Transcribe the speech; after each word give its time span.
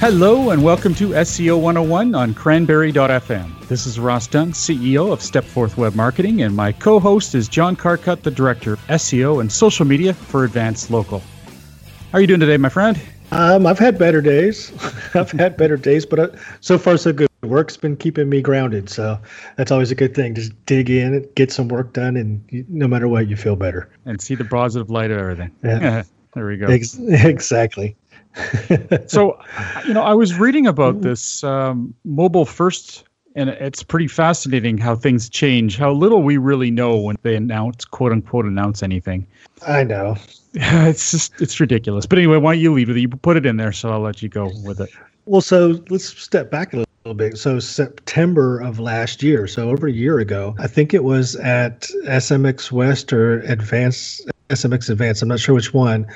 Hello 0.00 0.48
and 0.48 0.64
welcome 0.64 0.94
to 0.94 1.10
SEO 1.10 1.60
101 1.60 2.14
on 2.14 2.32
cranberry.fm. 2.32 3.68
This 3.68 3.84
is 3.84 4.00
Ross 4.00 4.26
Dunn, 4.26 4.52
CEO 4.52 5.12
of 5.12 5.18
Stepforth 5.18 5.76
Web 5.76 5.94
Marketing, 5.94 6.40
and 6.40 6.56
my 6.56 6.72
co 6.72 6.98
host 6.98 7.34
is 7.34 7.48
John 7.48 7.76
Carcutt, 7.76 8.22
the 8.22 8.30
Director 8.30 8.72
of 8.72 8.80
SEO 8.86 9.42
and 9.42 9.52
Social 9.52 9.84
Media 9.84 10.14
for 10.14 10.44
Advanced 10.44 10.90
Local. 10.90 11.18
How 11.18 12.16
are 12.16 12.20
you 12.22 12.26
doing 12.26 12.40
today, 12.40 12.56
my 12.56 12.70
friend? 12.70 12.98
Um, 13.30 13.66
I've 13.66 13.78
had 13.78 13.98
better 13.98 14.22
days. 14.22 14.72
I've 15.14 15.32
had 15.32 15.58
better 15.58 15.76
days, 15.76 16.06
but 16.06 16.18
uh, 16.18 16.28
so 16.60 16.78
far 16.78 16.96
so 16.96 17.12
good. 17.12 17.28
Work's 17.42 17.76
been 17.76 17.94
keeping 17.94 18.30
me 18.30 18.40
grounded, 18.40 18.88
so 18.88 19.18
that's 19.58 19.70
always 19.70 19.90
a 19.90 19.94
good 19.94 20.14
thing. 20.14 20.34
Just 20.34 20.52
dig 20.64 20.88
in, 20.88 21.12
and 21.12 21.34
get 21.34 21.52
some 21.52 21.68
work 21.68 21.92
done, 21.92 22.16
and 22.16 22.42
you, 22.48 22.64
no 22.70 22.88
matter 22.88 23.06
what, 23.06 23.28
you 23.28 23.36
feel 23.36 23.54
better. 23.54 23.90
And 24.06 24.18
see 24.18 24.34
the 24.34 24.46
positive 24.46 24.88
light 24.88 25.10
of 25.10 25.18
everything. 25.18 25.50
Yeah. 25.62 26.04
there 26.34 26.46
we 26.46 26.56
go. 26.56 26.68
Ex- 26.68 26.98
exactly. 27.08 27.96
so, 29.06 29.38
you 29.86 29.94
know, 29.94 30.02
I 30.02 30.14
was 30.14 30.38
reading 30.38 30.66
about 30.66 31.00
this 31.00 31.42
um, 31.44 31.94
mobile 32.04 32.44
first 32.44 33.04
and 33.34 33.50
it's 33.50 33.82
pretty 33.82 34.08
fascinating 34.08 34.78
how 34.78 34.96
things 34.96 35.28
change, 35.28 35.76
how 35.76 35.92
little 35.92 36.22
we 36.22 36.36
really 36.36 36.70
know 36.70 36.96
when 36.96 37.16
they 37.22 37.36
announce, 37.36 37.84
quote 37.84 38.12
unquote, 38.12 38.44
announce 38.44 38.82
anything. 38.82 39.26
I 39.66 39.84
know. 39.84 40.16
It's 40.52 41.12
just, 41.12 41.40
it's 41.40 41.60
ridiculous. 41.60 42.06
But 42.06 42.18
anyway, 42.18 42.38
why 42.38 42.54
don't 42.54 42.60
you 42.60 42.72
leave 42.72 42.88
with 42.88 42.96
it? 42.96 43.00
You 43.02 43.08
put 43.08 43.36
it 43.36 43.46
in 43.46 43.56
there, 43.56 43.70
so 43.70 43.92
I'll 43.92 44.00
let 44.00 44.20
you 44.20 44.28
go 44.28 44.50
with 44.64 44.80
it. 44.80 44.90
Well, 45.26 45.40
so 45.40 45.80
let's 45.90 46.06
step 46.20 46.50
back 46.50 46.72
a 46.72 46.84
little 47.04 47.14
bit. 47.14 47.38
So 47.38 47.60
September 47.60 48.58
of 48.58 48.80
last 48.80 49.22
year, 49.22 49.46
so 49.46 49.70
over 49.70 49.86
a 49.86 49.92
year 49.92 50.18
ago, 50.18 50.56
I 50.58 50.66
think 50.66 50.92
it 50.92 51.04
was 51.04 51.36
at 51.36 51.82
SMX 52.04 52.72
West 52.72 53.12
or 53.12 53.40
Advanced 53.42 54.29
SMX 54.50 54.90
Advanced, 54.90 55.22
I'm 55.22 55.28
not 55.28 55.40
sure 55.40 55.54
which 55.54 55.72
one, 55.72 56.06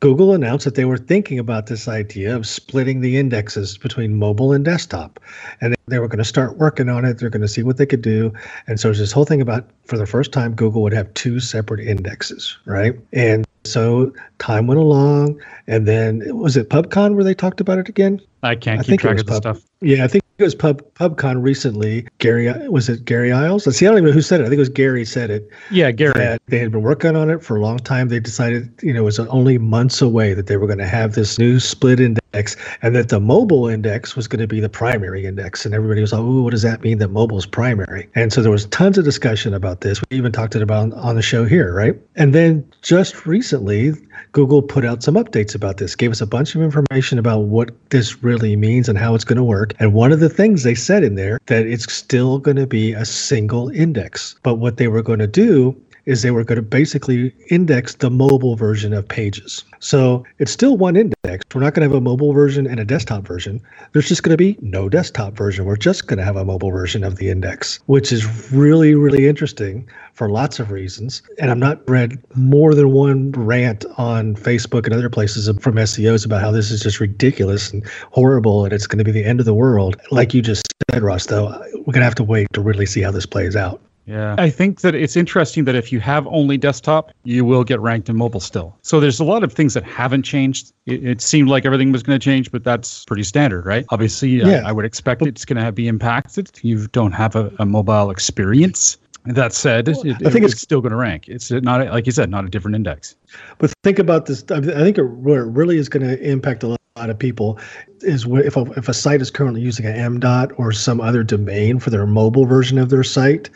Google 0.00 0.32
announced 0.32 0.64
that 0.64 0.74
they 0.74 0.84
were 0.84 0.96
thinking 0.96 1.38
about 1.38 1.66
this 1.66 1.86
idea 1.86 2.34
of 2.34 2.46
splitting 2.46 3.00
the 3.00 3.18
indexes 3.18 3.78
between 3.78 4.18
mobile 4.18 4.52
and 4.52 4.64
desktop. 4.64 5.20
And 5.60 5.76
they 5.86 5.98
were 5.98 6.08
going 6.08 6.18
to 6.18 6.24
start 6.24 6.56
working 6.56 6.88
on 6.88 7.04
it. 7.04 7.18
They're 7.18 7.30
going 7.30 7.42
to 7.42 7.48
see 7.48 7.62
what 7.62 7.76
they 7.76 7.86
could 7.86 8.02
do. 8.02 8.32
And 8.66 8.80
so 8.80 8.88
there's 8.88 8.98
this 8.98 9.12
whole 9.12 9.26
thing 9.26 9.40
about 9.40 9.68
for 9.84 9.98
the 9.98 10.06
first 10.06 10.32
time, 10.32 10.54
Google 10.54 10.82
would 10.82 10.94
have 10.94 11.12
two 11.14 11.38
separate 11.38 11.80
indexes, 11.86 12.56
right? 12.64 12.98
And 13.12 13.46
so 13.64 14.12
time 14.38 14.66
went 14.66 14.80
along. 14.80 15.40
And 15.66 15.86
then 15.86 16.22
was 16.36 16.56
it 16.56 16.70
PubCon 16.70 17.14
where 17.14 17.24
they 17.24 17.34
talked 17.34 17.60
about 17.60 17.78
it 17.78 17.88
again? 17.88 18.20
I 18.42 18.56
can't 18.56 18.80
I 18.80 18.82
keep 18.82 19.00
track 19.00 19.18
of 19.18 19.26
the 19.26 19.32
Pub, 19.32 19.42
stuff. 19.42 19.62
Yeah, 19.80 20.04
I 20.04 20.08
think 20.08 20.21
it 20.38 20.42
was 20.42 20.54
Pub 20.54 20.82
PubCon 20.94 21.42
recently. 21.42 22.06
Gary 22.18 22.52
was 22.68 22.88
it 22.88 23.04
Gary 23.04 23.30
Illyes? 23.30 23.66
Let's 23.66 23.78
see, 23.78 23.86
I 23.86 23.90
don't 23.90 23.98
even 23.98 24.10
know 24.10 24.14
who 24.14 24.22
said 24.22 24.40
it. 24.40 24.44
I 24.44 24.46
think 24.46 24.56
it 24.56 24.60
was 24.60 24.68
Gary 24.68 25.04
said 25.04 25.30
it. 25.30 25.48
Yeah, 25.70 25.90
Gary. 25.90 26.38
They 26.46 26.58
had 26.58 26.72
been 26.72 26.82
working 26.82 27.16
on 27.16 27.30
it 27.30 27.42
for 27.42 27.56
a 27.56 27.60
long 27.60 27.78
time. 27.78 28.08
They 28.08 28.20
decided, 28.20 28.72
you 28.82 28.92
know, 28.92 29.00
it 29.00 29.04
was 29.04 29.18
only 29.20 29.58
months 29.58 30.02
away 30.02 30.34
that 30.34 30.46
they 30.46 30.56
were 30.56 30.66
going 30.66 30.78
to 30.78 30.88
have 30.88 31.14
this 31.14 31.38
new 31.38 31.60
split 31.60 32.00
index, 32.32 32.56
and 32.80 32.94
that 32.96 33.08
the 33.08 33.20
mobile 33.20 33.68
index 33.68 34.16
was 34.16 34.26
going 34.26 34.40
to 34.40 34.46
be 34.46 34.60
the 34.60 34.68
primary 34.68 35.26
index. 35.26 35.64
And 35.64 35.74
everybody 35.74 36.00
was 36.00 36.12
like, 36.12 36.22
"Ooh, 36.22 36.42
what 36.42 36.50
does 36.50 36.62
that 36.62 36.82
mean? 36.82 36.98
That 36.98 37.10
mobile 37.10 37.38
is 37.38 37.46
primary?" 37.46 38.08
And 38.14 38.32
so 38.32 38.42
there 38.42 38.50
was 38.50 38.66
tons 38.66 38.98
of 38.98 39.04
discussion 39.04 39.54
about 39.54 39.82
this. 39.82 40.00
We 40.10 40.16
even 40.16 40.32
talked 40.32 40.54
about 40.54 40.92
on 40.92 41.16
the 41.16 41.22
show 41.22 41.44
here, 41.44 41.74
right? 41.74 41.94
And 42.16 42.34
then 42.34 42.64
just 42.82 43.26
recently, 43.26 43.92
Google 44.32 44.62
put 44.62 44.84
out 44.84 45.02
some 45.02 45.14
updates 45.14 45.54
about 45.54 45.76
this, 45.76 45.94
gave 45.94 46.10
us 46.10 46.20
a 46.20 46.26
bunch 46.26 46.54
of 46.54 46.62
information 46.62 47.18
about 47.18 47.40
what 47.40 47.70
this 47.90 48.22
really 48.22 48.56
means 48.56 48.88
and 48.88 48.98
how 48.98 49.14
it's 49.14 49.24
going 49.24 49.36
to 49.36 49.44
work. 49.44 49.74
And 49.78 49.92
one 49.92 50.12
of 50.12 50.20
the 50.20 50.28
things 50.28 50.62
they 50.62 50.74
said 50.74 51.04
in 51.04 51.14
there 51.14 51.38
that 51.46 51.66
it's 51.66 51.92
still 51.92 52.38
going 52.38 52.56
to 52.56 52.66
be 52.66 52.92
a 52.92 53.04
single 53.04 53.68
index. 53.70 54.36
But 54.42 54.54
what 54.54 54.76
they 54.76 54.88
were 54.88 55.02
going 55.02 55.18
to 55.18 55.26
do 55.26 55.76
is 56.06 56.22
they 56.22 56.30
were 56.30 56.44
going 56.44 56.56
to 56.56 56.62
basically 56.62 57.34
index 57.48 57.94
the 57.96 58.10
mobile 58.10 58.56
version 58.56 58.92
of 58.92 59.06
pages. 59.06 59.64
So 59.78 60.24
it's 60.38 60.52
still 60.52 60.76
one 60.76 60.96
index. 60.96 61.44
We're 61.54 61.60
not 61.60 61.74
going 61.74 61.88
to 61.88 61.94
have 61.94 61.96
a 61.96 62.00
mobile 62.00 62.32
version 62.32 62.66
and 62.66 62.80
a 62.80 62.84
desktop 62.84 63.26
version. 63.26 63.60
There's 63.92 64.08
just 64.08 64.22
going 64.22 64.32
to 64.32 64.36
be 64.36 64.56
no 64.60 64.88
desktop 64.88 65.34
version. 65.34 65.64
We're 65.64 65.76
just 65.76 66.06
going 66.06 66.18
to 66.18 66.24
have 66.24 66.36
a 66.36 66.44
mobile 66.44 66.70
version 66.70 67.04
of 67.04 67.16
the 67.16 67.30
index, 67.30 67.78
which 67.86 68.12
is 68.12 68.52
really, 68.52 68.94
really 68.94 69.28
interesting 69.28 69.88
for 70.14 70.28
lots 70.28 70.60
of 70.60 70.70
reasons. 70.70 71.22
And 71.38 71.50
I've 71.50 71.58
not 71.58 71.88
read 71.88 72.22
more 72.34 72.74
than 72.74 72.92
one 72.92 73.32
rant 73.32 73.84
on 73.96 74.34
Facebook 74.34 74.84
and 74.84 74.94
other 74.94 75.08
places 75.08 75.48
from 75.60 75.76
SEOs 75.76 76.26
about 76.26 76.42
how 76.42 76.50
this 76.50 76.70
is 76.70 76.80
just 76.80 77.00
ridiculous 77.00 77.72
and 77.72 77.86
horrible 78.10 78.64
and 78.64 78.72
it's 78.72 78.86
going 78.86 78.98
to 78.98 79.04
be 79.04 79.12
the 79.12 79.24
end 79.24 79.40
of 79.40 79.46
the 79.46 79.54
world. 79.54 79.96
Like 80.10 80.34
you 80.34 80.42
just 80.42 80.66
said, 80.90 81.02
Ross, 81.02 81.26
though, 81.26 81.48
we're 81.74 81.92
going 81.92 82.00
to 82.00 82.04
have 82.04 82.14
to 82.16 82.24
wait 82.24 82.48
to 82.52 82.60
really 82.60 82.86
see 82.86 83.00
how 83.00 83.10
this 83.10 83.26
plays 83.26 83.56
out. 83.56 83.80
Yeah. 84.06 84.34
I 84.38 84.50
think 84.50 84.80
that 84.80 84.94
it's 84.94 85.16
interesting 85.16 85.64
that 85.64 85.74
if 85.74 85.92
you 85.92 86.00
have 86.00 86.26
only 86.26 86.58
desktop, 86.58 87.12
you 87.22 87.44
will 87.44 87.62
get 87.62 87.80
ranked 87.80 88.08
in 88.08 88.16
mobile 88.16 88.40
still. 88.40 88.76
So 88.82 88.98
there's 88.98 89.20
a 89.20 89.24
lot 89.24 89.44
of 89.44 89.52
things 89.52 89.74
that 89.74 89.84
haven't 89.84 90.24
changed. 90.24 90.72
It, 90.86 91.04
it 91.04 91.20
seemed 91.20 91.48
like 91.48 91.64
everything 91.64 91.92
was 91.92 92.02
going 92.02 92.18
to 92.18 92.24
change, 92.24 92.50
but 92.50 92.64
that's 92.64 93.04
pretty 93.04 93.22
standard, 93.22 93.64
right? 93.64 93.84
Obviously, 93.90 94.30
yeah. 94.30 94.62
I, 94.64 94.70
I 94.70 94.72
would 94.72 94.84
expect 94.84 95.20
but, 95.20 95.28
it's 95.28 95.44
going 95.44 95.64
to 95.64 95.70
be 95.70 95.86
impacted. 95.86 96.50
You 96.62 96.88
don't 96.88 97.12
have 97.12 97.36
a, 97.36 97.52
a 97.58 97.66
mobile 97.66 98.10
experience. 98.10 98.98
That 99.24 99.52
said, 99.52 99.86
well, 99.86 100.04
it, 100.04 100.26
I 100.26 100.30
think 100.30 100.44
it's, 100.44 100.54
it's 100.54 100.62
still 100.62 100.80
going 100.80 100.90
to 100.90 100.96
rank. 100.96 101.28
It's 101.28 101.52
not, 101.52 101.86
like 101.86 102.06
you 102.06 102.12
said, 102.12 102.28
not 102.28 102.44
a 102.44 102.48
different 102.48 102.74
index. 102.74 103.14
But 103.58 103.72
think 103.84 104.00
about 104.00 104.26
this. 104.26 104.44
I 104.50 104.60
think 104.60 104.98
it, 104.98 105.04
where 105.04 105.42
it 105.42 105.52
really 105.52 105.76
is 105.76 105.88
going 105.88 106.04
to 106.04 106.20
impact 106.20 106.64
a 106.64 106.66
lot 106.66 106.80
of 106.96 107.18
people 107.18 107.58
is 108.00 108.26
if 108.26 108.56
a, 108.56 108.62
if 108.72 108.88
a 108.88 108.94
site 108.94 109.22
is 109.22 109.30
currently 109.30 109.62
using 109.62 109.86
an 109.86 110.20
MDOT 110.20 110.52
or 110.58 110.72
some 110.72 111.00
other 111.00 111.22
domain 111.22 111.78
for 111.78 111.90
their 111.90 112.06
mobile 112.06 112.44
version 112.44 112.76
of 112.76 112.90
their 112.90 113.02
site, 113.02 113.48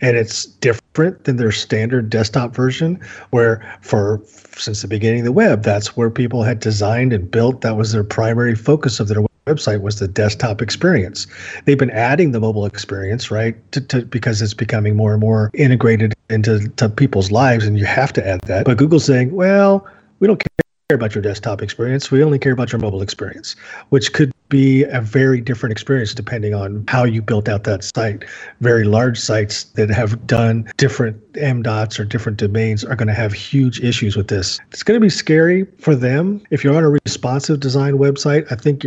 and 0.00 0.16
it's 0.16 0.44
different 0.44 1.24
than 1.24 1.36
their 1.36 1.52
standard 1.52 2.10
desktop 2.10 2.54
version, 2.54 3.00
where 3.30 3.62
for 3.80 4.20
since 4.56 4.82
the 4.82 4.88
beginning 4.88 5.20
of 5.20 5.24
the 5.24 5.32
web, 5.32 5.62
that's 5.62 5.96
where 5.96 6.10
people 6.10 6.42
had 6.42 6.60
designed 6.60 7.12
and 7.12 7.30
built. 7.30 7.62
That 7.62 7.76
was 7.76 7.92
their 7.92 8.04
primary 8.04 8.54
focus 8.54 9.00
of 9.00 9.08
their 9.08 9.22
website 9.46 9.80
was 9.80 9.98
the 9.98 10.06
desktop 10.06 10.60
experience. 10.60 11.26
They've 11.64 11.78
been 11.78 11.90
adding 11.90 12.32
the 12.32 12.40
mobile 12.40 12.66
experience, 12.66 13.30
right, 13.30 13.56
to, 13.72 13.80
to, 13.80 14.04
because 14.04 14.42
it's 14.42 14.54
becoming 14.54 14.96
more 14.96 15.12
and 15.12 15.20
more 15.20 15.50
integrated 15.54 16.12
into 16.28 16.70
people's 16.90 17.30
lives, 17.30 17.66
and 17.66 17.78
you 17.78 17.86
have 17.86 18.12
to 18.12 18.26
add 18.26 18.40
that. 18.42 18.66
But 18.66 18.76
Google's 18.76 19.04
saying, 19.04 19.32
well, 19.32 19.86
we 20.20 20.28
don't 20.28 20.42
care 20.92 20.96
about 20.96 21.14
your 21.14 21.22
desktop 21.22 21.62
experience. 21.62 22.10
We 22.10 22.22
only 22.22 22.38
care 22.38 22.52
about 22.52 22.70
your 22.70 22.78
mobile 22.78 23.00
experience, 23.00 23.56
which 23.88 24.12
could 24.12 24.30
be 24.50 24.82
a 24.84 25.00
very 25.00 25.40
different 25.40 25.72
experience 25.72 26.12
depending 26.12 26.52
on 26.52 26.84
how 26.86 27.04
you 27.04 27.22
built 27.22 27.48
out 27.48 27.64
that 27.64 27.82
site. 27.82 28.22
Very 28.60 28.84
large 28.84 29.18
sites 29.18 29.64
that 29.76 29.88
have 29.88 30.26
done 30.26 30.70
different 30.76 31.16
MDOTs 31.32 31.98
or 31.98 32.04
different 32.04 32.36
domains 32.36 32.84
are 32.84 32.94
going 32.94 33.08
to 33.08 33.14
have 33.14 33.32
huge 33.32 33.80
issues 33.80 34.14
with 34.14 34.28
this. 34.28 34.60
It's 34.70 34.82
going 34.82 35.00
to 35.00 35.02
be 35.02 35.08
scary 35.08 35.64
for 35.78 35.94
them. 35.94 36.42
If 36.50 36.62
you're 36.62 36.76
on 36.76 36.84
a 36.84 36.90
responsive 36.90 37.60
design 37.60 37.94
website, 37.94 38.44
I 38.52 38.56
think 38.56 38.84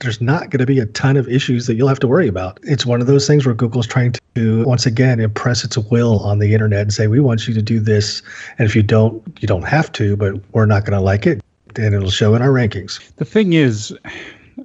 there's 0.00 0.20
not 0.20 0.50
going 0.50 0.58
to 0.58 0.66
be 0.66 0.80
a 0.80 0.86
ton 0.86 1.16
of 1.16 1.28
issues 1.28 1.68
that 1.68 1.76
you'll 1.76 1.86
have 1.86 2.00
to 2.00 2.08
worry 2.08 2.26
about. 2.26 2.58
It's 2.64 2.84
one 2.84 3.00
of 3.00 3.06
those 3.06 3.28
things 3.28 3.46
where 3.46 3.54
Google's 3.54 3.86
trying 3.86 4.14
to, 4.34 4.64
once 4.64 4.84
again, 4.84 5.20
impress 5.20 5.62
its 5.62 5.78
will 5.78 6.18
on 6.24 6.40
the 6.40 6.52
internet 6.54 6.80
and 6.80 6.92
say, 6.92 7.06
we 7.06 7.20
want 7.20 7.46
you 7.46 7.54
to 7.54 7.62
do 7.62 7.78
this. 7.78 8.20
And 8.58 8.66
if 8.66 8.74
you 8.74 8.82
don't, 8.82 9.22
you 9.40 9.46
don't 9.46 9.62
have 9.62 9.92
to, 9.92 10.16
but 10.16 10.34
we're 10.50 10.66
not 10.66 10.84
going 10.84 10.98
to 10.98 11.04
like 11.04 11.24
it. 11.24 11.40
And 11.76 11.94
it'll 11.94 12.10
show 12.10 12.34
in 12.34 12.42
our 12.42 12.50
rankings. 12.50 13.14
The 13.16 13.24
thing 13.24 13.52
is, 13.52 13.96
I 14.04 14.12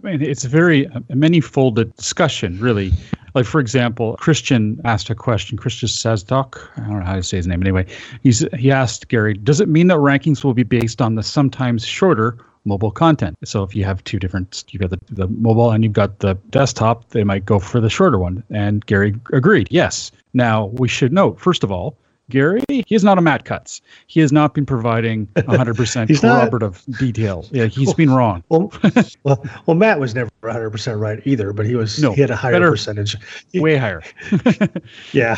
mean, 0.04 0.22
it's 0.22 0.46
a 0.46 0.50
very 0.50 0.86
a 0.86 1.16
many-folded 1.16 1.96
discussion, 1.96 2.60
really. 2.60 2.92
Like, 3.36 3.46
for 3.46 3.60
example, 3.60 4.16
Christian 4.18 4.80
asked 4.86 5.10
a 5.10 5.16
question. 5.16 5.58
Christian 5.58 5.88
Sazdoc, 5.88 6.60
I 6.78 6.88
don't 6.88 7.00
know 7.00 7.06
how 7.06 7.16
to 7.16 7.24
say 7.24 7.38
his 7.38 7.48
name 7.48 7.62
anyway. 7.62 7.86
He's 8.24 8.46
he 8.58 8.72
asked 8.72 9.08
Gary, 9.08 9.34
"Does 9.36 9.62
it 9.62 9.70
mean 9.70 9.88
that 9.88 9.98
rankings 9.98 10.44
will 10.44 10.54
be 10.54 10.64
based 10.64 11.02
on 11.02 11.16
the 11.16 11.24
sometimes 11.24 11.86
shorter 11.86 12.38
mobile 12.66 12.92
content. 12.92 13.38
So 13.44 13.64
if 13.64 13.76
you 13.76 13.84
have 13.86 14.04
two 14.04 14.20
different, 14.20 14.64
you've 14.70 14.82
got 14.82 14.92
the, 14.92 15.00
the 15.10 15.28
mobile 15.28 15.72
and 15.72 15.84
you've 15.84 15.94
got 15.94 16.20
the 16.20 16.36
desktop, 16.50 17.10
they 17.10 17.24
might 17.24 17.46
go 17.46 17.60
for 17.60 17.80
the 17.80 17.90
shorter 17.90 18.18
one. 18.18 18.44
And 18.50 18.86
Gary 18.86 19.16
agreed, 19.34 19.68
yes. 19.72 20.12
Now 20.34 20.66
we 20.74 20.88
should 20.88 21.12
note, 21.12 21.40
first 21.40 21.64
of 21.64 21.72
all, 21.72 21.98
Gary, 22.30 22.62
he 22.70 22.86
is 22.90 23.04
not 23.04 23.18
a 23.18 23.22
Matt 23.22 23.46
Cutts. 23.46 23.82
He 24.08 24.20
has 24.20 24.32
not 24.32 24.54
been 24.54 24.66
providing 24.66 25.28
100% 25.36 26.20
corroborative 26.20 26.84
not, 26.88 27.00
detail. 27.00 27.46
Yeah, 27.52 27.66
he's 27.66 27.88
well, 27.88 27.96
been 27.96 28.12
wrong. 28.12 28.44
well, 28.50 28.72
well, 29.24 29.46
well, 29.66 29.76
Matt 29.76 30.00
was 30.00 30.16
never 30.16 30.30
100% 30.44 31.00
right 31.00 31.22
either, 31.26 31.54
but 31.54 31.66
he 31.66 31.76
was 31.76 32.02
no, 32.02 32.14
he 32.14 32.22
had 32.22 32.30
a 32.30 32.36
higher 32.36 32.54
better, 32.54 32.72
percentage. 32.72 33.18
Way 33.54 33.78
higher. 33.78 34.02
yeah. 35.12 35.36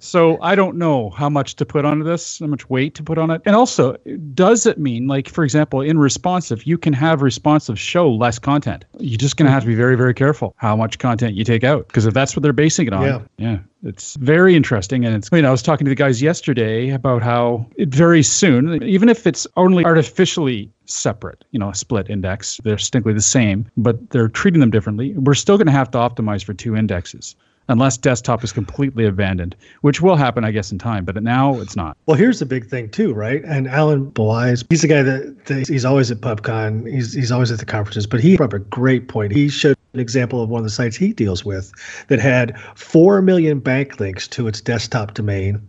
so 0.00 0.40
I 0.40 0.54
don't 0.54 0.76
know 0.76 1.10
how 1.10 1.28
much 1.28 1.56
to 1.56 1.66
put 1.66 1.84
onto 1.84 2.04
this, 2.04 2.38
how 2.38 2.46
much 2.46 2.68
weight 2.70 2.94
to 2.96 3.02
put 3.02 3.18
on 3.18 3.30
it. 3.30 3.42
And 3.44 3.56
also, 3.56 3.96
does 4.34 4.66
it 4.66 4.78
mean, 4.78 5.06
like, 5.06 5.28
for 5.28 5.44
example, 5.44 5.80
in 5.80 5.98
responsive, 5.98 6.64
you 6.66 6.78
can 6.78 6.92
have 6.92 7.22
responsive 7.22 7.78
show 7.78 8.10
less 8.10 8.38
content? 8.38 8.84
You're 8.98 9.18
just 9.18 9.36
going 9.36 9.46
to 9.46 9.52
have 9.52 9.62
to 9.62 9.68
be 9.68 9.74
very, 9.74 9.96
very 9.96 10.14
careful 10.14 10.54
how 10.58 10.76
much 10.76 10.98
content 10.98 11.34
you 11.34 11.44
take 11.44 11.64
out. 11.64 11.88
Because 11.88 12.06
if 12.06 12.14
that's 12.14 12.36
what 12.36 12.42
they're 12.42 12.52
basing 12.52 12.86
it 12.86 12.92
on, 12.92 13.04
yeah. 13.04 13.20
yeah 13.38 13.58
It's 13.84 14.14
very 14.16 14.56
interesting. 14.56 15.04
And 15.04 15.14
it's, 15.14 15.28
you 15.30 15.42
know, 15.42 15.48
I 15.48 15.50
was 15.50 15.62
talking 15.62 15.84
to 15.84 15.88
the 15.90 15.94
guys 15.94 16.22
yesterday 16.22 16.90
about 16.90 17.22
how 17.22 17.66
it 17.76 17.90
very 17.90 18.22
soon, 18.22 18.82
even 18.82 19.08
if 19.08 19.26
it's 19.26 19.46
only 19.56 19.84
artificially 19.84 20.70
separate, 20.86 21.44
you 21.50 21.58
know, 21.58 21.70
a 21.70 21.74
split 21.74 22.08
index, 22.08 22.60
they're 22.64 22.76
distinctly 22.76 23.12
the 23.12 23.20
same, 23.20 23.66
but 23.76 24.10
they're 24.10 24.28
treating 24.28 24.60
them 24.60 24.70
differently. 24.70 25.12
We're 25.16 25.34
still 25.34 25.58
going 25.58 25.66
to 25.66 25.72
have 25.72 25.90
to 25.92 25.98
optimize 25.98 26.42
for 26.42 26.54
two 26.54 26.76
indexes 26.76 27.36
unless 27.68 27.96
desktop 27.96 28.44
is 28.44 28.52
completely 28.52 29.06
abandoned, 29.06 29.56
which 29.80 30.00
will 30.00 30.16
happen, 30.16 30.44
I 30.44 30.50
guess, 30.50 30.70
in 30.70 30.78
time. 30.78 31.04
But 31.04 31.22
now 31.22 31.60
it's 31.60 31.76
not. 31.76 31.96
Well, 32.06 32.16
here's 32.16 32.38
the 32.38 32.46
big 32.46 32.68
thing 32.68 32.90
too, 32.90 33.12
right? 33.14 33.42
And 33.44 33.68
Alan 33.68 34.10
Bleiweiss, 34.10 34.64
he's 34.68 34.82
the 34.82 34.88
guy 34.88 35.02
that, 35.02 35.46
that, 35.46 35.68
he's 35.68 35.84
always 35.84 36.10
at 36.10 36.18
PubCon. 36.18 36.90
He's 36.90 37.12
he's 37.12 37.32
always 37.32 37.50
at 37.50 37.58
the 37.58 37.66
conferences. 37.66 38.06
But 38.06 38.20
he 38.20 38.36
brought 38.36 38.54
up 38.54 38.54
a 38.54 38.58
great 38.60 39.08
point. 39.08 39.32
He 39.32 39.48
showed 39.48 39.76
an 39.92 40.00
example 40.00 40.42
of 40.42 40.48
one 40.48 40.58
of 40.58 40.64
the 40.64 40.70
sites 40.70 40.96
he 40.96 41.12
deals 41.12 41.44
with 41.44 41.72
that 42.08 42.18
had 42.18 42.58
four 42.74 43.22
million 43.22 43.60
backlinks 43.60 44.28
to 44.30 44.48
its 44.48 44.60
desktop 44.60 45.14
domain, 45.14 45.60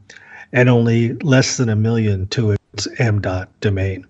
and 0.52 0.70
only 0.70 1.14
less 1.16 1.58
than 1.58 1.70
a 1.70 1.76
million 1.76 2.28
to 2.28 2.52
its 2.52 2.88
M 3.00 3.22
dot 3.22 3.50
domain. 3.62 4.06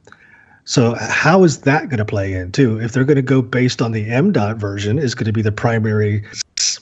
So 0.65 0.95
how 0.95 1.43
is 1.43 1.61
that 1.61 1.89
going 1.89 1.99
to 1.99 2.05
play 2.05 2.33
in 2.33 2.51
too? 2.51 2.79
If 2.81 2.91
they're 2.91 3.03
going 3.03 3.15
to 3.15 3.21
go 3.21 3.41
based 3.41 3.81
on 3.81 3.91
the 3.91 4.09
M 4.09 4.31
dot 4.31 4.57
version, 4.57 4.97
is 4.97 5.13
going 5.13 5.25
to 5.25 5.31
be 5.31 5.43
the 5.43 5.51
primary 5.51 6.23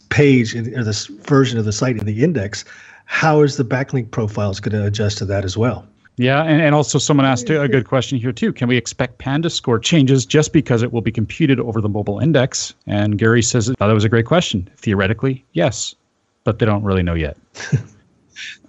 page 0.09 0.55
in, 0.55 0.77
or 0.77 0.83
this 0.83 1.07
version 1.07 1.59
of 1.59 1.65
the 1.65 1.73
site 1.73 1.97
in 1.97 2.05
the 2.05 2.23
index. 2.23 2.63
How 3.05 3.41
is 3.41 3.57
the 3.57 3.65
backlink 3.65 4.11
profiles 4.11 4.59
going 4.59 4.71
to 4.79 4.87
adjust 4.87 5.17
to 5.19 5.25
that 5.25 5.43
as 5.43 5.57
well? 5.57 5.85
Yeah, 6.17 6.43
and, 6.43 6.61
and 6.61 6.75
also 6.75 6.99
someone 6.99 7.25
asked 7.25 7.49
a 7.49 7.67
good 7.67 7.87
question 7.87 8.19
here 8.19 8.31
too. 8.31 8.53
Can 8.53 8.67
we 8.67 8.77
expect 8.77 9.17
Panda 9.17 9.49
score 9.49 9.79
changes 9.79 10.25
just 10.25 10.53
because 10.53 10.83
it 10.83 10.93
will 10.93 11.01
be 11.01 11.11
computed 11.11 11.59
over 11.59 11.81
the 11.81 11.89
mobile 11.89 12.19
index? 12.19 12.73
And 12.85 13.17
Gary 13.17 13.41
says 13.41 13.65
that 13.65 13.85
was 13.85 14.03
a 14.03 14.09
great 14.09 14.27
question. 14.27 14.69
Theoretically, 14.77 15.43
yes, 15.53 15.95
but 16.43 16.59
they 16.59 16.65
don't 16.67 16.83
really 16.83 17.01
know 17.03 17.15
yet. 17.15 17.35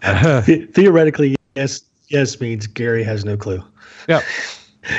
Theoretically, 0.72 1.36
yes, 1.54 1.82
yes 2.08 2.40
means 2.40 2.66
Gary 2.66 3.04
has 3.04 3.24
no 3.26 3.36
clue. 3.36 3.62
Yeah. 4.08 4.22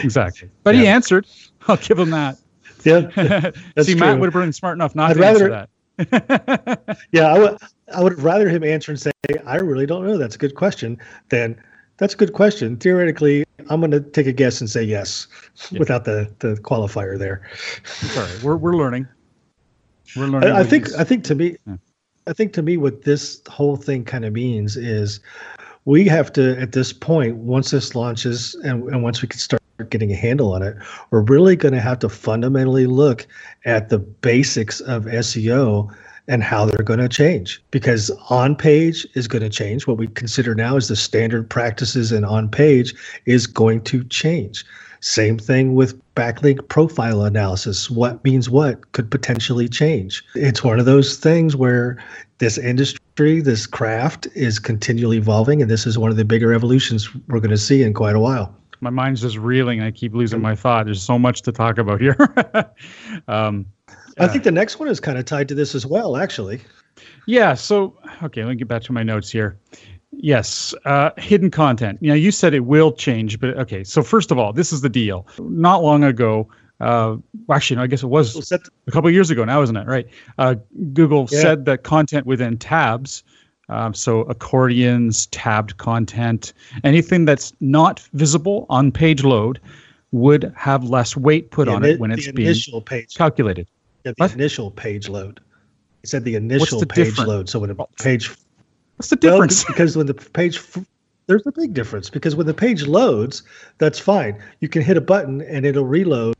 Exactly. 0.03 0.49
But 0.63 0.75
yeah. 0.75 0.81
he 0.81 0.87
answered. 0.87 1.27
I'll 1.67 1.77
give 1.77 1.99
him 1.99 2.11
that. 2.11 2.37
Yeah. 2.83 3.09
See, 3.81 3.93
true. 3.93 3.99
Matt 3.99 4.19
would 4.19 4.33
have 4.33 4.41
been 4.41 4.53
smart 4.53 4.77
enough 4.77 4.95
not 4.95 5.11
I'd 5.11 5.13
to 5.15 5.19
rather, 5.19 5.53
answer 5.53 5.67
that. 5.97 6.97
yeah, 7.11 7.33
I 7.33 7.39
would 7.39 7.57
I 7.93 8.03
would 8.03 8.19
rather 8.21 8.49
him 8.49 8.63
answer 8.63 8.91
and 8.91 8.99
say, 8.99 9.11
I 9.45 9.57
really 9.57 9.85
don't 9.85 10.05
know. 10.05 10.17
That's 10.17 10.35
a 10.35 10.37
good 10.37 10.55
question. 10.55 10.97
Than 11.29 11.59
that's 11.97 12.13
a 12.13 12.17
good 12.17 12.33
question. 12.33 12.77
Theoretically, 12.77 13.45
I'm 13.69 13.79
going 13.79 13.91
to 13.91 14.01
take 14.01 14.27
a 14.27 14.33
guess 14.33 14.59
and 14.59 14.69
say 14.69 14.83
yes, 14.83 15.27
yeah. 15.71 15.79
without 15.79 16.05
the 16.05 16.31
the 16.39 16.55
qualifier 16.55 17.17
there. 17.17 17.49
Sorry, 17.85 18.31
we're 18.43 18.57
we're 18.57 18.75
learning. 18.75 19.07
We're 20.15 20.27
learning. 20.27 20.51
I, 20.51 20.59
I 20.59 20.63
think 20.63 20.93
I 20.93 21.03
think 21.03 21.23
to 21.25 21.35
me, 21.35 21.57
yeah. 21.65 21.77
I 22.27 22.33
think 22.33 22.53
to 22.53 22.61
me, 22.61 22.77
what 22.77 23.03
this 23.03 23.41
whole 23.47 23.77
thing 23.77 24.03
kind 24.03 24.25
of 24.25 24.33
means 24.33 24.75
is 24.75 25.19
we 25.85 26.07
have 26.07 26.33
to 26.33 26.59
at 26.59 26.71
this 26.71 26.91
point 26.91 27.37
once 27.37 27.71
this 27.71 27.95
launches 27.95 28.55
and, 28.63 28.83
and 28.89 29.03
once 29.03 29.21
we 29.21 29.27
can 29.27 29.39
start 29.39 29.61
getting 29.83 30.12
a 30.12 30.16
handle 30.16 30.54
on 30.54 30.62
it 30.62 30.75
we're 31.12 31.22
really 31.22 31.56
going 31.56 31.74
to 31.74 31.81
have 31.81 32.00
to 32.00 32.10
fundamentally 32.10 32.86
look 32.86 33.27
at 33.66 33.89
the 33.89 34.00
basics 34.00 34.80
of 34.81 35.06
seo 35.06 35.94
and 36.27 36.44
how 36.44 36.66
they're 36.66 36.83
going 36.83 37.00
to 37.00 37.10
change 37.10 37.62
because 37.72 38.10
on 38.30 38.56
page 38.56 39.06
is 39.13 39.27
going 39.27 39.44
to 39.44 39.50
change 39.50 39.86
what 39.86 39.98
we 39.98 40.07
consider 40.07 40.56
now 40.56 40.75
as 40.75 40.88
the 40.88 40.95
standard 40.95 41.50
practices 41.50 42.12
and 42.12 42.25
on 42.25 42.50
page 42.50 42.95
is 43.25 43.45
going 43.45 43.81
to 43.81 44.04
change 44.06 44.66
same 45.06 45.38
thing 45.38 45.75
with 45.75 46.01
backlink 46.16 46.68
profile 46.68 47.21
analysis. 47.21 47.92
What 47.92 48.24
means 48.24 48.50
what 48.50 48.92
could 48.94 49.12
potentially 49.12 49.69
change. 49.69 50.24
It's 50.33 50.63
one 50.63 50.80
of 50.80 50.86
those 50.86 51.18
things 51.18 51.56
where 51.56 52.04
this 52.39 52.57
industry, 52.57 53.39
this 53.39 53.68
craft 53.68 54.28
is 54.33 54.57
continually 54.57 55.18
evolving, 55.18 55.62
and 55.62 55.69
this 55.69 55.86
is 55.86 56.00
one 56.00 56.10
of 56.10 56.18
the 56.18 56.25
bigger 56.25 56.54
evolutions 56.54 57.13
we're 57.28 57.39
going 57.39 57.51
to 57.51 57.57
see 57.57 57.83
in 57.83 57.94
quite 57.94 58.16
a 58.16 58.19
while. 58.19 58.56
My 58.85 58.91
mind's 58.91 59.21
just 59.21 59.37
reeling. 59.37 59.81
I 59.81 59.89
keep 59.89 60.13
losing 60.13 60.41
my 60.41 60.53
thought. 60.53 60.85
There's 60.85 61.01
so 61.01 61.17
much 61.17 61.41
to 61.41 61.51
talk 61.51 61.79
about 61.79 61.99
here. 61.99 62.15
um, 63.27 63.65
I 64.19 64.27
think 64.27 64.43
the 64.43 64.51
next 64.51 64.77
one 64.77 64.87
is 64.87 64.99
kind 64.99 65.17
of 65.17 65.25
tied 65.25 65.47
to 65.49 65.55
this 65.55 65.73
as 65.73 65.87
well, 65.87 66.17
actually. 66.17 66.61
Yeah. 67.25 67.55
So, 67.55 67.97
okay, 68.21 68.43
let 68.43 68.51
me 68.51 68.55
get 68.57 68.67
back 68.67 68.83
to 68.83 68.93
my 68.93 69.01
notes 69.01 69.31
here. 69.31 69.57
Yes, 70.11 70.75
uh, 70.85 71.09
hidden 71.17 71.49
content. 71.49 71.97
You 71.99 72.09
know, 72.09 72.15
you 72.15 72.29
said 72.29 72.53
it 72.53 72.59
will 72.59 72.91
change, 72.91 73.39
but 73.39 73.57
okay. 73.57 73.83
So 73.83 74.03
first 74.03 74.29
of 74.29 74.37
all, 74.37 74.53
this 74.53 74.71
is 74.71 74.81
the 74.81 74.89
deal. 74.89 75.27
Not 75.39 75.83
long 75.83 76.03
ago, 76.03 76.47
uh, 76.79 77.17
actually, 77.49 77.77
no, 77.77 77.83
I 77.83 77.87
guess 77.87 78.03
it 78.03 78.07
was 78.07 78.51
a 78.51 78.91
couple 78.91 79.09
years 79.09 79.31
ago 79.31 79.43
now, 79.45 79.63
isn't 79.63 79.75
it? 79.75 79.87
Right. 79.87 80.07
Uh, 80.37 80.55
Google 80.93 81.27
yeah. 81.31 81.41
said 81.41 81.65
that 81.65 81.81
content 81.83 82.27
within 82.27 82.57
tabs, 82.57 83.23
um, 83.69 83.94
so 83.94 84.21
accordions, 84.21 85.27
tabbed 85.27 85.77
content, 85.77 86.53
anything 86.83 87.25
that's 87.25 87.53
not 87.59 88.00
visible 88.13 88.65
on 88.69 88.91
page 88.91 89.23
load, 89.23 89.59
would 90.12 90.53
have 90.56 90.83
less 90.83 91.17
weight 91.17 91.51
put 91.51 91.65
the 91.65 91.73
on 91.73 91.83
it 91.83 92.00
when 92.00 92.12
it's 92.12 92.31
being 92.31 92.81
page. 92.85 93.15
calculated. 93.15 93.67
Yeah, 94.03 94.12
the 94.17 94.23
what? 94.23 94.33
initial 94.33 94.71
page 94.71 95.09
load. 95.09 95.39
It 96.03 96.09
said 96.09 96.23
the 96.23 96.35
initial 96.35 96.79
the 96.79 96.85
page 96.85 97.07
difference? 97.07 97.27
load. 97.27 97.50
So 97.50 97.59
when 97.59 97.71
a 97.71 97.75
page 98.00 98.31
What's 98.97 99.09
the 99.09 99.17
difference? 99.17 99.65
Well, 99.65 99.73
because 99.73 99.97
when 99.97 100.06
the 100.06 100.13
page 100.13 100.61
there's 101.27 101.45
a 101.45 101.51
big 101.51 101.73
difference 101.73 102.09
because 102.09 102.35
when 102.35 102.45
the 102.45 102.53
page 102.53 102.85
loads, 102.85 103.44
that's 103.77 104.00
fine. 104.00 104.41
You 104.59 104.69
can 104.69 104.81
hit 104.81 104.95
a 104.95 105.01
button 105.01 105.41
and 105.41 105.65
it'll 105.65 105.85
reload 105.85 106.35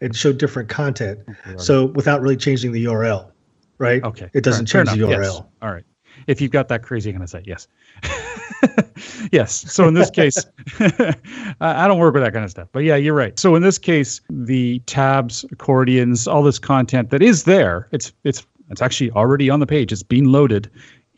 and 0.00 0.14
show 0.14 0.32
different 0.32 0.68
content. 0.68 1.20
Okay, 1.28 1.56
so 1.56 1.86
without 1.86 2.20
really 2.20 2.36
changing 2.36 2.72
the 2.72 2.84
URL, 2.84 3.30
right? 3.78 4.04
Okay. 4.04 4.30
It 4.34 4.44
doesn't 4.44 4.72
right, 4.74 4.86
change 4.86 4.98
the 4.98 5.06
URL. 5.06 5.22
Yes. 5.22 5.42
All 5.62 5.72
right. 5.72 5.84
If 6.26 6.40
you've 6.40 6.50
got 6.50 6.68
that 6.68 6.82
crazy, 6.82 7.10
I'm 7.10 7.16
going 7.16 7.26
to 7.26 7.30
say 7.30 7.42
yes. 7.44 7.68
yes. 9.32 9.72
So 9.72 9.86
in 9.86 9.94
this 9.94 10.10
case, 10.10 10.44
I 11.60 11.86
don't 11.86 11.98
work 11.98 12.14
with 12.14 12.22
that 12.22 12.32
kind 12.32 12.44
of 12.44 12.50
stuff. 12.50 12.68
But 12.72 12.80
yeah, 12.80 12.96
you're 12.96 13.14
right. 13.14 13.38
So 13.38 13.54
in 13.54 13.62
this 13.62 13.78
case, 13.78 14.20
the 14.28 14.80
tabs, 14.80 15.44
accordions, 15.52 16.26
all 16.26 16.42
this 16.42 16.58
content 16.58 17.10
that 17.10 17.22
is 17.22 17.44
there, 17.44 17.88
it's 17.92 18.12
it's 18.24 18.44
it's 18.70 18.82
actually 18.82 19.12
already 19.12 19.48
on 19.50 19.60
the 19.60 19.66
page. 19.66 19.92
It's 19.92 20.02
being 20.02 20.26
loaded 20.26 20.70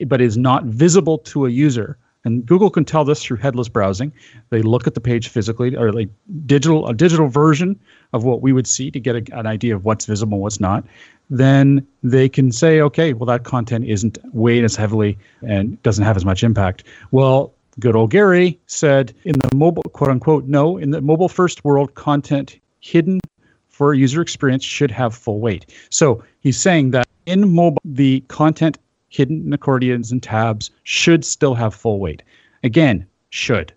but 0.06 0.20
is 0.20 0.37
not 0.37 0.64
visible 0.64 1.19
to 1.19 1.46
a 1.46 1.50
user. 1.50 1.99
And 2.25 2.44
Google 2.44 2.70
can 2.70 2.84
tell 2.84 3.04
this 3.04 3.22
through 3.22 3.38
headless 3.38 3.69
browsing. 3.69 4.12
They 4.50 4.61
look 4.61 4.87
at 4.87 4.94
the 4.94 5.00
page 5.00 5.28
physically, 5.28 5.76
or 5.76 5.93
like 5.93 6.08
digital 6.46 6.87
a 6.88 6.94
digital 6.94 7.28
version 7.28 7.78
of 8.12 8.25
what 8.25 8.43
we 8.43 8.52
would 8.52 8.66
see 8.66 8.90
to 8.90 9.00
get 9.00 9.16
a, 9.16 9.38
an 9.38 9.46
idea 9.46 9.75
of 9.75 9.84
what's 9.84 10.04
visible, 10.04 10.40
what's 10.40 10.61
not. 10.61 10.84
Then 11.30 11.86
they 12.02 12.28
can 12.28 12.52
say, 12.52 12.80
okay, 12.80 13.12
well 13.12 13.26
that 13.26 13.44
content 13.44 13.84
isn't 13.86 14.19
weighed 14.32 14.64
as 14.64 14.76
heavily 14.76 15.19
and 15.46 15.80
doesn't 15.82 16.04
have 16.04 16.16
as 16.16 16.25
much 16.25 16.42
impact. 16.42 16.85
Well, 17.11 17.52
good 17.80 17.94
old 17.94 18.11
Gary 18.11 18.58
said 18.66 19.14
in 19.25 19.35
the 19.38 19.56
mobile 19.56 19.85
quote 19.85 20.11
unquote 20.11 20.44
no 20.47 20.76
in 20.78 20.90
the 20.90 21.00
mobile 21.00 21.28
first 21.28 21.64
world 21.64 21.94
content 21.94 22.58
hidden 22.80 23.20
for 23.68 23.94
user 23.94 24.20
experience 24.20 24.64
should 24.64 24.90
have 24.90 25.14
full 25.14 25.40
weight. 25.40 25.66
So 25.90 26.25
he's 26.40 26.58
saying 26.58 26.90
that 26.92 27.06
in 27.26 27.54
mobile 27.54 27.80
the 27.85 28.20
content 28.28 28.78
hidden 29.08 29.47
in 29.47 29.52
accordions 29.52 30.11
and 30.12 30.23
tabs 30.23 30.70
should 30.82 31.25
still 31.25 31.54
have 31.54 31.75
full 31.75 32.00
weight. 32.00 32.23
Again, 32.64 33.06
should. 33.30 33.73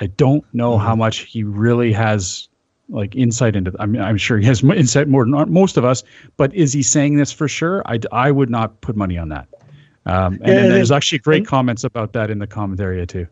I 0.00 0.06
don't 0.06 0.44
know 0.52 0.72
mm-hmm. 0.72 0.86
how 0.86 0.96
much 0.96 1.20
he 1.20 1.42
really 1.42 1.92
has 1.92 2.48
like 2.88 3.14
insight 3.16 3.56
into. 3.56 3.72
I 3.78 3.86
mean, 3.86 4.02
I'm 4.02 4.16
sure 4.16 4.38
he 4.38 4.46
has 4.46 4.62
insight 4.62 5.08
more 5.08 5.24
than 5.24 5.52
most 5.52 5.76
of 5.76 5.84
us, 5.84 6.02
but 6.36 6.54
is 6.54 6.72
he 6.72 6.82
saying 6.82 7.16
this 7.16 7.32
for 7.32 7.48
sure? 7.48 7.82
I, 7.86 7.98
I 8.12 8.30
would 8.30 8.50
not 8.50 8.80
put 8.80 8.96
money 8.96 9.18
on 9.18 9.28
that. 9.30 9.48
Um, 10.06 10.34
and, 10.34 10.46
yeah, 10.46 10.58
and 10.58 10.70
there's 10.72 10.92
actually 10.92 11.18
great 11.18 11.38
and, 11.38 11.46
comments 11.46 11.82
about 11.82 12.12
that 12.12 12.30
in 12.30 12.38
the 12.38 12.46
comment 12.46 12.80
area 12.80 13.06
too. 13.06 13.26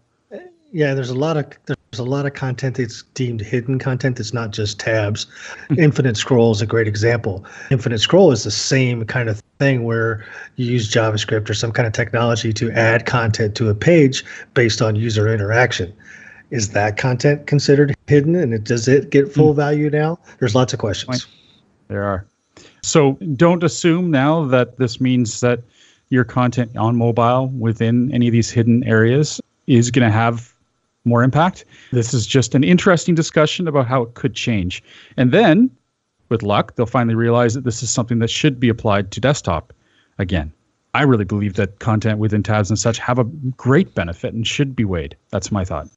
Yeah, 0.73 0.93
there's 0.95 1.11
a 1.11 1.15
lot 1.15 1.37
of 1.37 1.47
there's 1.67 2.01
a 2.01 2.03
lot 2.03 2.27
of 2.27 2.35
content 2.35 2.79
that's 2.79 3.05
deemed 3.15 3.41
hidden 3.41 3.79
content. 3.79 4.19
It's 4.19 4.35
not 4.35 4.51
just 4.51 4.81
tabs. 4.81 5.29
Infinite 5.79 6.17
scroll 6.17 6.51
is 6.51 6.61
a 6.61 6.67
great 6.67 6.89
example. 6.89 7.45
Infinite 7.71 8.01
scroll 8.01 8.33
is 8.33 8.43
the 8.43 8.51
same 8.51 9.05
kind 9.05 9.29
of 9.29 9.41
thing 9.61 9.85
where 9.85 10.27
you 10.57 10.67
use 10.67 10.91
JavaScript 10.91 11.49
or 11.49 11.55
some 11.55 11.71
kind 11.71 11.87
of 11.87 11.93
technology 11.93 12.53
to 12.55 12.73
add 12.73 13.07
content 13.07 13.55
to 13.55 13.69
a 13.69 13.75
page 13.75 14.25
based 14.55 14.83
on 14.83 14.97
user 14.97 15.33
interaction. 15.33 15.93
Is 16.55 16.71
that 16.71 16.97
content 16.97 17.49
considered 17.49 17.97
hidden 18.07 18.37
and 18.37 18.55
it, 18.55 18.63
does 18.63 18.87
it 18.87 19.11
get 19.11 19.33
full 19.33 19.53
hmm. 19.53 19.57
value 19.57 19.91
now? 19.91 20.21
There's 20.39 20.55
lots 20.55 20.73
of 20.73 20.79
questions. 20.79 21.27
There 21.89 22.05
are. 22.05 22.25
So 22.81 23.15
don't 23.35 23.65
assume 23.65 24.13
now 24.13 24.45
that 24.45 24.79
this 24.79 25.01
means 25.01 25.41
that 25.41 25.63
your 26.11 26.23
content 26.23 26.77
on 26.77 26.95
mobile 26.95 27.49
within 27.59 28.15
any 28.15 28.29
of 28.29 28.33
these 28.33 28.53
hidden 28.53 28.85
areas 28.85 29.41
is 29.67 29.91
going 29.91 30.07
to 30.07 30.13
have 30.13 30.55
more 31.05 31.25
impact. 31.25 31.65
This 31.91 32.15
is 32.15 32.25
just 32.25 32.55
an 32.55 32.63
interesting 32.63 33.17
discussion 33.17 33.67
about 33.67 33.89
how 33.89 34.03
it 34.03 34.15
could 34.15 34.37
change. 34.37 34.81
And 35.17 35.33
then, 35.33 35.73
with 36.29 36.45
luck, 36.45 36.77
they'll 36.77 36.87
finally 36.87 37.17
realize 37.17 37.55
that 37.55 37.65
this 37.65 37.83
is 37.83 37.91
something 37.91 38.21
that 38.21 38.31
should 38.31 38.61
be 38.61 38.69
applied 38.69 39.11
to 39.11 39.21
desktop 39.21 39.73
again. 40.19 40.53
I 40.95 41.03
really 41.03 41.25
believe 41.25 41.55
that 41.55 41.81
content 41.81 42.21
within 42.21 42.45
tabs 42.45 42.71
and 42.71 42.79
such 42.79 42.99
have 43.01 43.19
a 43.19 43.25
great 43.25 43.93
benefit 43.97 44.35
and 44.35 44.47
should 44.47 44.77
be 44.77 44.85
weighed. 44.85 45.17
That's 45.31 45.51
my 45.51 45.65
thought. 45.65 45.89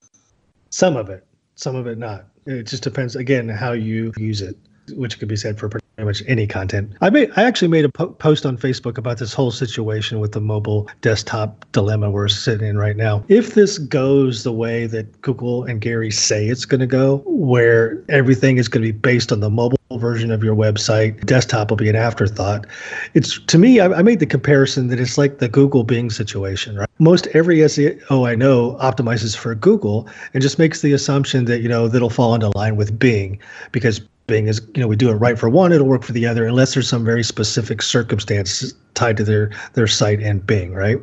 Some 0.70 0.96
of 0.96 1.10
it, 1.10 1.26
some 1.56 1.76
of 1.76 1.88
it 1.88 1.98
not. 1.98 2.26
It 2.46 2.64
just 2.64 2.84
depends, 2.84 3.16
again, 3.16 3.50
how 3.50 3.74
you 3.74 4.14
use 4.18 4.42
it, 4.42 4.56
which 4.92 5.20
could 5.20 5.28
be 5.28 5.36
said 5.36 5.60
for 5.60 5.70
much 6.06 6.22
any 6.28 6.46
content. 6.46 6.94
I 7.02 7.10
made 7.10 7.32
I 7.38 7.44
actually 7.44 7.70
made 7.70 7.86
a 7.86 7.90
po- 7.90 8.10
post 8.10 8.46
on 8.46 8.56
Facebook 8.56 9.00
about 9.00 9.18
this 9.18 9.34
whole 9.34 9.50
situation 9.50 10.20
with 10.20 10.32
the 10.32 10.40
mobile 10.40 10.88
desktop 11.02 11.66
dilemma 11.72 12.12
we're 12.12 12.28
sitting 12.28 12.68
in 12.68 12.78
right 12.78 12.96
now. 12.96 13.24
If 13.30 13.56
this 13.56 13.80
goes 13.80 14.44
the 14.44 14.54
way 14.54 14.86
that 14.88 15.22
Google 15.24 15.64
and 15.64 15.82
Gary 15.82 16.12
say 16.12 16.48
it's 16.48 16.66
going 16.66 16.82
to 16.82 16.88
go, 16.88 17.24
where 17.26 18.04
everything 18.10 18.58
is 18.58 18.68
going 18.68 18.84
to 18.86 18.94
be 18.94 18.98
based 18.98 19.32
on 19.32 19.40
the 19.40 19.50
mobile 19.50 19.78
version 19.94 20.30
of 20.30 20.44
your 20.44 20.56
website, 20.56 21.26
desktop 21.26 21.72
will 21.72 21.78
be 21.78 21.90
an 21.90 21.96
afterthought. 21.96 22.68
It's 23.16 23.40
to 23.40 23.58
me, 23.58 23.80
I, 23.80 23.88
I 23.88 24.02
made 24.04 24.20
the 24.20 24.28
comparison 24.28 24.90
that 24.90 25.00
it's 25.00 25.18
like 25.18 25.40
the 25.40 25.50
Google 25.50 25.84
Bing 25.84 26.12
situation, 26.12 26.76
right? 26.76 26.90
Most 27.00 27.26
every 27.34 27.58
SEO 27.58 28.28
I 28.28 28.36
know 28.36 28.78
optimizes 28.80 29.36
for 29.36 29.56
Google 29.56 30.08
and 30.36 30.44
just 30.44 30.60
makes 30.60 30.82
the 30.82 30.94
assumption 30.94 31.46
that 31.46 31.62
you 31.62 31.70
know 31.70 31.88
that'll 31.88 32.12
fall 32.12 32.36
into 32.36 32.56
line 32.56 32.76
with 32.76 33.00
Bing 33.00 33.40
because 33.72 34.00
Bing 34.28 34.48
is, 34.48 34.62
you 34.76 34.82
know, 34.82 34.88
we 34.88 34.96
do 34.96 35.10
it 35.10 35.16
right 35.16 35.40
for 35.40 35.50
one, 35.50 35.72
it'll 35.72 35.88
work 35.88 36.04
for 36.04 36.12
the 36.12 36.28
other, 36.28 36.46
unless 36.46 36.74
there's 36.74 36.88
some 36.88 37.06
very 37.06 37.24
specific 37.24 37.82
circumstance 37.82 38.74
tied 38.94 39.18
to 39.18 39.24
their 39.24 39.52
their 39.74 39.88
site 39.88 40.22
and 40.22 40.46
Bing, 40.46 40.74
right? 40.74 40.98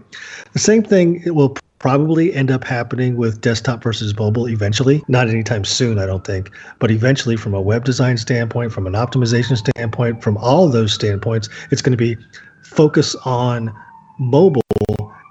The 0.52 0.58
same 0.58 0.82
thing 0.82 1.22
it 1.24 1.34
will 1.34 1.56
probably 1.78 2.32
end 2.32 2.50
up 2.50 2.64
happening 2.64 3.16
with 3.16 3.40
desktop 3.40 3.82
versus 3.82 4.16
mobile 4.16 4.48
eventually. 4.48 5.04
Not 5.08 5.28
anytime 5.28 5.64
soon, 5.64 5.98
I 5.98 6.06
don't 6.06 6.24
think, 6.24 6.50
but 6.78 6.90
eventually, 6.90 7.36
from 7.36 7.54
a 7.54 7.60
web 7.60 7.84
design 7.84 8.16
standpoint, 8.16 8.72
from 8.72 8.86
an 8.86 8.94
optimization 8.94 9.56
standpoint, 9.56 10.22
from 10.22 10.36
all 10.38 10.68
those 10.68 10.92
standpoints, 10.92 11.48
it's 11.70 11.82
going 11.82 11.92
to 11.92 11.96
be 11.96 12.16
focus 12.62 13.14
on 13.24 13.74
mobile 14.18 14.62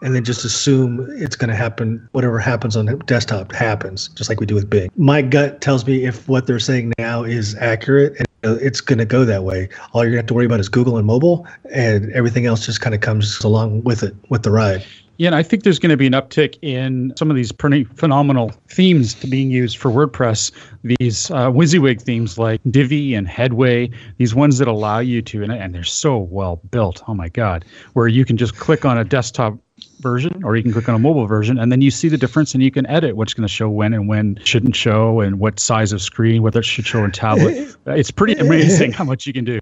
and 0.04 0.14
then 0.14 0.24
just 0.24 0.46
assume 0.46 1.08
it's 1.12 1.36
going 1.36 1.50
to 1.50 1.56
happen. 1.56 2.08
Whatever 2.12 2.38
happens 2.40 2.76
on 2.76 2.86
the 2.86 2.96
desktop 2.98 3.52
happens, 3.52 4.10
just 4.10 4.30
like 4.30 4.40
we 4.40 4.46
do 4.46 4.56
with 4.56 4.70
Bing. 4.70 4.92
My 4.96 5.22
gut 5.22 5.62
tells 5.62 5.88
me 5.88 6.06
if 6.06 6.28
what 6.28 6.46
they're 6.46 6.60
saying 6.60 6.94
now 7.00 7.24
is 7.24 7.56
accurate 7.56 8.18
and 8.18 8.28
it's 8.44 8.82
going 8.82 9.00
to 9.00 9.06
go 9.06 9.24
that 9.26 9.44
way. 9.44 9.70
All 9.94 10.04
you're 10.04 10.12
going 10.12 10.18
to 10.18 10.18
have 10.18 10.28
to 10.28 10.34
worry 10.34 10.46
about 10.46 10.60
is 10.60 10.70
Google 10.70 10.98
and 10.98 11.08
mobile, 11.08 11.48
and 11.72 12.12
everything 12.12 12.46
else 12.46 12.66
just 12.66 12.82
kind 12.82 12.94
of 12.94 13.02
comes 13.02 13.42
along 13.42 13.84
with 13.84 14.04
it, 14.04 14.14
with 14.30 14.44
the 14.44 14.52
ride. 14.52 14.86
Yeah, 15.18 15.28
and 15.28 15.36
I 15.36 15.44
think 15.44 15.64
there's 15.64 15.78
going 15.78 15.92
to 15.92 15.98
be 15.98 16.08
an 16.08 16.14
uptick 16.14 16.58
in 16.64 17.14
some 17.16 17.30
of 17.30 17.36
these 17.36 17.52
pretty 17.52 17.84
phenomenal 17.84 18.52
themes 18.68 19.14
to 19.16 19.28
being 19.28 19.52
used 19.52 19.78
for 19.78 19.92
WordPress. 19.92 20.52
These 20.84 21.30
uh, 21.30 21.52
WYSIWYG 21.52 22.02
themes 22.02 22.40
like 22.40 22.60
Divi 22.70 23.14
and 23.14 23.28
Headway, 23.28 23.92
these 24.18 24.34
ones 24.34 24.58
that 24.58 24.68
allow 24.68 25.00
you 25.00 25.22
to, 25.22 25.44
and, 25.44 25.52
and 25.52 25.74
they're 25.74 25.84
so 25.84 26.18
well 26.18 26.58
built. 26.72 27.04
Oh 27.08 27.14
my 27.14 27.30
God, 27.30 27.64
where 27.94 28.08
you 28.08 28.26
can 28.26 28.38
just 28.38 28.58
click 28.58 28.86
on 28.86 28.98
a 28.98 29.04
desktop 29.04 29.56
version 30.00 30.44
or 30.44 30.56
you 30.56 30.64
can 30.64 30.72
click 30.72 30.88
on 30.88 30.96
a 30.96 31.00
mobile 31.00 31.26
version 31.26 31.58
and 31.58 31.72
then 31.72 31.82
you 31.82 31.90
see 31.90 32.08
the 32.08 32.18
difference 32.18 32.54
and 32.54 32.62
you 32.62 32.70
can 32.70 32.86
edit 32.88 33.16
what's 33.16 33.34
going 33.34 33.48
to 33.48 33.52
show 33.52 33.70
when 33.70 33.94
and 33.94 34.08
when 34.08 34.38
shouldn't 34.44 34.76
show 34.76 35.20
and 35.20 35.40
what 35.40 35.60
size 35.60 35.92
of 35.92 36.02
screen 36.02 36.44
whether 36.44 36.60
it 36.60 36.66
should 36.66 36.86
show 36.86 37.04
in 37.04 37.12
tablet 37.12 37.76
it's 37.88 38.12
pretty 38.12 38.34
amazing 38.34 38.92
how 38.92 39.04
much 39.04 39.26
you 39.26 39.34
can 39.34 39.44
do 39.44 39.60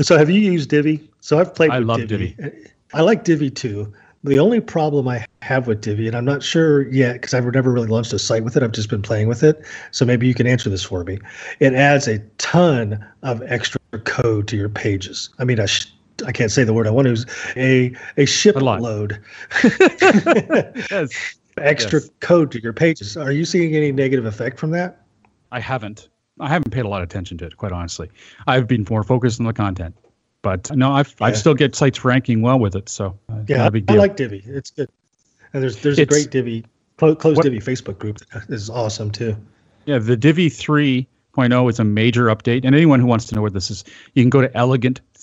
so 0.00 0.18
have 0.18 0.28
you 0.28 0.40
used 0.40 0.70
divi 0.70 1.08
so 1.20 1.38
i've 1.38 1.54
played 1.54 1.70
i 1.70 1.78
with 1.78 1.86
love 1.86 2.06
divi. 2.06 2.34
divi 2.36 2.68
i 2.94 3.00
like 3.00 3.22
divi 3.22 3.50
too 3.50 3.92
the 4.24 4.38
only 4.38 4.58
problem 4.58 5.06
I 5.06 5.26
have 5.42 5.66
with 5.66 5.82
Divi, 5.82 6.06
and 6.06 6.16
I'm 6.16 6.24
not 6.24 6.42
sure 6.42 6.90
yet 6.90 7.14
because 7.14 7.34
I've 7.34 7.44
never 7.52 7.70
really 7.70 7.88
launched 7.88 8.10
a 8.14 8.18
site 8.18 8.42
with 8.42 8.56
it, 8.56 8.62
I've 8.62 8.72
just 8.72 8.88
been 8.88 9.02
playing 9.02 9.28
with 9.28 9.42
it. 9.42 9.62
So 9.90 10.06
maybe 10.06 10.26
you 10.26 10.32
can 10.32 10.46
answer 10.46 10.70
this 10.70 10.82
for 10.82 11.04
me. 11.04 11.18
It 11.60 11.74
adds 11.74 12.08
a 12.08 12.20
ton 12.38 13.04
of 13.22 13.42
extra 13.42 13.78
code 14.04 14.48
to 14.48 14.56
your 14.56 14.70
pages. 14.70 15.28
I 15.38 15.44
mean, 15.44 15.60
I, 15.60 15.66
sh- 15.66 15.92
I 16.26 16.32
can't 16.32 16.50
say 16.50 16.64
the 16.64 16.72
word 16.72 16.86
I 16.86 16.90
want 16.90 17.06
to 17.06 17.10
use, 17.10 17.26
a, 17.56 17.92
a 18.16 18.24
ship 18.24 18.56
A 18.56 18.60
lot. 18.60 18.80
load. 18.80 19.20
yes 19.64 21.36
extra 21.58 22.00
Yes. 22.00 22.10
code 22.20 22.50
to 22.52 22.60
your 22.62 22.72
pages. 22.72 23.16
Are 23.16 23.30
you 23.32 23.44
seeing 23.44 23.76
any 23.76 23.92
negative 23.92 24.26
effect 24.26 24.58
from 24.58 24.70
that? 24.72 25.00
i 25.52 25.60
haven't 25.60 26.08
i 26.40 26.48
haven't 26.48 26.72
paid 26.72 26.84
a 26.84 26.88
lot 26.88 27.00
of 27.00 27.08
attention 27.08 27.38
to 27.38 27.44
it 27.46 27.56
quite 27.56 27.70
honestly 27.70 28.10
i've 28.48 28.66
been 28.66 28.84
more 28.90 29.04
focused 29.04 29.38
on 29.38 29.46
the 29.46 29.52
content 29.52 29.94
but 30.42 30.68
no 30.76 30.90
i've 30.92 31.14
i 31.20 31.30
still 31.30 31.54
get 31.54 31.76
sites 31.76 32.04
ranking 32.04 32.42
well 32.42 32.58
with 32.58 32.74
it 32.74 32.88
so 32.88 33.16
uh, 33.28 33.38
Yeah, 33.46 33.58
not 33.58 33.68
a 33.68 33.70
big 33.70 33.88
I 33.88 33.94
like 33.94 34.16
Divi. 34.16 34.42
It's 34.46 34.70
good. 34.72 34.88
And 35.52 35.62
there's 35.62 35.80
there's 35.80 35.98
a 36.00 36.06
great 36.06 36.30
Divi 36.32 36.64
clo- 36.96 37.14
closed 37.14 37.42
Divi 37.42 37.60
Facebook 37.60 37.98
group 38.00 38.18
that 38.32 38.48
is 38.48 38.68
awesome 38.68 39.12
too. 39.12 39.36
Yeah, 39.84 39.98
the 39.98 40.16
Divi 40.16 40.50
3.0 40.50 41.70
is 41.70 41.78
a 41.78 41.84
major 41.84 42.24
update. 42.26 42.64
And 42.64 42.74
anyone 42.74 42.98
who 42.98 43.06
wants 43.06 43.26
to 43.26 43.34
know 43.36 43.42
what 43.42 43.52
this 43.52 43.70
is, 43.70 43.84
you 44.14 44.22
can 44.24 44.30
go 44.30 44.40
to 44.40 44.48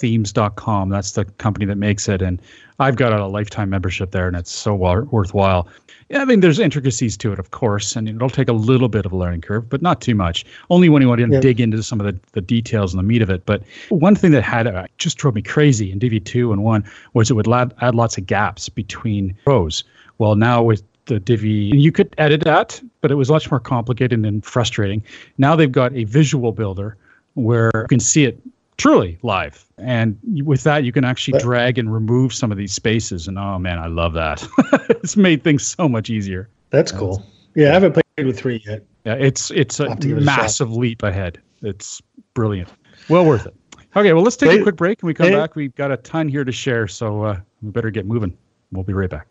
elegantthemes.com. 0.01 0.89
That's 0.89 1.11
the 1.11 1.25
company 1.25 1.65
that 1.65 1.77
makes 1.77 2.07
it. 2.09 2.21
And 2.21 2.41
I've 2.79 2.95
got 2.95 3.13
a 3.13 3.25
lifetime 3.27 3.69
membership 3.69 4.11
there, 4.11 4.27
and 4.27 4.35
it's 4.35 4.51
so 4.51 4.73
wor- 4.75 5.05
worthwhile. 5.05 5.67
I 6.13 6.25
mean, 6.25 6.41
there's 6.41 6.59
intricacies 6.59 7.15
to 7.17 7.31
it, 7.31 7.39
of 7.39 7.51
course, 7.51 7.95
and 7.95 8.09
it'll 8.09 8.29
take 8.29 8.49
a 8.49 8.53
little 8.53 8.89
bit 8.89 9.05
of 9.05 9.13
a 9.13 9.15
learning 9.15 9.41
curve, 9.41 9.69
but 9.69 9.81
not 9.81 10.01
too 10.01 10.15
much. 10.15 10.43
Only 10.69 10.89
when 10.89 11.01
you 11.01 11.07
want 11.07 11.21
to 11.21 11.27
Yeah. 11.27 11.39
dig 11.39 11.61
into 11.61 11.81
some 11.83 12.01
of 12.01 12.05
the, 12.05 12.19
the 12.33 12.41
details 12.41 12.93
and 12.93 12.99
the 12.99 13.03
meat 13.03 13.21
of 13.21 13.29
it. 13.29 13.45
But 13.45 13.63
one 13.89 14.15
thing 14.15 14.31
that 14.31 14.43
had 14.43 14.67
uh, 14.67 14.87
just 14.97 15.17
drove 15.17 15.35
me 15.35 15.41
crazy 15.41 15.89
in 15.91 15.99
Divi 15.99 16.19
2 16.19 16.51
and 16.51 16.63
1 16.63 16.83
was 17.13 17.31
it 17.31 17.35
would 17.35 17.47
add, 17.47 17.73
add 17.79 17.95
lots 17.95 18.17
of 18.17 18.25
gaps 18.25 18.67
between 18.67 19.35
rows. 19.45 19.83
Well, 20.17 20.35
now 20.35 20.61
with 20.61 20.83
the 21.05 21.19
Divi, 21.19 21.71
you 21.73 21.91
could 21.93 22.13
edit 22.17 22.43
that, 22.43 22.81
but 22.99 23.09
it 23.09 23.15
was 23.15 23.29
much 23.31 23.49
more 23.49 23.59
complicated 23.59 24.25
and 24.25 24.43
frustrating. 24.45 25.01
Now 25.37 25.55
they've 25.55 25.71
got 25.71 25.93
a 25.93 26.03
visual 26.03 26.51
builder 26.51 26.97
where 27.35 27.71
you 27.73 27.87
can 27.87 27.99
see 28.01 28.25
it 28.25 28.37
truly 28.81 29.17
live. 29.21 29.65
And 29.77 30.17
with 30.43 30.63
that, 30.63 30.83
you 30.83 30.91
can 30.91 31.03
actually 31.03 31.33
But- 31.33 31.43
drag 31.43 31.77
and 31.77 31.93
remove 31.93 32.33
some 32.33 32.51
of 32.51 32.57
these 32.57 32.73
spaces. 32.73 33.27
And 33.27 33.37
oh 33.37 33.59
man, 33.59 33.79
I 33.79 33.87
love 33.87 34.13
that. 34.13 34.45
it's 34.89 35.15
made 35.15 35.43
things 35.43 35.65
so 35.65 35.87
much 35.87 36.09
easier. 36.09 36.49
That's 36.69 36.91
cool. 36.91 37.25
Yeah, 37.55 37.69
I 37.69 37.73
haven't 37.73 37.93
played 37.93 38.25
with 38.25 38.39
three 38.39 38.61
yet. 38.65 38.83
Yeah, 39.05 39.13
it's 39.15 39.51
it's 39.51 39.79
a 39.79 39.83
I'll 39.83 39.89
have 39.89 39.99
to 39.99 40.07
give 40.07 40.17
it 40.17 40.21
a 40.21 40.25
massive 40.25 40.71
leap 40.71 41.03
ahead. 41.03 41.39
It's 41.61 42.01
brilliant. 42.33 42.69
Well 43.09 43.25
worth 43.25 43.45
it. 43.45 43.55
Okay, 43.95 44.13
well 44.13 44.23
let's 44.23 44.37
take 44.37 44.59
a 44.59 44.63
quick 44.63 44.77
break 44.77 45.01
and 45.01 45.07
we 45.07 45.13
come 45.13 45.27
hey- 45.27 45.35
back. 45.35 45.55
We've 45.55 45.75
got 45.75 45.91
a 45.91 45.97
ton 45.97 46.27
here 46.27 46.43
to 46.43 46.51
share, 46.51 46.87
so 46.87 47.23
uh, 47.23 47.39
we 47.61 47.71
better 47.71 47.89
get 47.91 48.05
moving. 48.05 48.37
We'll 48.71 48.83
be 48.83 48.93
right 48.93 49.09
back. 49.09 49.27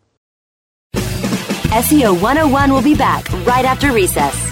SEO 0.93 2.21
101 2.21 2.71
will 2.71 2.81
be 2.81 2.95
back 2.95 3.31
right 3.45 3.63
after 3.65 3.91
recess. 3.93 4.51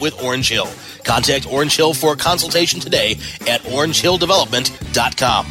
with 0.01 0.21
Orange 0.21 0.49
Hill. 0.49 0.67
Contact 1.03 1.45
Orange 1.51 1.75
Hill 1.75 1.93
for 1.93 2.13
a 2.13 2.17
consultation 2.17 2.79
today 2.79 3.11
at 3.47 3.61
orangehilldevelopment.com. 3.61 5.45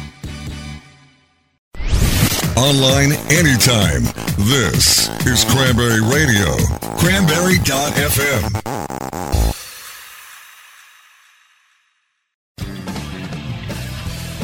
Online 2.57 3.13
anytime. 3.31 4.03
This 4.37 5.09
is 5.25 5.43
Cranberry 5.45 6.01
Radio. 6.01 6.57
Cranberry.fm. 6.97 8.51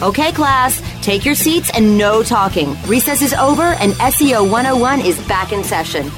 Okay, 0.02 0.32
class, 0.32 0.80
take 1.02 1.26
your 1.26 1.34
seats 1.34 1.72
and 1.74 1.98
no 1.98 2.22
talking. 2.22 2.76
Recess 2.86 3.24
is 3.24 3.34
over 3.34 3.64
and 3.64 3.94
SEO 3.94 4.50
101 4.50 5.02
is 5.02 5.20
back 5.28 5.52
in 5.52 5.64
session. 5.64 6.12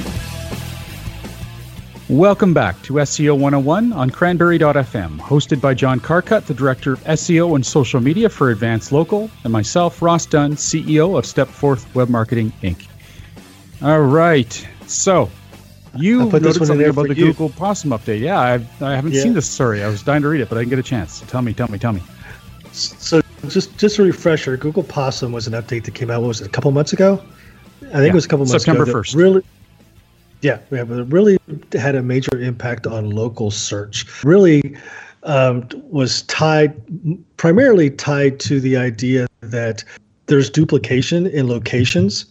Welcome 2.10 2.56
back 2.56 2.82
to 2.84 2.94
SEO 2.94 3.34
101 3.34 3.94
on 3.94 4.10
cranberry.fm, 4.10 5.20
hosted 5.20 5.62
by 5.62 5.76
John 5.76 6.00
Carcutt, 6.00 6.46
the 6.48 6.56
Director 6.56 6.94
of 6.94 7.04
SEO 7.04 7.54
and 7.56 7.64
Social 7.64 8.00
Media 8.00 8.28
for 8.30 8.50
Advanced 8.50 8.92
Local, 8.92 9.30
and 9.44 9.54
myself, 9.54 10.02
Ross 10.02 10.26
Dunn, 10.26 10.54
CEO 10.54 11.20
of 11.20 11.26
Stepforth 11.26 11.94
Web 11.94 12.10
Marketing 12.10 12.52
Inc. 12.64 12.88
All 13.84 14.02
right. 14.02 14.68
So, 14.88 15.30
you 15.96 16.28
I 16.28 16.32
put 16.32 16.42
this 16.42 16.60
noted 16.60 16.60
one 16.60 16.62
in 16.62 16.68
something 16.68 16.90
about 16.90 17.08
the 17.10 17.16
you. 17.16 17.26
Google 17.28 17.50
Possum 17.50 17.92
update. 17.92 18.22
Yeah, 18.22 18.40
I've, 18.40 18.82
I 18.82 18.96
haven't 18.96 19.12
Yeah. 19.14 19.22
seen 19.22 19.34
this 19.36 19.48
Sorry, 19.48 19.84
I 19.84 19.88
was 19.88 20.02
dying 20.02 20.24
to 20.24 20.30
read 20.30 20.42
it, 20.42 20.50
but 20.50 20.58
I 20.58 20.62
didn't 20.62 20.72
get 20.72 20.80
a 20.80 20.84
chance. 20.84 21.22
Tell 21.28 21.44
me, 21.44 21.54
tell 21.54 21.68
me, 21.68 21.78
tell 21.78 21.94
me. 21.94 22.02
So 22.72 23.22
just 23.48 23.78
just 23.78 24.00
a 24.00 24.04
refresher, 24.04 24.58
Google 24.58 24.84
Possum 24.84 25.32
was 25.32 25.46
an 25.46 25.54
update 25.54 25.84
that 25.86 25.94
came 25.94 26.10
out. 26.10 26.22
What 26.22 26.30
was 26.30 26.42
it? 26.42 26.48
A 26.48 26.50
couple 26.50 26.72
months 26.72 26.92
ago. 26.92 27.22
I 27.82 27.86
think 27.86 27.94
Yeah, 27.94 28.10
it 28.10 28.14
was 28.16 28.26
a 28.26 28.28
couple 28.28 28.46
months 28.48 28.64
September 28.64 28.84
ago. 28.84 28.94
that 28.94 28.98
1st. 28.98 29.16
Really. 29.16 29.44
Yeah, 30.42 30.60
we 30.70 30.80
it 30.80 30.88
really 30.88 31.38
had 31.74 31.96
a 31.96 32.02
major 32.02 32.40
impact 32.40 32.88
on 32.88 33.10
local 33.10 33.52
search. 33.52 34.24
Really 34.24 34.78
um, 35.24 35.68
was 35.90 36.22
tied 36.24 36.74
primarily 37.38 37.90
tied 37.90 38.40
to 38.42 38.60
the 38.62 38.78
idea 38.78 39.28
that 39.42 39.84
there's 40.28 40.50
duplication 40.50 41.28
in 41.28 41.48
locations, 41.48 42.26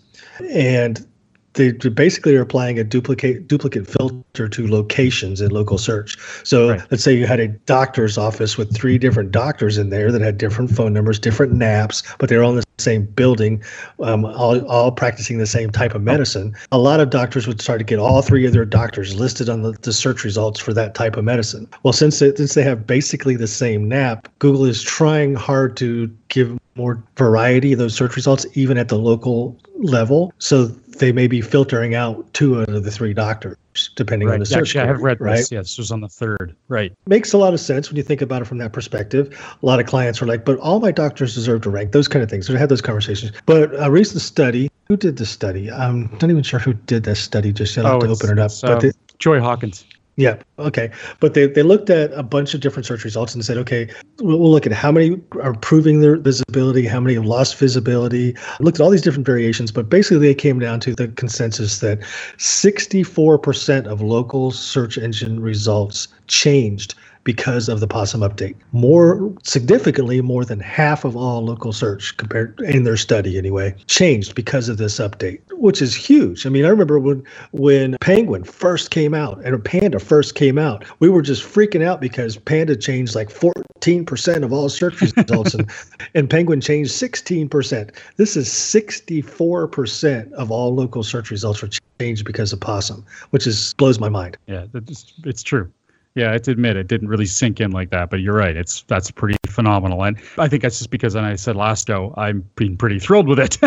and 0.51 1.07
they 1.55 1.73
basically 1.73 2.37
are 2.37 2.43
applying 2.43 2.79
a 2.79 2.85
duplicate 2.85 3.49
duplicate 3.49 3.87
filter 3.87 4.49
to 4.49 4.69
locations 4.69 5.41
in 5.41 5.51
local 5.51 5.79
search. 5.79 6.17
So 6.45 6.71
Right. 6.71 6.83
let's 6.91 7.03
say 7.03 7.15
you 7.17 7.27
had 7.27 7.41
a 7.41 7.49
doctor's 7.49 8.17
office 8.17 8.57
with 8.57 8.75
three 8.75 8.99
different 8.99 9.33
doctors 9.33 9.79
in 9.79 9.91
there 9.91 10.13
that 10.13 10.21
had 10.21 10.39
different 10.39 10.71
phone 10.71 10.93
numbers, 10.93 11.19
different 11.19 11.53
naps, 11.53 12.03
but 12.19 12.29
they're 12.29 12.43
all 12.43 12.51
in 12.51 12.57
the 12.57 12.63
same 12.79 13.05
building, 13.05 13.63
um, 14.01 14.25
all, 14.25 14.65
all 14.67 14.93
practicing 14.93 15.39
the 15.39 15.47
same 15.47 15.71
type 15.71 15.95
of 15.95 16.03
medicine. 16.03 16.55
A 16.71 16.79
lot 16.79 17.01
of 17.01 17.11
doctors 17.11 17.47
would 17.49 17.61
start 17.61 17.81
to 17.81 17.85
get 17.85 17.99
all 17.99 18.23
three 18.23 18.47
of 18.47 18.53
their 18.53 18.65
doctors 18.65 19.19
listed 19.19 19.49
on 19.49 19.63
the, 19.63 19.73
the 19.83 19.93
search 19.93 20.23
results 20.23 20.61
for 20.61 20.73
that 20.75 20.95
type 20.95 21.17
of 21.17 21.25
medicine. 21.25 21.69
Well, 21.83 21.93
since 21.93 22.23
it, 22.23 22.37
since 22.37 22.55
they 22.55 22.63
have 22.63 22.87
basically 22.87 23.35
the 23.35 23.49
same 23.49 23.89
nap, 23.89 24.29
Google 24.39 24.65
is 24.65 24.83
trying 24.83 25.35
hard 25.35 25.77
to 25.79 26.09
give 26.29 26.57
more 26.77 27.03
variety 27.17 27.73
of 27.73 27.81
those 27.81 27.95
search 27.95 28.15
results, 28.15 28.47
even 28.55 28.79
at 28.79 28.87
the 28.87 28.99
local 28.99 29.59
level. 29.81 30.33
So 30.39 30.71
they 30.99 31.13
may 31.13 31.27
be 31.27 31.41
filtering 31.41 31.95
out 31.95 32.33
two 32.35 32.61
out 32.61 32.69
of 32.69 32.85
the 32.85 32.91
three 32.91 33.15
doctors, 33.15 33.57
depending 33.97 34.29
on 34.31 34.41
the 34.41 34.47
search. 34.47 34.61
Actually, 34.77 34.81
I 34.83 34.87
have 34.87 35.01
read 35.03 35.21
right? 35.21 35.37
this. 35.37 35.53
Yeah, 35.53 35.61
this 35.61 35.79
was 35.79 35.91
on 35.93 36.01
the 36.01 36.09
third. 36.09 36.55
Right. 36.69 36.93
makes 37.07 37.33
a 37.33 37.39
lot 37.39 37.55
of 37.55 37.61
sense 37.61 37.89
when 37.89 37.97
you 37.97 38.03
think 38.03 38.23
about 38.23 38.43
it 38.43 38.45
from 38.47 38.59
that 38.59 38.73
perspective. 38.73 39.39
A 39.63 39.67
lot 39.67 39.81
of 39.81 39.87
clients 39.87 40.21
are 40.23 40.27
like, 40.27 40.45
but 40.45 40.59
all 40.59 40.81
my 40.81 40.91
doctors 40.93 41.35
deserve 41.35 41.63
to 41.63 41.71
rank, 41.71 41.93
those 41.93 42.09
kind 42.09 42.23
of 42.23 42.31
things. 42.31 42.47
So 42.47 42.53
we 42.53 42.59
had 42.59 42.69
those 42.69 42.83
conversations. 42.83 43.33
But 43.47 43.71
a 43.83 43.91
recent 43.91 44.21
study, 44.23 44.71
who 44.89 44.97
did 44.97 45.17
the 45.17 45.27
study? 45.27 45.71
I'm 45.71 46.11
not 46.21 46.25
even 46.31 46.43
sure 46.43 46.61
who 46.61 46.73
did 46.75 47.05
that 47.05 47.17
study 47.17 47.53
just 47.53 47.77
yet. 47.77 47.87
I'll 47.87 47.93
have 47.93 48.01
to 48.03 48.09
Oh, 48.09 48.13
open 48.13 48.31
it 48.31 48.39
up. 48.39 48.47
it's, 48.47 48.61
but 48.61 48.71
um, 48.73 48.79
they, 48.81 48.93
Joy 49.19 49.41
Hawkins. 49.41 49.85
Yeah, 50.19 50.37
okay. 50.59 50.91
But 51.21 51.35
they, 51.35 51.47
they 51.47 51.63
looked 51.63 51.91
at 51.91 52.13
a 52.13 52.25
bunch 52.25 52.53
of 52.53 52.61
different 52.61 52.87
search 52.87 53.05
results 53.05 53.37
and 53.37 53.45
said, 53.45 53.57
okay, 53.59 53.89
we'll, 54.19 54.41
we'll 54.41 54.51
look 54.51 54.67
at 54.67 54.73
how 54.73 54.91
many 54.91 55.21
are 55.41 55.51
improving 55.51 56.01
their 56.01 56.17
visibility, 56.17 56.89
how 56.89 56.99
many 56.99 57.15
have 57.15 57.25
lost 57.25 57.57
visibility. 57.57 58.37
Looked 58.59 58.81
at 58.81 58.83
all 58.83 58.91
these 58.91 59.01
different 59.01 59.27
variations, 59.27 59.71
but 59.71 59.89
basically 59.89 60.19
they 60.19 60.35
came 60.35 60.59
down 60.59 60.81
to 60.81 60.95
the 60.97 61.07
consensus 61.07 61.79
that 61.79 62.01
64% 62.37 63.87
of 63.87 64.01
local 64.01 64.51
search 64.51 64.99
engine 64.99 65.39
results 65.39 66.09
changed 66.27 66.97
because 67.29 67.69
of 67.69 67.81
the 67.81 67.87
Possum 67.87 68.23
update. 68.23 68.55
More 68.73 69.31
significantly, 69.43 70.23
more 70.23 70.47
than 70.47 70.61
half 70.61 71.05
of 71.05 71.15
all 71.15 71.45
local 71.45 71.75
search 71.75 72.17
compared 72.17 72.59
in 72.63 72.85
their 72.85 72.97
study 72.97 73.37
anyway, 73.37 73.75
changed 73.87 74.35
because 74.35 74.71
of 74.71 74.79
this 74.79 74.99
update, 74.99 75.43
which 75.53 75.83
is 75.83 75.95
huge. 75.95 76.47
I 76.47 76.49
mean, 76.49 76.65
I 76.65 76.71
remember 76.71 76.99
when 76.99 77.23
when 77.51 77.99
Penguin 78.01 78.45
first 78.45 78.91
came 78.91 79.13
out 79.13 79.45
and 79.45 79.63
Panda 79.63 79.99
first 79.99 80.37
came 80.37 80.57
out, 80.57 80.87
we 81.01 81.11
were 81.11 81.21
just 81.21 81.43
freaking 81.43 81.85
out 81.85 82.01
because 82.01 82.39
Panda 82.39 82.75
changed 82.75 83.15
like 83.15 83.29
14% 83.29 84.43
of 84.43 84.51
all 84.51 84.71
search 84.71 84.99
results 85.17 85.53
and, 85.53 85.71
and 86.15 86.31
Penguin 86.31 86.63
changed 86.63 86.93
16%. 86.93 87.95
This 88.17 88.39
is 88.39 88.49
64% 88.49 90.33
of 90.33 90.51
all 90.51 90.75
local 90.75 91.03
search 91.03 91.31
results 91.31 91.61
were 91.61 91.69
changed 92.01 92.25
because 92.25 92.55
of 92.55 92.61
Possum, 92.61 93.05
which 93.33 93.47
is 93.47 93.75
blows 93.75 94.01
my 94.01 94.09
mind. 94.09 94.39
Yeah, 94.47 94.65
it's, 94.73 95.13
it's 95.25 95.43
true. 95.43 95.71
Yeah, 96.19 96.31
I 96.31 96.33
have 96.33 96.43
to 96.43 96.51
admit 96.51 96.77
it 96.77 96.89
didn't 96.89 97.07
really 97.09 97.27
sink 97.27 97.61
in 97.61 97.71
like 97.71 97.91
that, 97.91 98.11
but 98.11 98.21
you're 98.21 98.35
right. 98.35 98.57
It's 98.57 98.83
that's 98.89 99.11
pretty 99.11 99.37
phenomenal, 99.47 100.03
and 100.03 100.19
I 100.37 100.49
think 100.49 100.63
that's 100.63 100.79
just 100.79 100.91
because, 100.91 101.15
and 101.15 101.25
I 101.25 101.37
said 101.37 101.55
last 101.55 101.87
show, 101.87 102.13
I've 102.17 102.55
been 102.57 102.77
pretty 102.77 102.99
thrilled 102.99 103.29
with 103.29 103.39
it. 103.39 103.57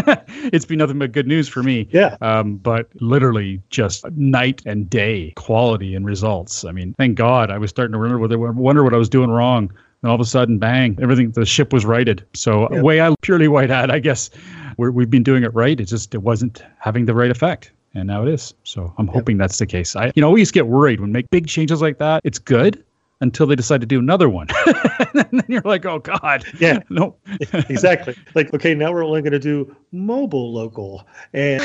it's 0.51 0.65
been 0.65 0.79
nothing 0.79 0.99
but 0.99 1.13
good 1.13 1.27
news 1.27 1.47
for 1.47 1.63
me. 1.63 1.87
Yeah. 1.91 2.17
Um, 2.21 2.57
but 2.57 2.89
literally 2.99 3.61
just 3.69 4.05
night 4.11 4.61
and 4.65 4.89
day 4.89 5.31
quality 5.37 5.95
and 5.95 6.05
results. 6.05 6.65
I 6.65 6.71
mean, 6.73 6.93
thank 6.97 7.15
God 7.15 7.49
I 7.51 7.57
was 7.57 7.69
starting 7.69 7.93
to 7.93 7.99
wonder 7.99 8.19
what 8.19 8.55
wonder 8.55 8.83
what 8.83 8.93
I 8.93 8.97
was 8.97 9.09
doing 9.09 9.29
wrong. 9.29 9.71
And 10.03 10.09
all 10.09 10.15
of 10.15 10.21
a 10.21 10.25
sudden, 10.25 10.57
bang! 10.57 10.97
Everything 11.01 11.31
the 11.31 11.45
ship 11.45 11.71
was 11.71 11.85
righted. 11.85 12.25
So 12.33 12.67
Yeah. 12.71 12.81
way 12.81 12.99
I 12.99 13.13
purely 13.21 13.47
white 13.47 13.69
hat, 13.69 13.89
I 13.91 13.99
guess. 13.99 14.29
We're, 14.77 14.91
we've 14.91 15.09
been 15.09 15.23
doing 15.23 15.43
it 15.43 15.53
right. 15.53 15.79
It 15.79 15.85
just 15.85 16.13
it 16.15 16.23
wasn't 16.23 16.63
having 16.79 17.05
the 17.05 17.13
right 17.13 17.29
effect 17.31 17.71
and 17.93 18.07
now 18.07 18.23
it 18.25 18.29
is. 18.33 18.53
So 18.63 18.93
I'm 18.97 19.07
hoping 19.07 19.37
that's 19.37 19.57
the 19.57 19.65
case. 19.65 19.95
I, 19.95 20.11
you 20.15 20.21
know, 20.21 20.31
we 20.31 20.41
used 20.41 20.53
get 20.53 20.67
worried 20.67 20.99
when 20.99 21.11
make 21.11 21.29
big 21.29 21.47
changes 21.47 21.81
like 21.81 21.97
that. 21.99 22.21
It's 22.23 22.39
good 22.39 22.83
until 23.21 23.45
they 23.45 23.55
decide 23.55 23.79
to 23.81 23.85
do 23.87 23.99
another 23.99 24.27
one, 24.29 24.47
and 25.13 25.25
then 25.31 25.43
you're 25.47 25.61
like, 25.61 25.85
oh 25.85 25.99
god, 25.99 26.43
Yeah. 26.59 26.79
no, 26.89 27.15
exactly. 27.69 28.15
Like, 28.33 28.51
okay, 28.53 28.73
now 28.73 28.91
we're 28.91 29.05
only 29.05 29.21
going 29.21 29.33
to 29.33 29.39
do 29.39 29.75
mobile 29.91 30.51
local. 30.53 31.07
And 31.33 31.61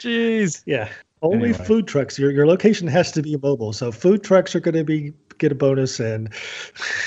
jeez. 0.00 0.62
yeah, 0.66 0.88
only 1.22 1.50
Anyway. 1.50 1.64
food 1.64 1.86
trucks. 1.86 2.18
Your, 2.18 2.30
your 2.32 2.46
location 2.46 2.88
has 2.88 3.12
to 3.12 3.22
be 3.22 3.36
mobile. 3.36 3.72
So 3.72 3.92
food 3.92 4.22
trucks 4.24 4.54
are 4.56 4.60
going 4.60 4.74
to 4.74 4.84
be 4.84 5.12
get 5.38 5.52
a 5.52 5.54
bonus. 5.54 6.00
And 6.00 6.32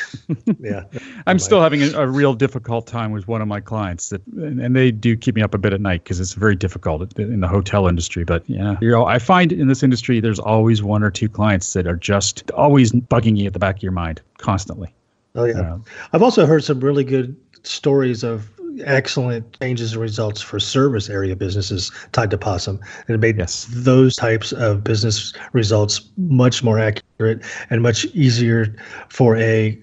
yeah, 0.60 0.84
I'm 1.28 1.39
still 1.39 1.62
having 1.62 1.82
a, 1.82 1.92
a 1.94 2.08
real 2.22 2.34
difficult 2.34 2.88
time 2.88 3.12
with 3.12 3.28
one 3.28 3.42
of 3.42 3.48
my 3.48 3.60
clients 3.60 4.10
that, 4.10 4.26
and, 4.28 4.60
and 4.60 4.76
they 4.76 4.92
do 4.92 5.15
keep 5.15 5.36
me 5.36 5.42
up 5.42 5.54
a 5.54 5.58
bit 5.58 5.74
at 5.74 5.82
night 5.82 6.04
because 6.04 6.20
it's 6.20 6.34
very 6.34 6.56
difficult 6.56 7.18
in 7.18 7.39
the 7.39 7.48
hotel 7.48 7.88
industry. 7.88 8.24
But 8.24 8.44
yeah, 8.50 8.78
you 8.82 8.89
know, 8.89 9.06
I 9.06 9.20
find 9.20 9.52
in 9.52 9.68
this 9.68 9.84
industry 9.84 10.20
there's 10.20 10.39
always 10.39 10.84
one 10.84 11.04
or 11.04 11.12
two 11.12 11.30
clients 11.30 11.74
that 11.74 11.88
are 11.88 11.96
just 11.96 12.50
always 12.52 12.92
bugging 12.92 13.38
you 13.38 13.48
at 13.48 13.54
the 13.54 13.60
back 13.60 13.78
of 13.78 13.84
your 13.84 13.92
mind 13.92 14.22
constantly. 14.38 14.94
oh 15.36 15.46
yeah. 15.46 15.60
Uh, 15.60 15.78
I've 16.13 16.24
also 16.24 16.46
heard 16.46 16.63
some 16.63 16.80
really 16.80 17.04
good 17.04 17.36
stories 17.63 18.24
of 18.24 18.50
excellent 18.86 19.60
changes 19.60 19.94
and 19.94 20.02
results 20.02 20.42
for 20.42 20.60
service 20.60 21.10
area 21.10 21.36
businesses 21.36 21.92
tied 22.12 22.32
to 22.32 22.38
Possum, 22.38 22.80
and 23.08 23.15
it 23.15 23.20
made 23.20 23.38
Yes. 23.38 23.68
those 23.70 24.15
types 24.15 24.52
of 24.52 24.84
business 24.84 25.34
results 25.54 26.10
much 26.18 26.63
more 26.63 26.80
accurate 26.80 27.42
and 27.70 27.82
much 27.82 28.06
easier 28.13 28.76
for 29.10 29.38
a 29.38 29.78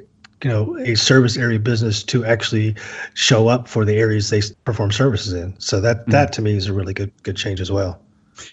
you 0.45 0.51
know 0.51 0.77
a 0.79 0.95
service 0.95 1.37
area 1.37 1.59
business 1.59 2.03
to 2.03 2.25
actually 2.25 2.75
show 3.15 3.49
up 3.49 3.69
for 3.69 3.85
the 3.85 3.97
areas 3.97 4.31
they 4.31 4.43
perform 4.65 4.93
services 4.93 5.33
in. 5.33 5.55
So 5.59 5.81
that 5.81 6.03
mm-hmm. 6.03 6.11
that 6.13 6.33
to 6.35 6.43
me 6.43 6.57
is 6.57 6.67
a 6.67 6.73
really 6.73 6.95
good 6.95 7.13
good 7.23 7.37
change 7.37 7.61
as 7.61 7.71
well. 7.71 8.01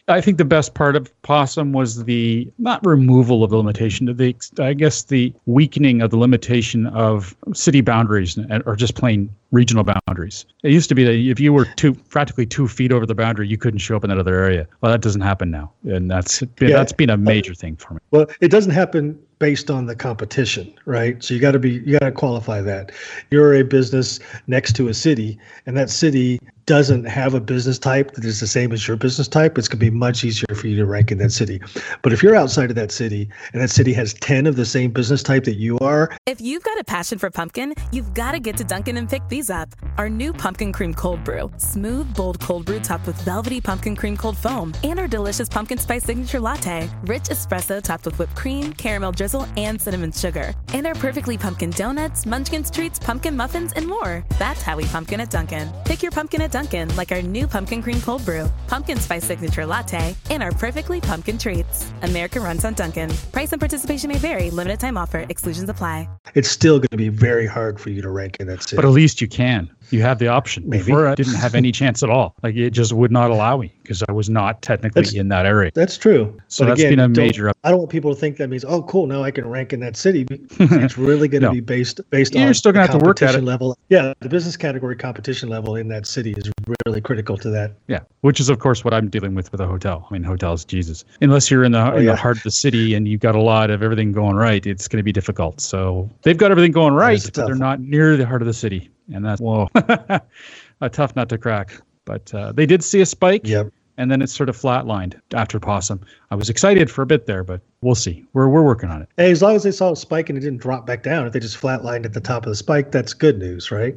I 0.07 0.21
think 0.21 0.37
the 0.37 0.45
best 0.45 0.73
part 0.73 0.95
of 0.95 1.11
Possum 1.21 1.73
was 1.73 2.03
the 2.05 2.49
not 2.57 2.85
removal 2.85 3.43
of 3.43 3.51
the 3.51 3.57
limitation, 3.57 4.05
the 4.05 4.35
I 4.59 4.73
guess 4.73 5.03
the 5.03 5.33
weakening 5.45 6.01
of 6.01 6.11
the 6.11 6.17
limitation 6.17 6.87
of 6.87 7.35
city 7.53 7.81
boundaries 7.81 8.37
or 8.65 8.75
just 8.75 8.95
plain 8.95 9.29
regional 9.51 9.83
boundaries. 9.83 10.45
It 10.63 10.71
used 10.71 10.89
to 10.89 10.95
be 10.95 11.03
that 11.03 11.13
if 11.13 11.39
you 11.39 11.53
were 11.53 11.65
two 11.65 11.93
practically 11.93 12.45
two 12.45 12.67
feet 12.67 12.91
over 12.91 13.05
the 13.05 13.15
boundary, 13.15 13.47
you 13.47 13.57
couldn't 13.57 13.79
show 13.79 13.95
up 13.95 14.03
in 14.03 14.09
that 14.09 14.17
other 14.19 14.35
area. 14.35 14.67
Well, 14.81 14.91
that 14.91 15.01
doesn't 15.01 15.21
happen 15.21 15.51
now, 15.51 15.71
and 15.83 16.09
that's 16.09 16.41
been, 16.41 16.69
Yeah. 16.69 16.77
that's 16.77 16.91
been 16.93 17.09
a 17.09 17.17
major 17.17 17.53
thing 17.53 17.75
for 17.75 17.93
me. 17.93 17.99
Well, 18.11 18.25
it 18.41 18.49
doesn't 18.49 18.71
happen 18.71 19.19
based 19.39 19.69
on 19.69 19.85
the 19.85 19.95
competition, 19.95 20.73
right? 20.85 21.21
So 21.23 21.33
you 21.33 21.39
got 21.39 21.51
to 21.51 21.59
be 21.59 21.81
you 21.85 21.99
got 21.99 22.05
to 22.05 22.11
qualify 22.11 22.61
that. 22.61 22.91
You're 23.29 23.53
a 23.55 23.63
business 23.63 24.19
next 24.47 24.75
to 24.77 24.87
a 24.87 24.93
city 24.93 25.37
and 25.65 25.75
that 25.77 25.89
city 25.89 26.39
doesn't 26.65 27.05
have 27.05 27.33
a 27.33 27.39
business 27.39 27.77
type 27.77 28.11
that 28.11 28.25
is 28.25 28.39
the 28.39 28.47
same 28.47 28.71
as 28.71 28.87
your 28.87 28.97
business 28.97 29.27
type, 29.27 29.57
it's 29.57 29.67
going 29.67 29.79
to 29.79 29.85
be 29.85 29.89
much 29.89 30.23
easier 30.23 30.55
for 30.55 30.67
you 30.67 30.75
to 30.77 30.85
rank 30.85 31.11
in 31.11 31.17
that 31.17 31.31
city. 31.31 31.61
But 32.01 32.13
if 32.13 32.23
you're 32.23 32.35
outside 32.35 32.69
of 32.69 32.75
that 32.75 32.91
city 32.91 33.29
and 33.53 33.61
that 33.61 33.69
city 33.69 33.93
has 33.93 34.13
10 34.13 34.47
of 34.47 34.55
the 34.55 34.65
same 34.65 34.91
business 34.91 35.23
type 35.23 35.43
that 35.45 35.55
you 35.55 35.77
are, 35.79 36.15
If 36.25 36.39
you've 36.39 36.63
got 36.63 36.79
a 36.79 36.83
passion 36.83 37.19
for 37.19 37.29
pumpkin, 37.29 37.73
you've 37.91 38.13
got 38.13 38.31
to 38.31 38.39
get 38.39 38.55
to 38.57 38.63
Dunkin' 38.63 38.97
and 38.97 39.09
pick 39.09 39.27
these 39.27 39.49
up. 39.49 39.69
Our 39.97 40.09
new 40.09 40.31
pumpkin 40.33 40.71
cream 40.71 40.93
cold 40.93 41.23
brew, 41.23 41.51
smooth, 41.57 42.13
bold 42.15 42.39
cold 42.39 42.65
brew 42.65 42.79
topped 42.79 43.07
with 43.07 43.19
velvety 43.23 43.59
pumpkin 43.59 43.95
cream 43.95 44.15
cold 44.15 44.37
foam, 44.37 44.73
and 44.83 44.99
our 44.99 45.07
delicious 45.07 45.49
pumpkin 45.49 45.77
spice 45.77 46.03
signature 46.03 46.39
latte, 46.39 46.89
rich 47.05 47.23
espresso 47.23 47.81
topped 47.81 48.05
with 48.05 48.17
whipped 48.17 48.35
cream, 48.35 48.73
caramel 48.73 49.11
drizzle, 49.11 49.45
and 49.57 49.81
cinnamon 49.81 50.11
sugar, 50.11 50.53
and 50.73 50.87
our 50.87 50.95
perfectly 50.95 51.37
pumpkin 51.37 51.71
donuts, 51.71 52.25
munchkins 52.25 52.71
treats, 52.71 52.99
pumpkin 52.99 53.35
muffins, 53.35 53.73
and 53.73 53.85
more. 53.85 54.25
That's 54.39 54.61
how 54.61 54.77
we 54.77 54.85
pumpkin 54.85 55.19
at 55.19 55.29
Dunkin'. 55.29 55.69
Pick 55.85 56.01
your 56.01 56.11
pumpkin 56.11 56.41
at 56.41 56.52
Dunkin', 56.53 56.95
like 56.95 57.11
our 57.11 57.23
new 57.23 57.47
pumpkin 57.47 57.81
cream 57.81 57.99
cold 57.99 58.23
brew, 58.25 58.47
pumpkin 58.67 58.99
spice 58.99 59.25
signature 59.25 59.65
latte, 59.65 60.15
and 60.29 60.43
our 60.43 60.51
perfectly 60.51 61.01
pumpkin 61.01 61.39
treats. 61.39 61.91
America 62.03 62.39
runs 62.39 62.63
on 62.63 62.75
Dunkin'. 62.75 63.09
Price 63.31 63.51
and 63.53 63.59
participation 63.59 64.09
may 64.09 64.19
vary. 64.19 64.51
Limited 64.51 64.79
time 64.79 64.95
offer. 64.95 65.25
Exclusions 65.29 65.67
apply. 65.67 66.07
it's 66.35 66.49
still 66.49 66.77
going 66.77 66.89
to 66.91 66.97
be 66.97 67.09
very 67.09 67.47
hard 67.47 67.79
for 67.79 67.89
you 67.89 68.03
to 68.03 68.09
rank 68.09 68.37
in 68.39 68.45
that 68.47 68.61
city. 68.61 68.75
But 68.75 68.85
at 68.85 68.91
least 68.91 69.19
you 69.19 69.27
can. 69.27 69.71
You 69.91 70.01
have 70.01 70.19
the 70.19 70.27
option. 70.27 70.63
Maybe. 70.67 70.83
Before 70.83 71.07
I 71.07 71.15
didn't 71.15 71.35
have 71.35 71.55
any 71.55 71.71
chance 71.71 72.03
at 72.03 72.09
all. 72.09 72.35
Like 72.43 72.55
it 72.55 72.71
just 72.71 72.93
would 72.93 73.11
not 73.11 73.31
allow 73.31 73.57
me 73.57 73.71
because 73.81 74.03
I 74.07 74.11
was 74.11 74.29
not 74.29 74.61
technically 74.61 75.01
That's- 75.01 75.13
in 75.19 75.27
that 75.29 75.45
area. 75.45 75.71
That's 75.73 75.97
true. 75.97 76.39
So 76.47 76.65
But 76.65 76.69
that's 76.77 76.83
been 76.83 76.99
a 76.99 77.07
major 77.09 77.49
up- 77.49 77.57
I 77.63 77.69
don't 77.69 77.79
want 77.79 77.91
people 77.91 78.13
to 78.13 78.19
think 78.19 78.37
that 78.37 78.49
means, 78.49 78.63
oh, 78.65 78.83
cool, 78.83 79.07
now 79.07 79.23
I 79.23 79.31
can 79.31 79.47
rank 79.47 79.73
in 79.73 79.79
that 79.81 79.95
city. 79.95 80.25
It's 80.29 80.97
really 80.97 81.27
going 81.27 81.41
to 81.43 81.47
No. 81.47 81.53
be 81.53 81.59
based 81.59 81.99
based 82.09 82.33
You're 82.35 82.47
on 82.47 82.53
still 82.53 82.71
gonna 82.71 82.87
the 82.87 82.93
have 82.93 83.01
to 83.01 83.05
work 83.05 83.17
at 83.21 83.27
competition 83.27 83.43
it. 83.43 83.51
level. 83.51 83.77
Yeah, 83.89 84.13
the 84.19 84.29
business 84.29 84.57
category 84.57 84.95
competition 84.95 85.49
level 85.49 85.75
in 85.75 85.87
that 85.89 86.05
city 86.05 86.33
is 86.37 86.51
really 86.85 87.01
critical 87.01 87.37
to 87.37 87.49
that. 87.51 87.73
Yeah, 87.87 87.99
which 88.21 88.39
is 88.39 88.49
of 88.49 88.59
course 88.59 88.83
what 88.83 88.93
I'm 88.93 89.09
dealing 89.09 89.35
with 89.35 89.51
with 89.51 89.61
a 89.61 89.67
hotel. 89.67 90.07
I 90.09 90.13
mean, 90.13 90.23
hotels, 90.23 90.65
Jesus. 90.65 91.03
Unless 91.21 91.49
you're 91.51 91.63
in 91.63 91.71
the 91.73 91.79
oh, 91.79 91.87
in 91.87 91.93
Oh, 91.93 91.97
yeah. 91.99 92.11
the 92.11 92.17
heart 92.17 92.37
of 92.37 92.43
the 92.43 92.51
city 92.51 92.93
and 92.95 93.07
you've 93.07 93.21
got 93.21 93.35
a 93.35 93.41
lot 93.41 93.69
of 93.69 93.81
everything 93.83 94.11
going 94.11 94.35
right, 94.35 94.65
it's 94.65 94.87
going 94.87 94.97
to 94.97 95.03
be 95.03 95.11
difficult. 95.11 95.59
So 95.61 96.09
they've 96.23 96.37
got 96.37 96.51
everything 96.51 96.71
going 96.71 96.93
right, 96.93 97.21
but 97.23 97.33
they're 97.33 97.47
one. 97.49 97.59
not 97.59 97.79
near 97.81 98.17
the 98.17 98.25
heart 98.25 98.41
of 98.41 98.45
the 98.47 98.53
city, 98.53 98.89
and 99.13 99.25
that's 99.25 99.41
whoa, 99.41 99.69
a 99.75 100.89
tough 100.91 101.15
nut 101.15 101.29
to 101.29 101.37
crack. 101.37 101.73
But 102.05 102.33
uh, 102.33 102.51
they 102.51 102.65
did 102.65 102.83
see 102.83 103.01
a 103.01 103.05
spike, 103.05 103.47
Yep. 103.47 103.71
and 103.97 104.11
then 104.11 104.21
it 104.21 104.29
sort 104.29 104.49
of 104.49 104.57
flatlined 104.57 105.19
after 105.33 105.59
Possum. 105.59 106.01
I 106.31 106.35
was 106.35 106.49
excited 106.49 106.91
for 106.91 107.01
a 107.01 107.05
bit 107.05 107.25
there, 107.27 107.43
but 107.43 107.61
we'll 107.81 107.95
see. 107.95 108.25
We're 108.33 108.49
we're 108.49 108.63
working 108.63 108.89
on 108.89 109.01
it. 109.01 109.09
Hey, 109.17 109.31
as 109.31 109.41
long 109.41 109.55
as 109.55 109.63
they 109.63 109.71
saw 109.71 109.91
a 109.93 109.95
spike 109.95 110.29
and 110.29 110.37
it 110.37 110.41
didn't 110.41 110.59
drop 110.61 110.85
back 110.85 111.01
down, 111.03 111.25
if 111.27 111.33
they 111.33 111.39
just 111.39 111.57
flatlined 111.59 112.05
at 112.05 112.13
the 112.13 112.19
top 112.21 112.45
of 112.45 112.49
the 112.49 112.55
spike, 112.55 112.91
that's 112.91 113.13
good 113.13 113.39
news, 113.39 113.71
right? 113.71 113.95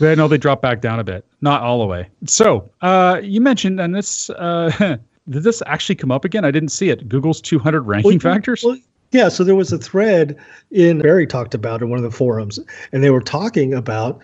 I 0.00 0.14
know 0.14 0.26
they 0.26 0.38
dropped 0.38 0.62
back 0.62 0.80
down 0.80 0.98
a 1.00 1.04
bit, 1.04 1.24
not 1.42 1.62
all 1.62 1.78
the 1.80 1.86
way. 1.86 2.08
So 2.26 2.70
uh, 2.80 3.20
you 3.22 3.40
mentioned, 3.40 3.78
and 3.80 3.94
this 3.94 4.30
uh, 4.30 4.70
did 5.28 5.42
this 5.42 5.62
actually 5.66 5.96
come 5.96 6.10
up 6.10 6.24
again? 6.24 6.44
I 6.44 6.50
didn't 6.50 6.70
see 6.70 6.88
it. 6.90 7.08
Google's 7.08 7.40
200 7.40 7.82
ranking 7.82 8.12
Well, 8.12 8.18
factors. 8.34 8.62
well, 8.64 8.78
yeah, 9.12 9.28
so 9.28 9.44
there 9.44 9.54
was 9.54 9.72
a 9.72 9.78
thread 9.78 10.36
in 10.70 11.00
Barry 11.00 11.26
talked 11.26 11.54
about 11.54 11.82
in 11.82 11.90
one 11.90 11.98
of 11.98 12.02
the 12.02 12.10
forums, 12.10 12.58
and 12.92 13.04
they 13.04 13.10
were 13.10 13.20
talking 13.20 13.74
about 13.74 14.20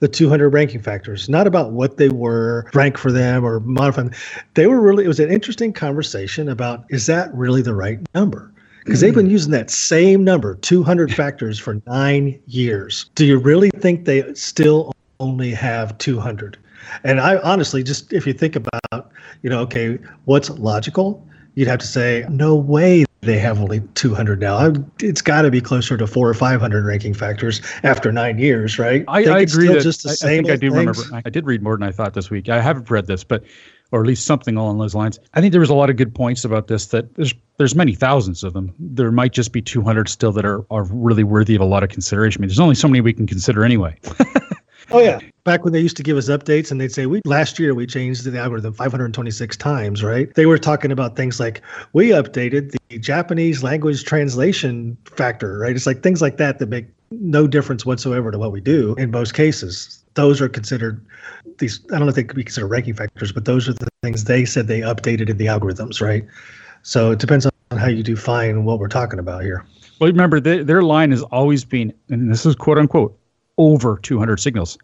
the 0.00 0.08
200 0.08 0.48
ranking 0.50 0.82
factors, 0.82 1.28
not 1.28 1.46
about 1.46 1.70
what 1.70 1.96
they 1.96 2.08
were, 2.08 2.68
rank 2.74 2.98
for 2.98 3.12
them, 3.12 3.44
or 3.44 3.60
modify 3.60 4.02
them. 4.02 4.12
They 4.54 4.66
were 4.66 4.80
really, 4.80 5.04
it 5.04 5.08
was 5.08 5.20
an 5.20 5.30
interesting 5.30 5.72
conversation 5.72 6.48
about 6.48 6.84
is 6.90 7.06
that 7.06 7.32
really 7.32 7.62
the 7.62 7.74
right 7.74 8.00
number? 8.12 8.52
Because 8.84 9.00
they've 9.00 9.14
been 9.14 9.28
mm. 9.28 9.30
using 9.30 9.52
that 9.52 9.70
same 9.70 10.24
number, 10.24 10.56
200 10.56 11.14
factors, 11.22 11.56
for 11.56 11.80
nine 11.86 12.36
years. 12.48 13.10
Do 13.14 13.24
you 13.24 13.38
really 13.38 13.70
think 13.78 14.04
they 14.04 14.34
still 14.34 14.92
only 15.20 15.52
have 15.52 15.96
200? 15.98 16.58
And 17.04 17.20
I 17.20 17.36
honestly, 17.38 17.84
just 17.84 18.12
if 18.12 18.26
you 18.26 18.32
think 18.32 18.56
about, 18.56 19.12
you 19.42 19.50
know, 19.50 19.60
okay, 19.60 20.00
what's 20.24 20.50
logical? 20.50 21.24
You'd 21.54 21.68
have 21.68 21.78
to 21.78 21.86
say, 21.86 22.26
no 22.28 22.56
way 22.56 23.04
they 23.22 23.38
have 23.38 23.60
only 23.60 23.80
200 23.94 24.40
now. 24.40 24.72
It's 24.98 25.22
got 25.22 25.42
to 25.42 25.50
be 25.50 25.60
closer 25.60 25.96
to 25.96 26.08
four 26.08 26.28
or 26.28 26.34
500 26.34 26.84
ranking 26.84 27.14
factors 27.14 27.60
after 27.84 28.10
nine 28.10 28.38
years, 28.38 28.80
right? 28.80 29.04
I, 29.06 29.22
Think 29.22 29.36
I 29.36 29.40
agree 29.40 29.66
still 29.66 29.74
that 29.74 29.82
just 29.82 30.02
the 30.02 30.08
I, 30.08 30.12
I 30.12 30.14
same 30.16 30.44
think 30.44 30.50
I 30.50 30.56
do 30.56 30.70
things? 30.72 30.98
remember. 30.98 31.16
I, 31.16 31.22
I 31.26 31.30
did 31.30 31.46
read 31.46 31.62
more 31.62 31.76
than 31.76 31.84
I 31.84 31.92
thought 31.92 32.14
this 32.14 32.30
week. 32.30 32.48
I 32.48 32.60
haven't 32.60 32.90
read 32.90 33.06
this, 33.06 33.22
but 33.22 33.44
or 33.92 34.00
at 34.00 34.06
least 34.08 34.26
something 34.26 34.56
along 34.56 34.78
those 34.78 34.94
lines. 34.94 35.20
I 35.34 35.40
think 35.40 35.52
there 35.52 35.60
was 35.60 35.70
a 35.70 35.74
lot 35.74 35.88
of 35.88 35.96
good 35.96 36.12
points 36.12 36.44
about 36.44 36.66
this. 36.66 36.86
That 36.86 37.14
there's 37.14 37.32
there's 37.58 37.76
many 37.76 37.94
thousands 37.94 38.42
of 38.42 38.54
them. 38.54 38.74
There 38.80 39.12
might 39.12 39.32
just 39.32 39.52
be 39.52 39.62
200 39.62 40.08
still 40.08 40.32
that 40.32 40.44
are 40.44 40.64
are 40.72 40.82
really 40.84 41.22
worthy 41.22 41.54
of 41.54 41.60
a 41.60 41.66
lot 41.66 41.84
of 41.84 41.90
consideration. 41.90 42.40
I 42.40 42.42
mean, 42.42 42.48
there's 42.48 42.58
only 42.58 42.74
so 42.74 42.88
many 42.88 43.02
we 43.02 43.12
can 43.12 43.28
consider 43.28 43.64
anyway. 43.64 43.96
Oh 44.92 45.00
yeah. 45.00 45.20
Back 45.44 45.64
when 45.64 45.72
they 45.72 45.80
used 45.80 45.96
to 45.96 46.02
give 46.02 46.16
us 46.16 46.28
updates 46.28 46.70
and 46.70 46.80
they'd 46.80 46.92
say, 46.92 47.06
"We 47.06 47.22
last 47.24 47.58
year 47.58 47.74
we 47.74 47.86
changed 47.86 48.24
the 48.24 48.38
algorithm 48.38 48.74
526 48.74 49.56
times." 49.56 50.04
Right? 50.04 50.32
They 50.34 50.46
were 50.46 50.58
talking 50.58 50.92
about 50.92 51.16
things 51.16 51.40
like 51.40 51.62
we 51.94 52.10
updated 52.10 52.74
the 52.88 52.98
Japanese 52.98 53.62
language 53.62 54.04
translation 54.04 54.96
factor. 55.04 55.58
Right? 55.58 55.74
It's 55.74 55.86
like 55.86 56.02
things 56.02 56.20
like 56.20 56.36
that 56.36 56.58
that 56.58 56.68
make 56.68 56.86
no 57.10 57.46
difference 57.46 57.86
whatsoever 57.86 58.30
to 58.30 58.38
what 58.38 58.52
we 58.52 58.60
do 58.60 58.94
in 58.96 59.10
most 59.10 59.34
cases. 59.34 60.04
Those 60.14 60.40
are 60.40 60.48
considered 60.48 61.04
these. 61.58 61.80
I 61.90 61.98
don't 61.98 62.02
know 62.02 62.10
if 62.10 62.14
they 62.14 62.24
could 62.24 62.36
be 62.36 62.44
considered 62.44 62.68
ranking 62.68 62.94
factors, 62.94 63.32
but 63.32 63.46
those 63.46 63.68
are 63.68 63.72
the 63.72 63.88
things 64.02 64.24
they 64.24 64.44
said 64.44 64.68
they 64.68 64.80
updated 64.80 65.30
in 65.30 65.38
the 65.38 65.46
algorithms. 65.46 66.02
Right? 66.02 66.26
So 66.82 67.12
it 67.12 67.18
depends 67.18 67.46
on 67.46 67.78
how 67.78 67.88
you 67.88 68.02
define 68.02 68.64
what 68.64 68.78
we're 68.78 68.88
talking 68.88 69.18
about 69.18 69.42
here. 69.42 69.64
Well, 70.00 70.10
remember 70.10 70.38
their 70.38 70.62
their 70.62 70.82
line 70.82 71.12
has 71.12 71.22
always 71.22 71.64
been, 71.64 71.94
and 72.10 72.30
this 72.30 72.44
is 72.44 72.54
quote 72.54 72.76
unquote 72.76 73.18
over 73.58 73.98
200 74.02 74.38
signals. 74.40 74.78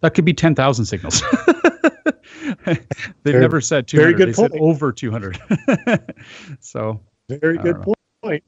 That 0.00 0.14
could 0.14 0.24
be 0.24 0.34
10,000 0.34 0.84
signals. 0.84 1.22
They've 2.64 2.78
Very- 3.24 3.40
never 3.40 3.60
said 3.60 3.86
200. 3.88 4.02
very 4.04 4.14
good 4.18 4.28
they 4.28 4.32
said 4.32 4.52
over 4.58 4.92
200. 4.92 5.38
so 6.60 7.00
Very 7.28 7.58
good 7.58 7.76
know. 7.84 7.94
point. 8.22 8.42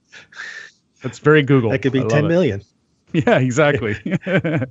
that's 1.03 1.19
very 1.19 1.43
Google. 1.43 1.71
That 1.71 1.81
could 1.83 1.93
be 1.93 2.01
I 2.01 2.03
love 2.03 2.11
10 2.13 2.31
it. 2.31 2.65
Yeah, 3.27 3.39
exactly. 3.39 3.97
uh, 4.27 4.67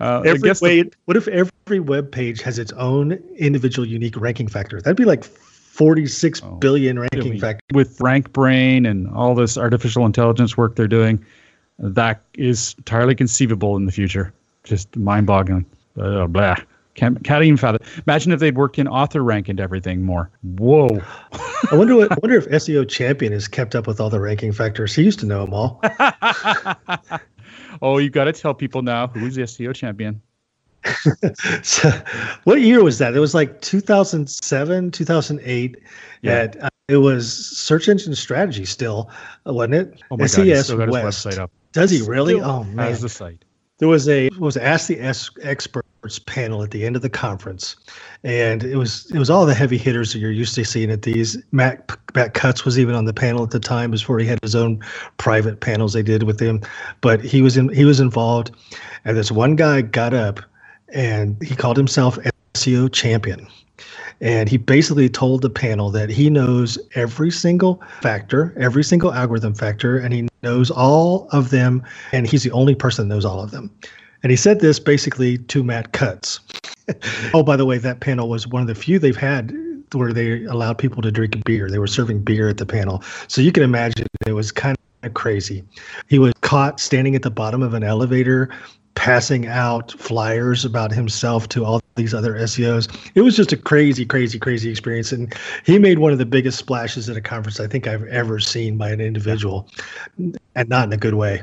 I 0.00 0.26
every 0.26 0.38
guess 0.40 0.60
the- 0.60 0.64
way, 0.82 0.90
what 1.04 1.16
if 1.16 1.28
every 1.28 1.78
web 1.80 2.10
page 2.10 2.42
has 2.42 2.58
its 2.58 2.72
own 2.72 3.12
individual 3.38 3.86
unique 3.86 4.16
ranking 4.20 4.48
factor? 4.48 4.80
That'd 4.80 4.96
be 4.96 5.04
like 5.04 5.22
forty-six 5.24 6.40
Oh, 6.42 6.52
billion 6.56 6.98
I 6.98 7.02
ranking 7.02 7.32
mean, 7.32 7.40
factors. 7.40 7.62
with 7.74 7.98
RankBrain 7.98 8.88
and 8.90 9.08
all 9.10 9.34
this 9.34 9.56
artificial 9.58 10.06
intelligence 10.06 10.56
work 10.56 10.74
they're 10.74 10.88
doing 10.88 11.24
that 11.78 12.22
is 12.34 12.74
entirely 12.78 13.14
conceivable 13.14 13.76
in 13.76 13.86
the 13.86 13.92
future 13.92 14.32
just 14.64 14.96
mind-boggling 14.96 15.64
uh, 16.00 16.26
blah. 16.26 16.56
Can't, 16.94 17.22
can't 17.24 17.44
even 17.44 17.58
fathom 17.58 17.80
imagine 18.06 18.32
if 18.32 18.40
they'd 18.40 18.56
worked 18.56 18.78
in 18.78 18.88
author 18.88 19.22
rank 19.22 19.50
into 19.50 19.62
everything 19.62 20.02
more 20.02 20.30
whoa 20.42 20.88
I 21.70 21.74
wonder 21.74 21.96
what. 21.96 22.12
I 22.12 22.16
wonder 22.22 22.36
if 22.36 22.48
SEO 22.48 22.88
champion 22.88 23.32
has 23.32 23.48
kept 23.48 23.74
up 23.74 23.86
with 23.86 24.00
all 24.00 24.10
the 24.10 24.20
ranking 24.20 24.52
factors. 24.52 24.94
He 24.94 25.02
used 25.02 25.18
to 25.20 25.26
know 25.26 25.44
them 25.44 25.54
all. 25.54 25.80
oh 27.82 27.98
you've 27.98 28.12
got 28.12 28.24
to 28.24 28.32
tell 28.32 28.54
people 28.54 28.82
now 28.82 29.08
who's 29.08 29.34
the 29.34 29.42
seo 29.42 29.74
champion 29.74 30.20
so, 31.62 31.90
what 32.44 32.60
year 32.60 32.82
was 32.82 32.98
that? 32.98 33.16
It 33.16 33.20
was 33.20 33.34
like 33.34 33.60
2007, 33.60 34.90
2008. 34.90 35.76
Yeah. 36.22 36.46
Uh, 36.60 36.68
it 36.88 36.98
was 36.98 37.34
search 37.34 37.88
engine 37.88 38.14
strategy 38.14 38.64
still, 38.64 39.10
uh, 39.46 39.52
wasn't 39.52 39.74
it? 39.74 40.02
oh 40.10 40.16
my 40.16 40.24
god 40.24 40.30
SES 40.30 40.64
still 40.64 40.78
got 40.78 40.88
his 40.88 40.92
West. 40.92 41.26
website 41.26 41.38
up 41.38 41.50
Does 41.76 41.90
he 41.90 42.00
really? 42.02 42.40
Oh 42.40 42.64
man. 42.64 42.88
has 42.88 43.02
the 43.02 43.08
site 43.08 43.44
there 43.78 43.88
was 43.88 44.08
a 44.08 44.30
was 44.38 44.56
ask 44.56 44.88
the 44.88 45.00
S 45.00 45.30
experts 45.42 46.18
panel 46.20 46.62
at 46.62 46.70
the 46.70 46.86
end 46.86 46.94
of 46.94 47.02
the 47.02 47.10
conference 47.10 47.76
and 48.22 48.62
it 48.62 48.76
was 48.76 49.10
it 49.12 49.18
was 49.18 49.28
all 49.28 49.44
the 49.44 49.54
heavy 49.54 49.76
hitters 49.76 50.12
that 50.12 50.20
you're 50.20 50.30
used 50.30 50.54
to 50.54 50.64
seeing 50.64 50.90
at 50.90 51.02
these 51.02 51.36
matt 51.52 51.90
matt 52.14 52.32
cutts 52.32 52.64
was 52.64 52.78
even 52.78 52.94
on 52.94 53.04
the 53.06 53.12
panel 53.12 53.42
at 53.42 53.50
the 53.50 53.60
time 53.60 53.90
before 53.90 54.18
he 54.18 54.26
had 54.26 54.38
his 54.42 54.54
own 54.54 54.80
private 55.18 55.60
panels 55.60 55.92
they 55.92 56.02
did 56.02 56.22
with 56.22 56.40
him 56.40 56.60
but 57.00 57.20
he 57.20 57.42
was 57.42 57.56
in 57.56 57.68
he 57.70 57.84
was 57.84 57.98
involved 57.98 58.52
and 59.04 59.16
this 59.16 59.32
one 59.32 59.56
guy 59.56 59.82
got 59.82 60.14
up 60.14 60.40
and 60.92 61.42
he 61.42 61.56
called 61.56 61.76
himself 61.76 62.18
seo 62.54 62.90
champion 62.90 63.46
and 64.20 64.48
he 64.48 64.56
basically 64.56 65.08
told 65.08 65.42
the 65.42 65.50
panel 65.50 65.90
that 65.90 66.08
he 66.08 66.30
knows 66.30 66.78
every 66.94 67.30
single 67.30 67.82
factor, 68.00 68.54
every 68.58 68.82
single 68.82 69.12
algorithm 69.12 69.54
factor, 69.54 69.98
and 69.98 70.14
he 70.14 70.28
knows 70.42 70.70
all 70.70 71.28
of 71.32 71.50
them. 71.50 71.82
And 72.12 72.26
he's 72.26 72.42
the 72.42 72.50
only 72.52 72.74
person 72.74 73.08
that 73.08 73.14
knows 73.14 73.24
all 73.24 73.40
of 73.40 73.50
them. 73.50 73.70
And 74.22 74.30
he 74.30 74.36
said 74.36 74.60
this 74.60 74.78
basically 74.78 75.38
to 75.38 75.62
Matt 75.62 75.92
Cutts. 75.92 76.40
oh, 77.34 77.42
by 77.42 77.56
the 77.56 77.66
way, 77.66 77.78
that 77.78 78.00
panel 78.00 78.28
was 78.28 78.46
one 78.46 78.62
of 78.62 78.68
the 78.68 78.74
few 78.74 78.98
they've 78.98 79.16
had 79.16 79.54
where 79.92 80.12
they 80.12 80.44
allowed 80.44 80.78
people 80.78 81.02
to 81.02 81.12
drink 81.12 81.44
beer. 81.44 81.70
They 81.70 81.78
were 81.78 81.86
serving 81.86 82.22
beer 82.22 82.48
at 82.48 82.56
the 82.56 82.66
panel. 82.66 83.02
So 83.28 83.40
you 83.40 83.52
can 83.52 83.62
imagine 83.62 84.06
it 84.26 84.32
was 84.32 84.50
kind 84.50 84.76
of 85.02 85.14
crazy. 85.14 85.62
He 86.08 86.18
was 86.18 86.32
caught 86.40 86.80
standing 86.80 87.14
at 87.14 87.22
the 87.22 87.30
bottom 87.30 87.62
of 87.62 87.74
an 87.74 87.84
elevator 87.84 88.50
passing 88.96 89.46
out 89.46 89.92
flyers 89.92 90.64
about 90.64 90.90
himself 90.90 91.48
to 91.50 91.64
all 91.64 91.80
these 91.94 92.12
other 92.12 92.34
SEOs. 92.34 92.88
It 93.14 93.20
was 93.20 93.36
just 93.36 93.52
a 93.52 93.56
crazy, 93.56 94.04
crazy, 94.04 94.38
crazy 94.38 94.68
experience. 94.70 95.12
And 95.12 95.32
he 95.64 95.78
made 95.78 95.98
one 96.00 96.12
of 96.12 96.18
the 96.18 96.26
biggest 96.26 96.58
splashes 96.58 97.08
at 97.08 97.16
a 97.16 97.20
conference 97.20 97.60
I 97.60 97.68
think 97.68 97.86
I've 97.86 98.04
ever 98.08 98.40
seen 98.40 98.76
by 98.76 98.90
an 98.90 99.00
individual, 99.00 99.68
and 100.18 100.68
not 100.68 100.88
in 100.88 100.92
a 100.92 100.96
good 100.96 101.14
way. 101.14 101.42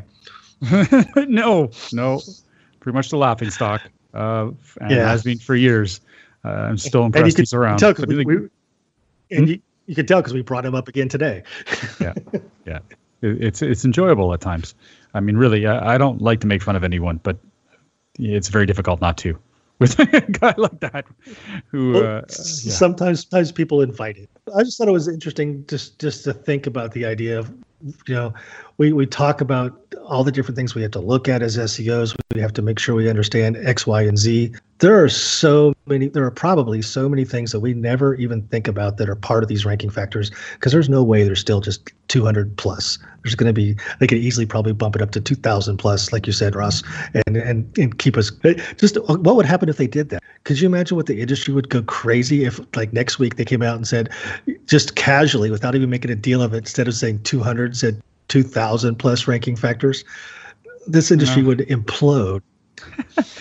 no, 1.15 1.69
no, 1.93 2.21
pretty 2.79 2.93
much 2.95 3.09
the 3.09 3.17
laughing 3.17 3.49
stock. 3.49 3.81
Uh, 4.13 4.51
and 4.81 4.91
Yeah. 4.91 5.07
has 5.09 5.23
been 5.23 5.37
for 5.39 5.55
years. 5.55 6.01
Uh, 6.45 6.49
I'm 6.49 6.77
still 6.77 7.05
And 7.05 7.15
impressed 7.15 7.35
could 7.37 7.43
he's 7.43 7.53
around. 7.53 7.77
tell 7.79 7.93
we, 8.07 8.25
we- 8.25 8.49
and 9.31 9.47
you, 9.49 9.59
you 9.87 9.95
could 9.95 10.07
tell 10.07 10.21
because 10.21 10.33
we 10.33 10.41
brought 10.41 10.65
him 10.65 10.75
up 10.75 10.87
again 10.87 11.07
today. 11.09 11.43
yeah, 11.99 12.13
yeah, 12.65 12.79
It- 13.21 13.41
it's 13.43 13.61
it's 13.61 13.85
enjoyable 13.85 14.33
at 14.33 14.41
times. 14.41 14.75
I 15.13 15.19
mean, 15.19 15.37
really, 15.37 15.65
I, 15.67 15.95
I 15.95 15.97
don't 15.97 16.21
like 16.21 16.39
to 16.41 16.47
make 16.47 16.61
fun 16.63 16.75
of 16.75 16.83
anyone, 16.83 17.19
but 17.23 17.37
it's 18.19 18.47
very 18.49 18.65
difficult 18.65 19.01
not 19.01 19.17
to 19.19 19.37
with 19.79 19.99
a 19.99 20.21
guy 20.21 20.53
like 20.57 20.79
that 20.81 21.05
who. 21.67 21.93
Well, 21.93 22.03
Uh, 22.03 22.21
yeah. 22.21 22.25
sometimes 22.27 23.21
sometimes 23.27 23.51
people 23.51 23.81
invite 23.81 24.17
it. 24.17 24.29
I 24.55 24.63
just 24.63 24.77
thought 24.77 24.87
it 24.87 24.91
was 24.91 25.07
interesting 25.07 25.65
just 25.67 25.99
just 25.99 26.23
to 26.25 26.33
think 26.33 26.67
about 26.67 26.91
the 26.93 27.05
idea 27.05 27.39
of 27.39 27.51
you 28.07 28.15
know 28.15 28.33
we 28.77 28.93
we 28.93 29.05
talk 29.05 29.41
about 29.41 29.79
all 30.05 30.23
the 30.23 30.31
different 30.31 30.55
things 30.55 30.75
we 30.75 30.81
have 30.83 30.91
to 30.91 30.99
look 30.99 31.27
at 31.27 31.41
as 31.41 31.57
SEOs. 31.57 32.15
We 32.33 32.41
have 32.41 32.53
to 32.53 32.61
make 32.61 32.79
sure 32.79 32.95
we 32.95 33.09
understand 33.09 33.57
X, 33.57 33.85
Y, 33.87 34.01
and 34.03 34.17
Z. 34.17 34.53
There 34.79 35.03
are 35.03 35.09
so 35.09 35.72
many 35.85 36.07
there 36.07 36.23
are 36.23 36.31
probably 36.31 36.81
so 36.81 37.09
many 37.09 37.25
things 37.25 37.51
that 37.51 37.59
we 37.59 37.73
never 37.73 38.15
even 38.15 38.41
think 38.43 38.67
about 38.67 38.97
that 38.97 39.09
are 39.09 39.15
part 39.15 39.43
of 39.43 39.49
these 39.49 39.65
ranking 39.65 39.89
factors 39.89 40.31
because 40.53 40.71
there's 40.71 40.89
no 40.89 41.03
way 41.03 41.23
there's 41.23 41.39
still 41.39 41.61
just 41.61 41.91
200 42.07 42.55
plus. 42.57 42.97
There's 43.23 43.35
going 43.35 43.49
to 43.49 43.53
be 43.53 43.75
they 43.99 44.07
could 44.07 44.17
easily 44.17 44.45
probably 44.45 44.73
bump 44.73 44.95
it 44.95 45.01
up 45.01 45.11
to 45.11 45.21
2000 45.21 45.77
plus 45.77 46.13
like 46.13 46.27
you 46.27 46.33
said 46.33 46.55
ross 46.55 46.83
and 47.27 47.37
and, 47.37 47.77
and 47.77 47.97
keep 47.97 48.17
us 48.17 48.31
just 48.77 48.97
what 49.07 49.35
would 49.35 49.45
happen 49.45 49.69
if 49.69 49.77
they 49.77 49.87
did 49.87 50.09
that? 50.09 50.23
Could 50.43 50.59
you 50.59 50.67
imagine 50.67 50.97
what 50.97 51.07
the 51.07 51.19
industry 51.19 51.53
would 51.53 51.69
go 51.69 51.81
crazy 51.83 52.45
if 52.45 52.59
like 52.75 52.93
next 52.93 53.19
week 53.19 53.35
they 53.35 53.45
came 53.45 53.61
out 53.61 53.75
and 53.75 53.87
said 53.87 54.09
just 54.65 54.95
casually 54.95 55.51
without 55.51 55.75
even 55.75 55.89
making 55.89 56.11
a 56.11 56.15
deal 56.15 56.41
of 56.41 56.53
it 56.53 56.57
instead 56.57 56.87
of 56.87 56.95
saying 56.95 57.23
200 57.23 57.75
said 57.75 58.01
2000 58.29 58.95
plus 58.95 59.27
ranking 59.27 59.55
factors? 59.55 60.03
This 60.85 61.11
industry 61.11 61.43
would 61.43 61.59
implode 61.59 62.41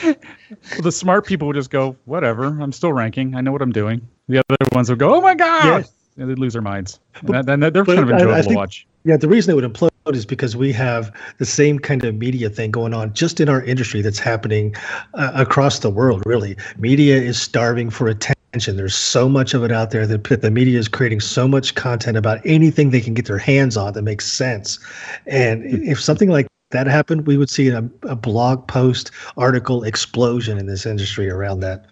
well, 0.03 0.83
the 0.83 0.93
smart 0.93 1.27
people 1.27 1.47
would 1.49 1.57
just 1.57 1.71
go, 1.71 1.97
whatever, 2.05 2.47
I'm 2.47 2.73
still 2.73 2.93
ranking. 2.93 3.35
I 3.35 3.41
know 3.41 3.53
what 3.53 3.63
I'm 3.63 3.73
doing. 3.73 4.07
The 4.29 4.39
other 4.39 4.57
ones 4.73 4.91
would 4.91 4.99
go, 4.99 5.15
oh 5.15 5.21
my 5.21 5.35
God. 5.35 5.87
Yeah. 6.17 6.27
they'd 6.27 6.39
lose 6.39 6.53
their 6.53 6.63
minds. 6.63 7.01
And, 7.23 7.47
that, 7.47 7.73
they're 7.73 7.85
kind 7.85 7.99
of 8.01 8.11
enjoyable 8.11 8.35
I, 8.35 8.39
I 8.39 8.43
think, 8.43 8.53
to 8.53 8.57
watch. 8.57 8.87
Yeah, 9.05 9.17
the 9.17 9.29
reason 9.29 9.53
it 9.53 9.55
would 9.55 9.73
implode 9.73 9.91
is 10.13 10.27
because 10.27 10.57
we 10.57 10.73
have 10.73 11.15
the 11.39 11.47
same 11.47 11.79
kind 11.79 12.05
of 12.05 12.15
media 12.15 12.51
thing 12.51 12.71
going 12.71 12.95
on 12.95 13.15
just 13.15 13.41
in 13.41 13.49
our 13.49 13.63
industry 13.63 14.03
that's 14.03 14.19
happening 14.19 14.75
uh, 15.15 15.33
across 15.35 15.79
the 15.79 15.91
world, 15.91 16.23
really. 16.27 16.57
Media 16.77 17.17
is 17.17 17.41
starving 17.41 17.91
for 17.91 18.09
attention. 18.09 18.77
There's 18.77 18.95
so 18.95 19.29
much 19.29 19.55
of 19.55 19.65
it 19.65 19.73
out 19.73 19.91
there 19.91 20.07
that 20.07 20.43
the 20.43 20.51
media 20.51 20.79
is 20.79 20.89
creating 20.89 21.21
so 21.21 21.49
much 21.49 21.75
content 21.75 22.17
about 22.17 22.41
anything 22.45 22.91
they 22.91 23.01
can 23.01 23.15
get 23.15 23.27
their 23.27 23.39
hands 23.39 23.77
on 23.77 23.95
that 23.95 24.03
makes 24.03 24.31
sense. 24.31 24.79
And 25.27 25.65
if 25.65 26.01
something 26.01 26.29
like 26.29 26.47
that 26.73 26.87
happened, 26.87 27.27
we 27.27 27.37
would 27.37 27.51
see 27.51 27.69
a, 27.69 27.89
a 28.03 28.17
blog 28.17 28.67
post 28.67 29.11
article 29.37 29.85
explosion 29.85 30.59
in 30.59 30.67
this 30.67 30.85
industry 30.85 31.31
around 31.31 31.61
that. 31.61 31.87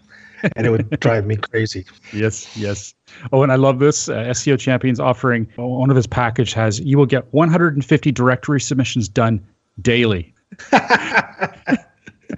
and 0.55 0.67
it 0.67 0.71
would 0.71 0.89
drive 0.99 1.25
me 1.25 1.37
crazy. 1.37 1.85
Yes, 2.13 2.55
yes. 2.57 2.93
Oh, 3.31 3.43
and 3.43 3.51
I 3.51 3.55
love 3.55 3.79
this. 3.79 4.09
Uh, 4.09 4.25
SEO 4.25 4.59
Champions 4.59 4.99
offering 4.99 5.47
one 5.55 5.89
of 5.89 5.95
his 5.95 6.07
package 6.07 6.53
has 6.53 6.79
you 6.79 6.97
will 6.97 7.05
get 7.05 7.31
150 7.33 8.11
directory 8.11 8.59
submissions 8.59 9.07
done 9.07 9.45
daily. 9.81 10.33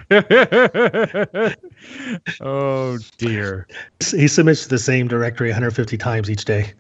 oh 2.42 2.98
dear. 3.18 3.68
He 4.12 4.28
submits 4.28 4.68
the 4.68 4.80
same 4.80 5.08
directory 5.08 5.50
150 5.50 5.98
times 5.98 6.30
each 6.30 6.46
day. 6.46 6.74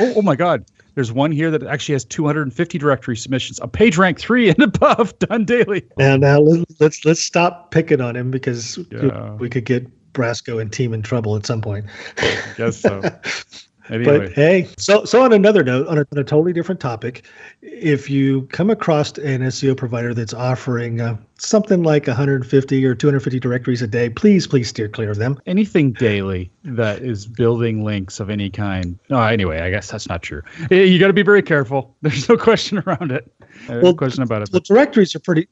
oh, 0.00 0.14
oh 0.16 0.22
my 0.22 0.36
God. 0.36 0.64
There's 0.98 1.12
one 1.12 1.30
here 1.30 1.48
that 1.52 1.62
actually 1.62 1.92
has 1.92 2.04
250 2.04 2.76
directory 2.76 3.16
submissions, 3.16 3.60
a 3.62 3.68
page 3.68 3.96
rank 3.96 4.18
three 4.18 4.48
and 4.48 4.60
above, 4.64 5.16
done 5.20 5.44
daily. 5.44 5.84
And 5.96 6.24
uh, 6.24 6.38
now 6.38 6.40
let's 6.80 7.04
let's 7.04 7.22
stop 7.22 7.70
picking 7.70 8.00
on 8.00 8.16
him 8.16 8.32
because 8.32 8.80
yeah. 8.90 9.34
we 9.34 9.48
could 9.48 9.64
get 9.64 9.86
Brasco 10.12 10.60
and 10.60 10.72
team 10.72 10.92
in 10.92 11.02
trouble 11.02 11.36
at 11.36 11.46
some 11.46 11.62
point. 11.62 11.86
I 12.16 12.42
guess 12.56 12.78
so. 12.78 13.00
Anyway. 13.90 14.18
But 14.18 14.32
hey, 14.32 14.68
so 14.76 15.04
so 15.04 15.22
on 15.22 15.32
another 15.32 15.64
note, 15.64 15.86
on 15.86 15.98
a, 15.98 16.06
on 16.12 16.18
a, 16.18 16.24
totally 16.24 16.52
different 16.52 16.80
topic, 16.80 17.24
if 17.62 18.10
you 18.10 18.42
come 18.46 18.70
across 18.70 19.16
an 19.18 19.40
SEO 19.40 19.76
provider 19.76 20.12
that's 20.12 20.34
offering 20.34 21.00
uh, 21.00 21.16
something 21.38 21.82
like 21.82 22.06
150 22.06 22.84
or 22.84 22.94
250 22.94 23.40
directories 23.40 23.82
a 23.82 23.86
day, 23.86 24.10
please 24.10 24.46
please 24.46 24.68
steer 24.68 24.88
clear 24.88 25.10
of 25.10 25.16
them. 25.16 25.40
Anything 25.46 25.92
daily 25.92 26.50
that 26.64 27.02
is 27.02 27.26
building 27.26 27.84
links 27.84 28.20
of 28.20 28.30
any 28.30 28.50
kind. 28.50 28.98
Oh, 29.10 29.22
anyway, 29.22 29.60
I 29.60 29.70
guess 29.70 29.90
that's 29.90 30.08
not 30.08 30.22
true. 30.22 30.42
You 30.70 30.98
got 30.98 31.08
to 31.08 31.12
be 31.12 31.22
very 31.22 31.42
careful. 31.42 31.96
There's 32.02 32.28
no 32.28 32.36
question 32.36 32.82
around 32.86 33.10
it. 33.10 33.32
There's 33.66 33.82
well, 33.82 33.92
no 33.92 33.96
question 33.96 34.22
about 34.22 34.42
it. 34.42 34.52
The 34.52 34.60
directories 34.60 35.14
are 35.14 35.20
pretty 35.20 35.48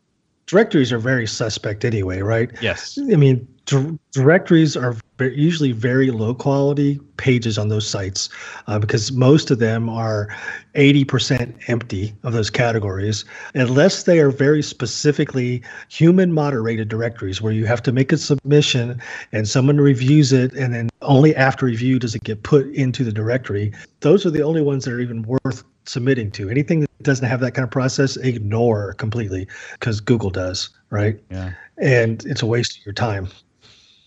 directories 0.46 0.92
are 0.92 0.98
very 0.98 1.26
suspect 1.26 1.84
anyway, 1.84 2.20
right? 2.20 2.50
Yes. 2.60 2.98
I 2.98 3.16
mean, 3.16 3.46
d- 3.66 3.98
directories 4.12 4.76
are 4.76 4.96
usually 5.18 5.72
very 5.72 6.10
low 6.10 6.34
quality 6.34 7.00
pages 7.16 7.58
on 7.58 7.68
those 7.68 7.88
sites 7.88 8.28
uh, 8.66 8.78
because 8.78 9.12
most 9.12 9.50
of 9.50 9.58
them 9.58 9.88
are 9.88 10.28
80% 10.74 11.54
empty 11.68 12.14
of 12.22 12.34
those 12.34 12.50
categories, 12.50 13.24
unless 13.54 14.02
they 14.02 14.20
are 14.20 14.30
very 14.30 14.62
specifically 14.62 15.62
human 15.88 16.32
moderated 16.32 16.88
directories 16.88 17.40
where 17.40 17.52
you 17.52 17.64
have 17.64 17.82
to 17.84 17.92
make 17.92 18.12
a 18.12 18.18
submission 18.18 19.00
and 19.32 19.48
someone 19.48 19.78
reviews 19.78 20.32
it, 20.32 20.52
and 20.52 20.74
then 20.74 20.90
only 21.02 21.34
after 21.34 21.66
review 21.66 21.98
does 21.98 22.14
it 22.14 22.24
get 22.24 22.42
put 22.42 22.66
into 22.74 23.04
the 23.04 23.12
directory. 23.12 23.72
Those 24.00 24.26
are 24.26 24.30
the 24.30 24.42
only 24.42 24.62
ones 24.62 24.84
that 24.84 24.92
are 24.92 25.00
even 25.00 25.22
worth 25.22 25.64
submitting 25.86 26.30
to. 26.32 26.50
Anything 26.50 26.80
that 26.80 27.02
doesn't 27.02 27.26
have 27.26 27.40
that 27.40 27.52
kind 27.52 27.64
of 27.64 27.70
process, 27.70 28.16
ignore 28.18 28.92
completely 28.94 29.48
because 29.72 30.00
Google 30.00 30.30
does, 30.30 30.68
right? 30.90 31.18
Yeah. 31.30 31.52
And 31.78 32.24
it's 32.26 32.42
a 32.42 32.46
waste 32.46 32.78
of 32.78 32.84
your 32.84 32.92
time. 32.92 33.28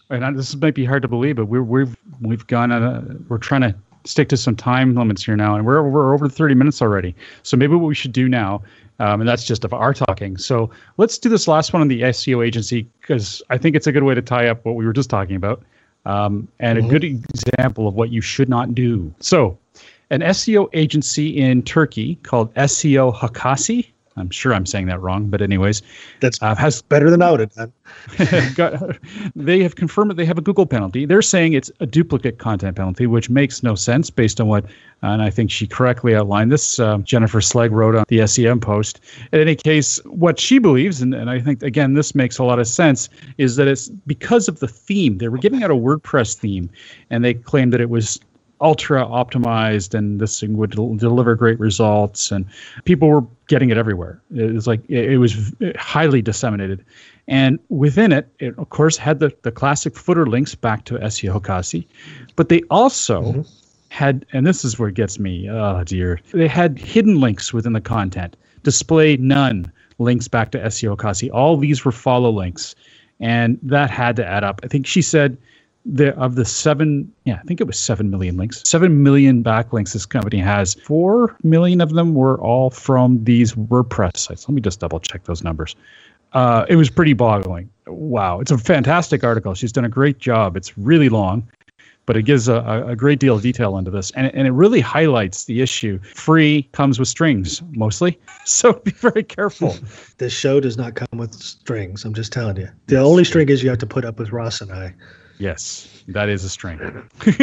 And 0.09 0.37
this 0.37 0.55
might 0.55 0.73
be 0.73 0.85
hard 0.85 1.03
to 1.03 1.07
believe, 1.07 1.35
but 1.35 1.45
we're, 1.45 1.63
we've 1.63 1.95
we've 2.19 2.47
gone 2.47 2.71
a, 2.71 3.03
we're 3.27 3.37
trying 3.37 3.61
to 3.61 3.75
stick 4.05 4.29
to 4.29 4.37
some 4.37 4.55
time 4.55 4.95
limits 4.95 5.23
here 5.23 5.35
now, 5.35 5.55
and 5.55 5.65
we're 5.65 5.87
we're 5.87 6.13
over 6.13 6.27
30 6.27 6.55
minutes 6.55 6.81
already. 6.81 7.15
So 7.43 7.55
maybe 7.55 7.75
what 7.75 7.87
we 7.87 7.95
should 7.95 8.11
do 8.11 8.27
now, 8.27 8.63
um, 8.99 9.21
and 9.21 9.29
that's 9.29 9.43
just 9.45 9.63
of 9.65 9.73
our 9.73 9.93
talking. 9.93 10.37
So 10.37 10.71
let's 10.97 11.17
do 11.19 11.29
this 11.29 11.47
last 11.47 11.73
one 11.73 11.81
on 11.81 11.87
the 11.89 12.01
SEO 12.01 12.45
agency 12.45 12.87
because 13.01 13.43
I 13.51 13.57
think 13.57 13.75
it's 13.75 13.85
a 13.85 13.91
good 13.91 14.03
way 14.03 14.15
to 14.15 14.21
tie 14.21 14.47
up 14.47 14.65
what 14.65 14.75
we 14.75 14.85
were 14.85 14.93
just 14.93 15.11
talking 15.11 15.35
about, 15.35 15.61
um, 16.05 16.47
and 16.59 16.79
mm-hmm. 16.79 16.87
a 16.87 16.89
good 16.91 17.03
example 17.03 17.87
of 17.87 17.93
what 17.93 18.09
you 18.09 18.21
should 18.21 18.49
not 18.49 18.73
do. 18.73 19.13
So 19.19 19.57
an 20.09 20.21
SEO 20.21 20.69
agency 20.73 21.37
in 21.37 21.61
Turkey 21.61 22.15
called 22.23 22.53
SEO 22.55 23.15
Hakasi. 23.15 23.89
I'm 24.19 24.29
sure 24.29 24.53
I'm 24.53 24.65
saying 24.65 24.87
that 24.87 25.01
wrong, 25.01 25.27
but 25.27 25.41
anyways, 25.41 25.81
that's 26.19 26.41
uh, 26.41 26.55
has 26.55 26.81
better 26.81 27.09
than 27.09 27.21
I 27.21 27.31
would 27.31 27.39
have 27.39 28.55
got, 28.55 28.97
they 29.35 29.61
have 29.63 29.75
confirmed 29.75 30.11
that 30.11 30.15
they 30.15 30.25
have 30.25 30.37
a 30.37 30.41
Google 30.41 30.65
penalty. 30.65 31.05
They're 31.05 31.21
saying 31.21 31.53
it's 31.53 31.71
a 31.79 31.85
duplicate 31.85 32.37
content 32.37 32.75
penalty, 32.75 33.07
which 33.07 33.29
makes 33.29 33.63
no 33.63 33.75
sense 33.75 34.09
based 34.09 34.39
on 34.39 34.47
what, 34.47 34.65
and 35.01 35.21
I 35.21 35.29
think 35.29 35.51
she 35.51 35.67
correctly 35.67 36.15
outlined 36.15 36.51
this. 36.51 36.79
Uh, 36.79 36.97
Jennifer 36.99 37.41
Slegg 37.41 37.71
wrote 37.71 37.95
on 37.95 38.05
the 38.07 38.25
SEM 38.27 38.59
post. 38.59 38.99
In 39.31 39.39
any 39.39 39.55
case, 39.55 39.97
what 40.05 40.39
she 40.39 40.59
believes, 40.59 41.01
and, 41.01 41.13
and 41.13 41.29
I 41.29 41.39
think 41.39 41.63
again 41.63 41.93
this 41.93 42.13
makes 42.15 42.37
a 42.37 42.43
lot 42.43 42.59
of 42.59 42.67
sense, 42.67 43.09
is 43.37 43.55
that 43.55 43.67
it's 43.67 43.89
because 43.89 44.47
of 44.47 44.59
the 44.59 44.67
theme. 44.67 45.17
They 45.17 45.29
were 45.29 45.37
giving 45.37 45.63
out 45.63 45.71
a 45.71 45.75
WordPress 45.75 46.35
theme, 46.35 46.69
and 47.09 47.23
they 47.23 47.33
claimed 47.33 47.73
that 47.73 47.81
it 47.81 47.89
was 47.89 48.19
ultra 48.61 49.05
optimized 49.05 49.93
and 49.93 50.19
this 50.19 50.39
thing 50.39 50.57
would 50.57 50.71
del- 50.71 50.95
deliver 50.95 51.35
great 51.35 51.59
results 51.59 52.31
and 52.31 52.45
people 52.83 53.07
were 53.07 53.25
getting 53.47 53.69
it 53.69 53.77
everywhere 53.77 54.21
it 54.35 54.53
was 54.53 54.67
like 54.67 54.81
it, 54.89 55.13
it 55.13 55.17
was 55.17 55.53
highly 55.77 56.21
disseminated 56.21 56.83
and 57.27 57.57
within 57.69 58.11
it 58.11 58.27
it 58.39 58.57
of 58.57 58.69
course 58.69 58.97
had 58.97 59.19
the, 59.19 59.33
the 59.43 59.51
classic 59.51 59.95
footer 59.95 60.25
links 60.25 60.55
back 60.55 60.83
to 60.85 60.95
seo 60.99 61.39
Hakasi, 61.39 61.85
but 62.35 62.49
they 62.49 62.61
also 62.69 63.21
mm-hmm. 63.21 63.41
had 63.89 64.25
and 64.33 64.45
this 64.45 64.65
is 64.65 64.77
where 64.77 64.89
it 64.89 64.95
gets 64.95 65.19
me 65.19 65.49
oh 65.49 65.83
dear 65.85 66.19
they 66.33 66.47
had 66.47 66.77
hidden 66.77 67.21
links 67.21 67.53
within 67.53 67.73
the 67.73 67.81
content 67.81 68.35
display 68.63 69.15
none 69.17 69.71
links 69.99 70.27
back 70.27 70.51
to 70.51 70.59
seo 70.59 70.97
Hakasi. 70.97 71.29
all 71.31 71.55
these 71.55 71.85
were 71.85 71.93
follow 71.93 72.29
links 72.29 72.75
and 73.21 73.57
that 73.63 73.89
had 73.89 74.17
to 74.17 74.25
add 74.25 74.43
up 74.43 74.59
i 74.63 74.67
think 74.67 74.85
she 74.85 75.01
said 75.01 75.37
the 75.85 76.15
of 76.17 76.35
the 76.35 76.45
seven 76.45 77.11
yeah 77.23 77.39
i 77.41 77.43
think 77.43 77.61
it 77.61 77.67
was 77.67 77.79
seven 77.79 78.09
million 78.09 78.37
links. 78.37 78.61
Seven 78.65 79.01
million 79.01 79.43
backlinks 79.43 79.93
this 79.93 80.05
company 80.05 80.39
has. 80.39 80.75
Four 80.75 81.35
million 81.43 81.81
of 81.81 81.91
them 81.93 82.13
were 82.13 82.39
all 82.41 82.69
from 82.69 83.23
these 83.23 83.53
wordpress 83.53 84.17
sites. 84.17 84.47
Let 84.47 84.55
me 84.55 84.61
just 84.61 84.79
double 84.79 84.99
check 84.99 85.23
those 85.23 85.43
numbers. 85.43 85.75
Uh, 86.33 86.65
it 86.69 86.75
was 86.75 86.89
pretty 86.89 87.13
boggling. 87.13 87.69
Wow. 87.87 88.39
It's 88.39 88.51
a 88.51 88.57
fantastic 88.57 89.23
article. 89.23 89.55
She's 89.55 89.71
done 89.71 89.85
a 89.85 89.89
great 89.89 90.19
job. 90.19 90.55
It's 90.55 90.77
really 90.77 91.09
long 91.09 91.47
but 92.09 92.17
it 92.17 92.23
gives 92.23 92.47
a, 92.47 92.85
a 92.87 92.95
great 92.95 93.19
deal 93.19 93.35
of 93.35 93.43
detail 93.43 93.77
into 93.77 93.91
this. 93.91 94.09
And, 94.15 94.33
and 94.33 94.47
it 94.47 94.51
really 94.51 94.79
highlights 94.79 95.45
the 95.45 95.61
issue. 95.61 95.99
Free 95.99 96.67
comes 96.71 96.97
with 96.97 97.07
strings 97.07 97.61
mostly. 97.73 98.19
So 98.45 98.73
be 98.73 98.89
very 98.89 99.21
careful. 99.21 99.77
This 100.17 100.33
show 100.33 100.59
does 100.59 100.75
not 100.75 100.95
come 100.95 101.19
with 101.19 101.35
strings. 101.35 102.03
I'm 102.03 102.15
just 102.15 102.33
telling 102.33 102.57
you. 102.57 102.67
The 102.87 102.97
only 102.97 103.23
string 103.23 103.47
is 103.49 103.61
you 103.61 103.69
have 103.69 103.77
to 103.77 103.85
put 103.85 104.05
up 104.05 104.17
with 104.17 104.31
ross 104.31 104.59
and 104.59 104.71
i 104.71 104.95
Yes, 105.39 106.03
that 106.09 106.29
is 106.29 106.43
a 106.43 106.49
string. 106.49 107.09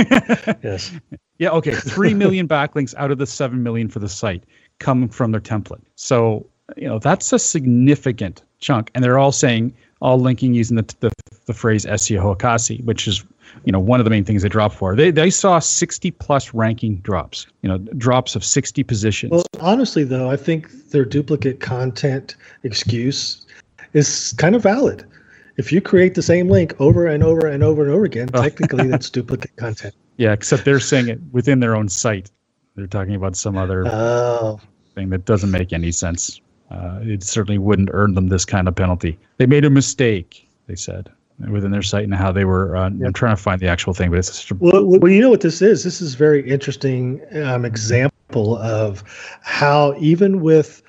yes. 0.62 0.92
Yeah. 1.38 1.50
Okay. 1.50 1.74
Three 1.74 2.14
million 2.14 2.48
backlinks 2.48 2.94
out 2.96 3.10
of 3.10 3.18
the 3.18 3.26
seven 3.26 3.62
million 3.62 3.90
for 3.90 3.98
the 3.98 4.08
site 4.08 4.44
come 4.78 5.06
from 5.06 5.32
their 5.32 5.40
template. 5.40 5.82
So 5.94 6.46
you 6.78 6.88
know 6.88 6.98
that's 6.98 7.30
a 7.34 7.38
significant 7.38 8.42
chunk, 8.58 8.90
and 8.94 9.04
they're 9.04 9.18
all 9.18 9.32
saying 9.32 9.74
all 10.00 10.18
linking 10.18 10.54
using 10.54 10.76
the 10.76 10.94
the, 11.00 11.12
the 11.44 11.52
phrase 11.52 11.84
SEO 11.84 12.34
Hakasi, 12.34 12.82
which 12.84 13.06
is 13.06 13.22
you 13.64 13.72
know 13.72 13.78
one 13.78 14.00
of 14.00 14.04
the 14.04 14.10
main 14.10 14.24
things 14.24 14.40
they 14.40 14.48
drop 14.48 14.72
for. 14.72 14.96
They 14.96 15.10
they 15.10 15.28
saw 15.28 15.58
60 15.58 16.10
plus 16.12 16.54
ranking 16.54 16.96
drops. 17.00 17.46
You 17.60 17.68
know 17.68 17.78
drops 17.98 18.34
of 18.34 18.42
60 18.42 18.82
positions. 18.82 19.32
Well, 19.32 19.44
honestly 19.60 20.04
though, 20.04 20.30
I 20.30 20.36
think 20.36 20.70
their 20.88 21.04
duplicate 21.04 21.60
content 21.60 22.34
excuse 22.62 23.44
is 23.92 24.32
kind 24.38 24.56
of 24.56 24.62
valid 24.62 25.04
if 25.56 25.72
you 25.72 25.80
create 25.80 26.14
the 26.14 26.22
same 26.22 26.48
link 26.48 26.78
over 26.80 27.06
and 27.06 27.22
over 27.22 27.46
and 27.46 27.62
over 27.62 27.82
and 27.82 27.90
over 27.90 28.04
again, 28.04 28.28
oh. 28.34 28.42
technically 28.42 28.86
that's 28.88 29.10
duplicate 29.10 29.56
content. 29.56 29.94
Yeah, 30.16 30.32
except 30.32 30.64
they're 30.64 30.80
saying 30.80 31.08
it 31.08 31.20
within 31.32 31.60
their 31.60 31.76
own 31.76 31.88
site. 31.88 32.30
They're 32.74 32.86
talking 32.86 33.14
about 33.14 33.36
some 33.36 33.56
other 33.56 33.84
oh. 33.86 34.60
thing 34.94 35.10
that 35.10 35.24
doesn't 35.24 35.50
make 35.50 35.72
any 35.72 35.92
sense. 35.92 36.40
Uh, 36.70 37.00
it 37.02 37.22
certainly 37.22 37.58
wouldn't 37.58 37.90
earn 37.92 38.14
them 38.14 38.28
this 38.28 38.44
kind 38.44 38.68
of 38.68 38.74
penalty. 38.74 39.18
They 39.38 39.46
made 39.46 39.64
a 39.64 39.70
mistake, 39.70 40.48
they 40.66 40.74
said. 40.74 41.10
within 41.48 41.70
their 41.70 41.82
site 41.82 42.04
and 42.04 42.14
how 42.14 42.32
they 42.32 42.44
were. 42.44 42.76
Uh, 42.76 42.86
I'm 42.86 43.12
trying 43.12 43.36
to 43.36 43.42
find 43.42 43.60
the 43.60 43.68
actual 43.68 43.94
thing, 43.94 44.10
but 44.10 44.18
it's 44.18 44.28
just 44.28 44.52
Well, 44.60 44.84
well, 44.84 45.10
you 45.10 45.20
know 45.20 45.30
what 45.30 45.42
this 45.42 45.62
is? 45.62 45.84
This 45.84 46.00
is 46.00 46.14
a 46.14 46.16
very 46.16 46.48
interesting 46.48 47.20
um, 47.44 47.64
example 47.64 48.56
of 48.58 49.04
how 49.42 49.94
even 49.98 50.40
with 50.40 50.82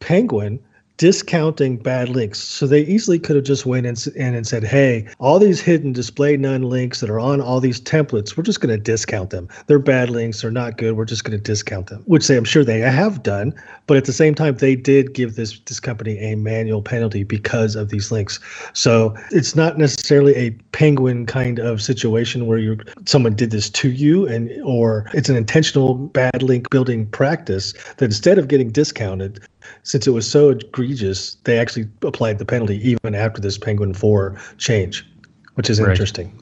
Penguin 0.00 0.60
discounting 0.98 1.76
bad 1.76 2.08
links. 2.10 2.40
So 2.40 2.66
they 2.66 2.82
easily 2.82 3.18
could 3.18 3.36
have 3.36 3.44
just 3.44 3.64
went 3.64 3.86
in, 3.86 3.96
and 4.16 4.46
said, 4.46 4.64
"Hey, 4.64 5.06
all 5.18 5.38
these 5.38 5.60
hidden 5.60 5.92
display 5.92 6.36
none 6.36 6.62
links 6.62 7.00
that 7.00 7.08
are 7.08 7.20
on 7.20 7.40
all 7.40 7.60
these 7.60 7.80
templates, 7.80 8.36
we're 8.36 8.42
just 8.42 8.60
going 8.60 8.76
to 8.76 8.82
discount 8.82 9.30
them. 9.30 9.48
They're 9.66 9.78
bad 9.78 10.10
links. 10.10 10.42
They're 10.42 10.50
not 10.50 10.76
good. 10.76 10.96
We're 10.96 11.04
just 11.06 11.24
going 11.24 11.38
to 11.38 11.42
discount 11.42 11.86
them." 11.86 12.02
Which 12.04 12.26
they, 12.26 12.36
I'm 12.36 12.44
sure 12.44 12.64
they 12.64 12.80
have 12.80 13.22
done, 13.22 13.54
but 13.86 13.96
at 13.96 14.04
the 14.04 14.12
same 14.12 14.34
time, 14.34 14.56
they 14.56 14.74
did 14.74 15.14
give 15.14 15.36
this 15.36 15.58
this 15.60 15.80
company 15.80 16.18
a 16.18 16.34
manual 16.34 16.82
penalty 16.82 17.22
because 17.22 17.76
of 17.76 17.88
these 17.88 18.10
links. 18.10 18.40
So 18.74 19.16
it's 19.30 19.54
not 19.54 19.78
necessarily 19.78 20.34
a 20.34 20.50
penguin 20.72 21.26
kind 21.26 21.60
of 21.60 21.80
situation 21.80 22.46
where 22.46 22.58
you 22.58 22.76
someone 23.06 23.34
did 23.34 23.52
this 23.52 23.70
to 23.70 23.90
you, 23.90 24.26
and 24.26 24.50
or 24.64 25.08
it's 25.14 25.28
an 25.28 25.36
intentional 25.36 25.94
bad 25.94 26.42
link 26.42 26.68
building 26.70 27.06
practice 27.06 27.72
that 27.98 28.06
instead 28.06 28.38
of 28.38 28.48
getting 28.48 28.70
discounted, 28.70 29.40
since 29.82 30.06
it 30.06 30.10
was 30.10 30.30
so 30.30 30.50
egregious, 30.50 31.34
they 31.44 31.58
actually 31.58 31.88
applied 32.02 32.38
the 32.38 32.44
penalty 32.44 32.76
even 32.88 33.14
after 33.14 33.40
this 33.40 33.58
Penguin 33.58 33.94
4 33.94 34.36
change, 34.58 35.06
which 35.54 35.68
is 35.70 35.80
Right. 35.80 35.90
interesting. 35.90 36.32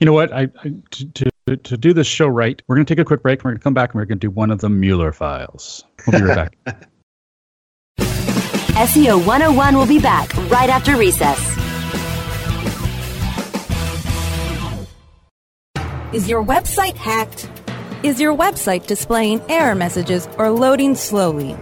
You 0.00 0.06
know 0.06 0.12
what? 0.12 0.32
I, 0.32 0.48
I 0.64 0.72
to, 0.90 1.04
to 1.14 1.30
to 1.64 1.76
do 1.78 1.94
this 1.94 2.06
show 2.06 2.26
right, 2.26 2.60
we're 2.66 2.76
going 2.76 2.84
to 2.84 2.94
take 2.94 3.00
a 3.00 3.04
quick 3.06 3.22
break. 3.22 3.42
We're 3.42 3.52
going 3.52 3.58
to 3.58 3.64
come 3.64 3.72
back 3.74 3.90
and 3.90 3.94
we're 4.00 4.04
going 4.04 4.18
to 4.18 4.26
do 4.26 4.30
one 4.30 4.50
of 4.50 4.60
the 4.60 4.68
Mueller 4.68 5.12
files. 5.12 5.82
We'll 6.06 6.20
be 6.20 6.26
right 6.26 6.50
back. 6.64 6.88
SEO 8.78 9.24
101 9.26 9.74
will 9.76 9.86
be 9.86 9.98
back 9.98 10.34
right 10.50 10.68
after 10.68 10.96
recess. 10.96 11.38
Is 16.12 16.28
your 16.28 16.42
website 16.44 16.94
hacked? 16.96 17.50
Is 18.02 18.20
your 18.20 18.34
website 18.36 18.86
displaying 18.86 19.42
error 19.48 19.74
messages 19.74 20.28
or 20.38 20.50
loading 20.50 20.94
slowly? 20.94 21.56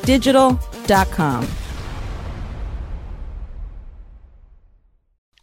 digital.com. 0.01 1.47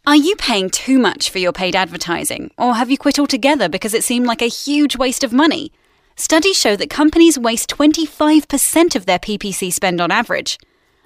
Are 0.05 0.15
you 0.15 0.35
paying 0.35 0.69
too 0.69 0.99
much 0.99 1.29
for 1.29 1.37
your 1.37 1.53
paid 1.53 1.73
advertising, 1.73 2.51
or 2.57 2.73
have 2.73 2.91
you 2.91 2.97
quit 2.97 3.17
altogether 3.17 3.69
because 3.69 3.93
it 3.93 4.03
seemed 4.03 4.25
like 4.25 4.41
a 4.41 4.47
huge 4.47 4.97
waste 4.97 5.23
of 5.23 5.31
money? 5.31 5.71
Studies 6.17 6.59
show 6.59 6.75
that 6.75 6.89
companies 6.89 7.39
waste 7.39 7.69
25% 7.69 8.95
of 8.95 9.05
their 9.05 9.19
PPC 9.19 9.71
spend 9.71 10.01
on 10.01 10.11
average. 10.11 10.57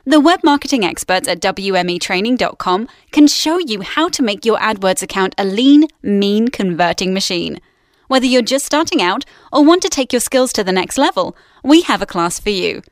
The 0.08 0.20
web 0.20 0.42
marketing 0.44 0.86
experts 0.86 1.28
at 1.28 1.42
WMEtraining.com 1.42 2.88
can 3.12 3.26
show 3.26 3.58
you 3.58 3.82
how 3.82 4.08
to 4.10 4.22
make 4.22 4.46
your 4.46 4.60
AdWords 4.60 5.02
account 5.02 5.34
a 5.36 5.44
lean, 5.44 5.88
mean 6.04 6.50
converting 6.50 7.12
machine. 7.12 7.60
Whether 8.08 8.28
you're 8.28 8.44
just 8.44 8.68
starting 8.68 9.02
out 9.02 9.26
or 9.52 9.66
want 9.66 9.82
to 9.82 9.90
take 9.90 10.14
your 10.14 10.20
skills 10.20 10.54
to 10.54 10.64
the 10.64 10.72
next 10.72 11.00
level, 11.00 11.36
we 11.64 11.82
have 11.82 12.04
a 12.04 12.06
class 12.06 12.38
for 12.40 12.52
you. 12.52 12.84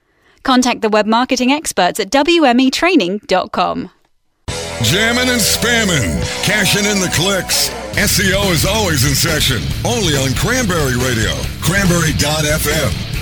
Contact 0.42 0.82
the 0.82 0.90
web 0.90 1.06
marketing 1.06 1.52
experts 1.52 2.00
at 2.00 2.10
WMEtraining.com. 2.10 3.92
Jamming 4.82 5.30
and 5.30 5.40
spamming, 5.40 6.44
cashing 6.44 6.86
in 6.86 7.00
the 7.00 7.12
clicks. 7.14 7.70
SEO 7.94 8.52
is 8.52 8.66
always 8.66 9.06
in 9.08 9.14
session, 9.14 9.62
only 9.86 10.16
on 10.16 10.34
Cranberry 10.34 10.98
Radio, 10.98 11.32
cranberry.fm. 11.62 13.13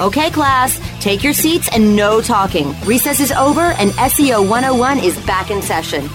Okay, 0.00 0.30
class, 0.30 0.80
take 0.98 1.22
your 1.22 1.34
seats 1.34 1.68
and 1.74 1.94
no 1.94 2.22
talking. 2.22 2.74
Recess 2.86 3.20
is 3.20 3.32
over 3.32 3.60
and 3.60 3.90
SEO 3.90 4.40
101 4.48 4.98
is 4.98 5.18
back 5.26 5.50
in 5.50 5.60
session. 5.60 6.08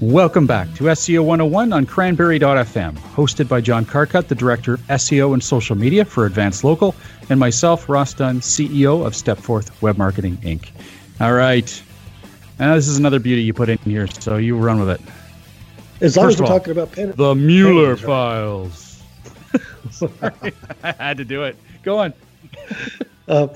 Welcome 0.00 0.46
back 0.46 0.72
to 0.74 0.84
SEO 0.84 1.24
101 1.24 1.72
on 1.72 1.84
cranberry.fm, 1.84 2.96
hosted 2.98 3.48
by 3.48 3.60
John 3.60 3.84
Carcutt, 3.84 4.28
the 4.28 4.36
Director 4.36 4.74
of 4.74 4.80
SEO 4.82 5.32
and 5.32 5.42
Social 5.42 5.74
Media 5.74 6.04
for 6.04 6.26
Advanced 6.26 6.62
Local, 6.62 6.94
and 7.28 7.40
myself, 7.40 7.88
Ross 7.88 8.14
Dunn, 8.14 8.38
CEO 8.38 9.04
of 9.04 9.14
Stepforth 9.14 9.82
Web 9.82 9.98
Marketing, 9.98 10.36
Inc. 10.42 10.68
All 11.20 11.32
right. 11.32 11.82
Now, 12.60 12.76
this 12.76 12.86
is 12.86 12.98
another 12.98 13.18
beauty 13.18 13.42
you 13.42 13.52
put 13.52 13.68
in 13.68 13.78
here, 13.78 14.06
so 14.06 14.36
you 14.36 14.56
run 14.56 14.78
with 14.78 14.90
it. 14.90 15.00
As 16.00 16.16
long 16.16 16.26
First 16.26 16.36
as 16.36 16.40
we're 16.42 16.46
all, 16.46 16.58
talking 16.60 16.70
about 16.72 16.92
pen- 16.92 17.14
The 17.16 17.34
Mueller 17.34 17.96
penalties, 17.96 18.04
right? 18.04 18.06
files. 18.06 18.85
Sorry, 19.90 20.52
I 20.82 20.92
had 20.92 21.16
to 21.18 21.24
do 21.24 21.42
it. 21.44 21.56
Go 21.82 21.98
on. 21.98 22.12
Uh, 23.28 23.48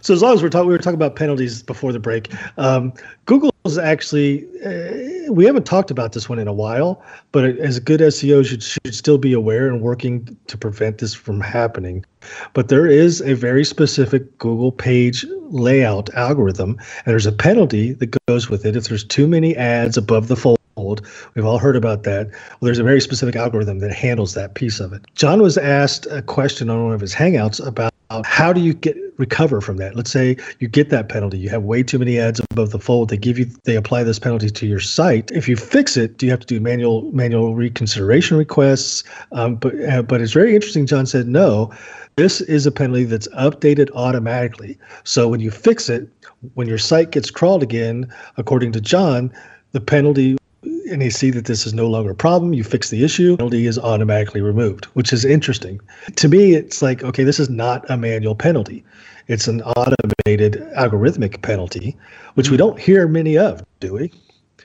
so 0.00 0.14
as 0.14 0.22
long 0.22 0.34
as 0.34 0.42
we're 0.42 0.48
talking, 0.48 0.68
we 0.68 0.72
were 0.72 0.78
talking 0.78 0.94
about 0.94 1.16
penalties 1.16 1.62
before 1.62 1.92
the 1.92 1.98
break. 1.98 2.32
Um, 2.58 2.92
Google 3.26 3.52
is 3.64 3.78
actually 3.78 4.44
uh, 4.64 5.32
we 5.32 5.44
haven't 5.44 5.64
talked 5.64 5.90
about 5.90 6.12
this 6.12 6.28
one 6.28 6.38
in 6.38 6.48
a 6.48 6.52
while, 6.52 7.02
but 7.30 7.44
as 7.44 7.76
a 7.76 7.80
good 7.80 8.00
SEO 8.00 8.44
should 8.44 8.62
should 8.62 8.94
still 8.94 9.18
be 9.18 9.32
aware 9.32 9.68
and 9.68 9.80
working 9.80 10.36
to 10.48 10.58
prevent 10.58 10.98
this 10.98 11.14
from 11.14 11.40
happening. 11.40 12.04
But 12.52 12.68
there 12.68 12.86
is 12.86 13.20
a 13.22 13.34
very 13.34 13.64
specific 13.64 14.38
Google 14.38 14.72
page 14.72 15.24
layout 15.50 16.12
algorithm, 16.14 16.70
and 16.70 17.12
there's 17.12 17.26
a 17.26 17.32
penalty 17.32 17.92
that 17.92 18.16
goes 18.26 18.48
with 18.48 18.64
it 18.64 18.76
if 18.76 18.88
there's 18.88 19.04
too 19.04 19.26
many 19.26 19.56
ads 19.56 19.96
above 19.96 20.28
the 20.28 20.36
fold. 20.36 20.58
We've 20.76 21.44
all 21.44 21.58
heard 21.58 21.76
about 21.76 22.02
that. 22.04 22.28
Well, 22.30 22.66
there's 22.66 22.78
a 22.78 22.84
very 22.84 23.00
specific 23.00 23.36
algorithm 23.36 23.78
that 23.80 23.92
handles 23.92 24.34
that 24.34 24.54
piece 24.54 24.80
of 24.80 24.92
it. 24.92 25.02
John 25.14 25.42
was 25.42 25.58
asked 25.58 26.06
a 26.10 26.22
question 26.22 26.70
on 26.70 26.84
one 26.84 26.94
of 26.94 27.00
his 27.00 27.14
hangouts 27.14 27.64
about 27.64 27.92
how 28.24 28.52
do 28.52 28.60
you 28.60 28.74
get 28.74 28.96
recover 29.16 29.60
from 29.60 29.76
that. 29.78 29.94
Let's 29.94 30.10
say 30.10 30.36
you 30.58 30.68
get 30.68 30.90
that 30.90 31.08
penalty. 31.08 31.38
You 31.38 31.48
have 31.48 31.62
way 31.62 31.82
too 31.82 31.98
many 31.98 32.18
ads 32.18 32.40
above 32.50 32.70
the 32.70 32.78
fold. 32.78 33.08
They 33.08 33.16
give 33.16 33.38
you 33.38 33.46
they 33.64 33.76
apply 33.76 34.02
this 34.02 34.18
penalty 34.18 34.50
to 34.50 34.66
your 34.66 34.80
site. 34.80 35.30
If 35.30 35.48
you 35.48 35.56
fix 35.56 35.96
it, 35.96 36.18
do 36.18 36.26
you 36.26 36.32
have 36.32 36.40
to 36.40 36.46
do 36.46 36.60
manual 36.60 37.10
manual 37.12 37.54
reconsideration 37.54 38.36
requests? 38.36 39.04
Um, 39.32 39.56
but 39.56 39.74
uh, 39.84 40.02
but 40.02 40.20
it's 40.20 40.32
very 40.32 40.54
interesting. 40.54 40.86
John 40.86 41.06
said 41.06 41.28
no. 41.28 41.72
This 42.16 42.42
is 42.42 42.66
a 42.66 42.72
penalty 42.72 43.04
that's 43.04 43.28
updated 43.28 43.90
automatically. 43.94 44.78
So 45.04 45.28
when 45.28 45.40
you 45.40 45.50
fix 45.50 45.88
it, 45.88 46.08
when 46.54 46.68
your 46.68 46.78
site 46.78 47.10
gets 47.10 47.30
crawled 47.30 47.62
again, 47.62 48.12
according 48.36 48.72
to 48.72 48.82
John, 48.82 49.32
the 49.70 49.80
penalty 49.80 50.36
and 50.92 51.02
you 51.02 51.10
see 51.10 51.30
that 51.30 51.46
this 51.46 51.66
is 51.66 51.74
no 51.74 51.88
longer 51.88 52.10
a 52.10 52.14
problem, 52.14 52.52
you 52.54 52.62
fix 52.62 52.90
the 52.90 53.02
issue, 53.04 53.36
penalty 53.36 53.66
is 53.66 53.78
automatically 53.78 54.40
removed, 54.40 54.84
which 54.94 55.12
is 55.12 55.24
interesting. 55.24 55.80
To 56.16 56.28
me, 56.28 56.54
it's 56.54 56.82
like, 56.82 57.02
okay, 57.02 57.24
this 57.24 57.40
is 57.40 57.48
not 57.50 57.88
a 57.90 57.96
manual 57.96 58.34
penalty. 58.34 58.84
It's 59.28 59.48
an 59.48 59.62
automated 59.62 60.54
algorithmic 60.76 61.42
penalty, 61.42 61.96
which 62.34 62.50
we 62.50 62.56
don't 62.56 62.78
hear 62.78 63.08
many 63.08 63.38
of, 63.38 63.64
do 63.80 63.94
we? 63.94 64.12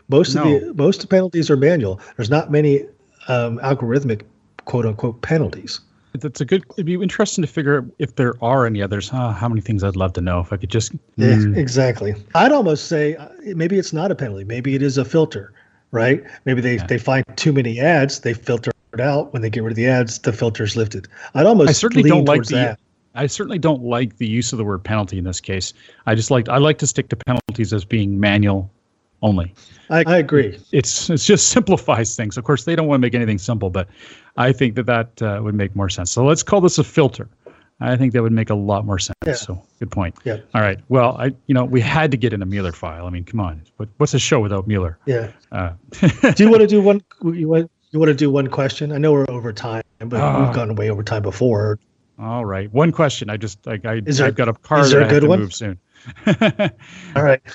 Most 0.10 0.36
of 0.36 0.46
No. 0.46 0.60
the 0.60 0.74
most 0.74 1.04
of 1.04 1.10
the 1.10 1.16
penalties 1.16 1.50
are 1.50 1.58
manual. 1.58 2.00
There's 2.16 2.30
not 2.30 2.52
many 2.52 2.84
um, 3.28 3.60
algorithmic 3.60 4.22
quote 4.66 4.86
unquote 4.86 5.22
penalties. 5.22 5.82
That's 6.14 6.42
a 6.42 6.46
good. 6.46 6.64
It'd 6.72 6.86
be 6.86 6.96
interesting 6.96 7.44
to 7.44 7.48
figure 7.48 7.78
out 7.80 7.86
if 8.00 8.16
there 8.16 8.34
are 8.42 8.66
any 8.66 8.82
others. 8.82 9.12
Oh, 9.14 9.30
how 9.32 9.48
many 9.50 9.62
things 9.62 9.84
I'd 9.84 9.96
love 9.98 10.14
to 10.14 10.22
know 10.22 10.40
if 10.40 10.52
I 10.52 10.58
could 10.58 10.72
just. 10.72 10.94
Yeah, 11.18 11.36
Mm. 11.36 11.58
exactly. 11.58 12.16
I'd 12.34 12.52
almost 12.54 12.88
say 12.88 13.16
uh, 13.16 13.28
maybe 13.44 13.78
it's 13.78 13.94
not 13.94 14.10
a 14.10 14.16
penalty. 14.16 14.44
Maybe 14.46 14.74
it 14.74 14.82
is 14.82 14.98
a 14.98 15.06
filter, 15.06 15.54
right? 15.92 16.24
Maybe 16.46 16.62
they, 16.62 16.78
they 16.78 16.98
find 16.98 17.24
too 17.36 17.54
many 17.54 17.80
ads, 17.80 18.22
they 18.22 18.34
filter 18.34 18.72
it 18.94 19.00
out. 19.00 19.34
When 19.34 19.42
they 19.42 19.50
get 19.50 19.64
rid 19.64 19.72
of 19.72 19.76
the 19.76 19.88
ads, 19.88 20.20
the 20.20 20.34
filter's 20.34 20.76
lifted. 20.76 21.08
I'd 21.34 21.46
almost 21.46 21.70
I 21.70 21.74
certainly 21.74 22.10
don't 22.10 22.26
like 22.26 22.44
the. 22.44 22.56
that. 22.56 22.80
I 23.16 23.26
certainly 23.26 23.58
don't 23.58 23.84
like 23.84 24.18
the 24.18 24.28
use 24.28 24.54
of 24.54 24.58
the 24.58 24.64
word 24.64 24.84
penalty 24.84 25.18
in 25.18 25.24
this 25.24 25.42
case. 25.42 25.74
I 26.06 26.14
just 26.14 26.30
like 26.30 26.50
I 26.50 26.58
like 26.58 26.78
to 26.80 26.88
stick 26.88 27.10
to 27.10 27.16
penalties 27.16 27.74
as 27.74 27.84
being 27.84 28.20
manual 28.20 28.72
only. 29.22 29.54
I, 29.90 30.04
I 30.06 30.18
agree. 30.18 30.60
It's 30.72 31.10
it's 31.10 31.26
just 31.26 31.50
simplifies 31.52 32.16
things. 32.16 32.38
Of 32.38 32.44
course, 32.44 32.66
they 32.66 32.76
don't 32.76 32.88
want 32.88 33.00
to 33.00 33.06
make 33.06 33.16
anything 33.16 33.40
simple, 33.40 33.70
but 33.70 33.88
I 34.38 34.52
think 34.52 34.76
that 34.76 34.86
that 34.86 35.22
uh, 35.22 35.40
would 35.44 35.56
make 35.56 35.76
more 35.76 35.90
sense. 35.90 36.12
So 36.12 36.24
let's 36.26 36.44
call 36.44 36.62
this 36.62 36.78
a 36.78 36.84
filter. 36.84 37.28
I 37.80 37.96
think 37.96 38.14
that 38.14 38.24
would 38.24 38.32
make 38.32 38.50
a 38.50 38.56
lot 38.56 38.86
more 38.86 38.98
sense. 39.00 39.16
Yeah. 39.26 39.34
So 39.34 39.64
good 39.80 39.92
point. 39.92 40.16
Yeah. 40.24 40.38
All 40.56 40.62
right. 40.62 40.80
Well, 40.90 41.16
I 41.20 41.26
you 41.46 41.54
know 41.54 41.64
we 41.66 41.80
had 41.82 42.12
to 42.12 42.18
get 42.18 42.34
in 42.34 42.42
a 42.42 42.46
Mueller 42.46 42.72
file. 42.72 43.06
I 43.06 43.10
mean, 43.12 43.24
come 43.24 43.40
on. 43.40 43.62
What, 43.78 43.90
what's 43.98 44.14
a 44.16 44.20
show 44.20 44.40
without 44.40 44.68
Mueller? 44.68 44.98
Yeah. 45.06 45.32
Uh, 45.52 45.74
Do 46.36 46.44
you 46.44 46.50
want 46.50 46.62
to 46.62 46.68
do 46.76 46.82
one? 46.82 47.02
You 47.24 47.48
want? 47.50 47.70
You 47.92 48.00
want 48.00 48.10
to 48.10 48.16
do 48.16 48.30
one 48.30 48.48
question? 48.48 48.92
I 48.92 48.98
know 48.98 49.14
we're 49.14 49.30
over 49.30 49.54
time, 49.54 49.84
but 50.00 50.20
Ah. 50.20 50.46
we've 50.46 50.54
gone 50.56 50.76
way 50.76 50.90
over 50.90 51.04
time 51.04 51.22
before. 51.22 51.80
All 52.20 52.44
right, 52.46 52.72
one 52.74 52.92
question. 52.92 53.30
I 53.30 53.38
just 53.38 53.64
like 53.68 53.86
I 53.86 54.00
there- 54.02 54.26
I've 54.26 54.36
got 54.36 54.50
a 54.50 54.54
car 54.54 54.80
is 54.80 54.90
there 54.92 55.02
that 55.02 55.06
a 55.06 55.10
I 55.10 55.14
have 55.14 55.22
good 55.22 55.26
to 55.26 55.30
one? 55.30 55.40
move 55.40 55.54
soon. 55.54 55.80
All 57.16 57.24
right. 57.24 57.42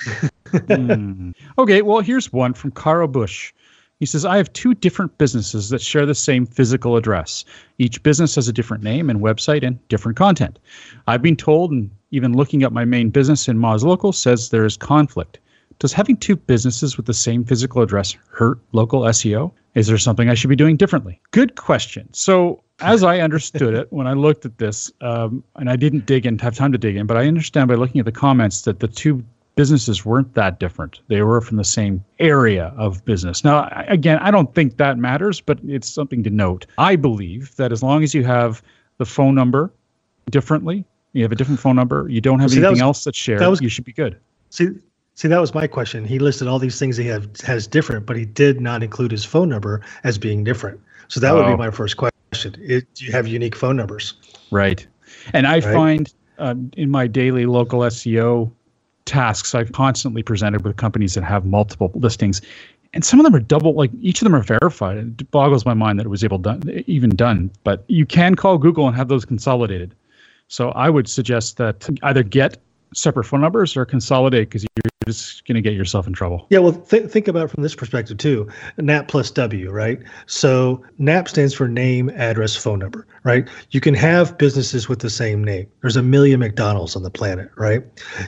Hmm. 0.53 1.31
Okay, 1.57 1.81
well, 1.81 2.01
here's 2.01 2.31
one 2.31 2.53
from 2.53 2.69
Carl 2.69 3.07
Bush. 3.07 3.51
He 3.99 4.05
says, 4.05 4.25
I 4.25 4.37
have 4.37 4.51
two 4.53 4.73
different 4.73 5.17
businesses 5.17 5.69
that 5.69 5.81
share 5.81 6.05
the 6.05 6.15
same 6.15 6.45
physical 6.45 6.97
address. 6.97 7.45
Each 7.77 8.01
business 8.03 8.35
has 8.35 8.47
a 8.47 8.53
different 8.53 8.83
name 8.83 9.09
and 9.09 9.21
website 9.21 9.65
and 9.65 9.79
different 9.87 10.17
content. 10.17 10.59
I've 11.07 11.21
been 11.21 11.35
told, 11.35 11.71
and 11.71 11.89
even 12.11 12.33
looking 12.33 12.63
up 12.63 12.73
my 12.73 12.85
main 12.85 13.09
business 13.09 13.47
in 13.47 13.57
Moz 13.57 13.83
Local 13.83 14.11
says 14.11 14.49
there 14.49 14.65
is 14.65 14.77
conflict. 14.77 15.39
Does 15.79 15.93
having 15.93 16.17
two 16.17 16.35
businesses 16.35 16.97
with 16.97 17.05
the 17.05 17.13
same 17.13 17.43
physical 17.43 17.81
address 17.81 18.15
hurt 18.29 18.59
local 18.71 19.01
SEO? 19.01 19.51
Is 19.75 19.87
there 19.87 19.97
something 19.97 20.29
I 20.29 20.33
should 20.33 20.49
be 20.49 20.55
doing 20.55 20.77
differently? 20.77 21.19
Good 21.31 21.55
question. 21.55 22.07
So, 22.13 22.61
as 22.79 23.03
I 23.03 23.19
understood 23.19 23.73
it 23.73 23.91
when 23.91 24.07
I 24.07 24.13
looked 24.13 24.45
at 24.45 24.57
this, 24.57 24.91
um, 25.01 25.43
and 25.55 25.69
I 25.69 25.75
didn't 25.75 26.05
dig 26.05 26.25
in, 26.25 26.37
have 26.39 26.55
time 26.55 26.71
to 26.71 26.77
dig 26.77 26.95
in, 26.95 27.07
but 27.07 27.17
I 27.17 27.27
understand 27.27 27.67
by 27.69 27.75
looking 27.75 27.99
at 27.99 28.05
the 28.05 28.11
comments 28.11 28.61
that 28.63 28.79
the 28.79 28.87
two 28.87 29.23
businesses 29.55 30.05
weren't 30.05 30.33
that 30.33 30.59
different. 30.59 30.99
They 31.07 31.21
were 31.21 31.41
from 31.41 31.57
the 31.57 31.63
same 31.63 32.03
area 32.19 32.73
of 32.77 33.03
business. 33.05 33.43
Now, 33.43 33.69
again, 33.87 34.17
I 34.19 34.31
don't 34.31 34.53
think 34.55 34.77
that 34.77 34.97
matters, 34.97 35.41
but 35.41 35.59
it's 35.67 35.89
something 35.89 36.23
to 36.23 36.29
note. 36.29 36.65
I 36.77 36.95
believe 36.95 37.55
that 37.57 37.71
as 37.71 37.83
long 37.83 38.03
as 38.03 38.13
you 38.13 38.23
have 38.23 38.61
the 38.97 39.05
phone 39.05 39.35
number 39.35 39.71
differently, 40.29 40.85
you 41.13 41.21
have 41.23 41.31
a 41.31 41.35
different 41.35 41.59
phone 41.59 41.75
number, 41.75 42.07
you 42.09 42.21
don't 42.21 42.39
have 42.39 42.49
See, 42.51 42.59
that 42.59 42.67
anything 42.67 42.81
was- 42.83 42.97
else 42.97 43.03
that's 43.03 43.17
shared, 43.17 43.39
that 43.41 43.49
was- 43.49 43.61
you 43.61 43.69
should 43.69 43.85
be 43.85 43.93
good. 43.93 44.17
See, 44.49 44.69
see, 45.15 45.27
that 45.27 45.39
was 45.41 45.53
my 45.53 45.67
question. 45.67 46.05
He 46.05 46.17
listed 46.19 46.47
all 46.47 46.57
these 46.59 46.79
things 46.79 46.97
he 46.97 47.05
have, 47.07 47.29
has 47.41 47.67
different, 47.67 48.05
but 48.05 48.15
he 48.17 48.25
did 48.25 48.61
not 48.61 48.81
include 48.83 49.11
his 49.11 49.23
phone 49.25 49.49
number 49.49 49.81
as 50.03 50.17
being 50.17 50.43
different. 50.43 50.79
So 51.09 51.19
that 51.19 51.33
would 51.35 51.45
Oh. 51.45 51.51
be 51.51 51.57
my 51.57 51.69
first 51.69 51.97
question. 51.97 52.55
It, 52.59 52.85
do 52.95 53.05
you 53.05 53.11
have 53.11 53.27
unique 53.27 53.55
phone 53.55 53.75
numbers? 53.75 54.15
Right. 54.49 54.85
And 55.33 55.45
I 55.45 55.55
Right. 55.55 55.63
find 55.63 56.13
um, 56.39 56.71
in 56.75 56.89
my 56.89 57.05
daily 57.05 57.45
local 57.45 57.81
SEO 57.83 58.51
tasks, 59.05 59.55
I've 59.55 59.71
constantly 59.71 60.23
presented 60.23 60.63
with 60.63 60.77
companies 60.77 61.13
that 61.15 61.23
have 61.23 61.45
multiple 61.45 61.91
listings. 61.95 62.41
And 62.93 63.03
some 63.03 63.19
of 63.19 63.23
them 63.23 63.33
are 63.35 63.39
double, 63.39 63.73
like 63.73 63.91
each 64.01 64.21
of 64.21 64.25
them 64.25 64.35
are 64.35 64.43
verified. 64.43 64.97
It 64.97 65.31
boggles 65.31 65.65
my 65.65 65.73
mind 65.73 65.99
that 65.99 66.05
it 66.05 66.09
was 66.09 66.23
able 66.23 66.37
done, 66.37 66.83
even 66.85 67.09
done. 67.09 67.49
But 67.63 67.83
you 67.87 68.05
can 68.05 68.35
call 68.35 68.57
Google 68.57 68.87
and 68.87 68.95
have 68.95 69.07
those 69.07 69.25
consolidated. 69.25 69.95
So 70.47 70.69
I 70.71 70.89
would 70.89 71.07
suggest 71.07 71.57
that 71.57 71.89
either 72.03 72.21
get 72.21 72.57
separate 72.93 73.23
phone 73.23 73.41
numbers 73.41 73.75
or 73.75 73.85
consolidate 73.85 74.49
because 74.49 74.63
you're 74.63 74.91
just 75.07 75.45
going 75.45 75.55
to 75.55 75.61
get 75.61 75.73
yourself 75.73 76.07
in 76.07 76.13
trouble. 76.13 76.45
Yeah, 76.49 76.59
well, 76.59 76.73
th- 76.73 77.09
think 77.09 77.27
about 77.27 77.45
it 77.45 77.47
from 77.49 77.63
this 77.63 77.75
perspective 77.75 78.17
too. 78.17 78.47
NAP 78.77 79.07
plus 79.07 79.31
W, 79.31 79.71
right? 79.71 79.99
So 80.27 80.83
NAP 80.99 81.27
stands 81.27 81.53
for 81.53 81.67
name, 81.67 82.09
address, 82.11 82.55
phone 82.55 82.79
number, 82.79 83.07
right? 83.23 83.47
You 83.71 83.81
can 83.81 83.93
have 83.95 84.37
businesses 84.37 84.87
with 84.87 84.99
the 84.99 85.09
same 85.09 85.43
name. 85.43 85.67
There's 85.81 85.95
a 85.97 86.03
million 86.03 86.39
McDonald's 86.39 86.95
on 86.95 87.03
the 87.03 87.11
planet, 87.11 87.49
right? 87.57 87.83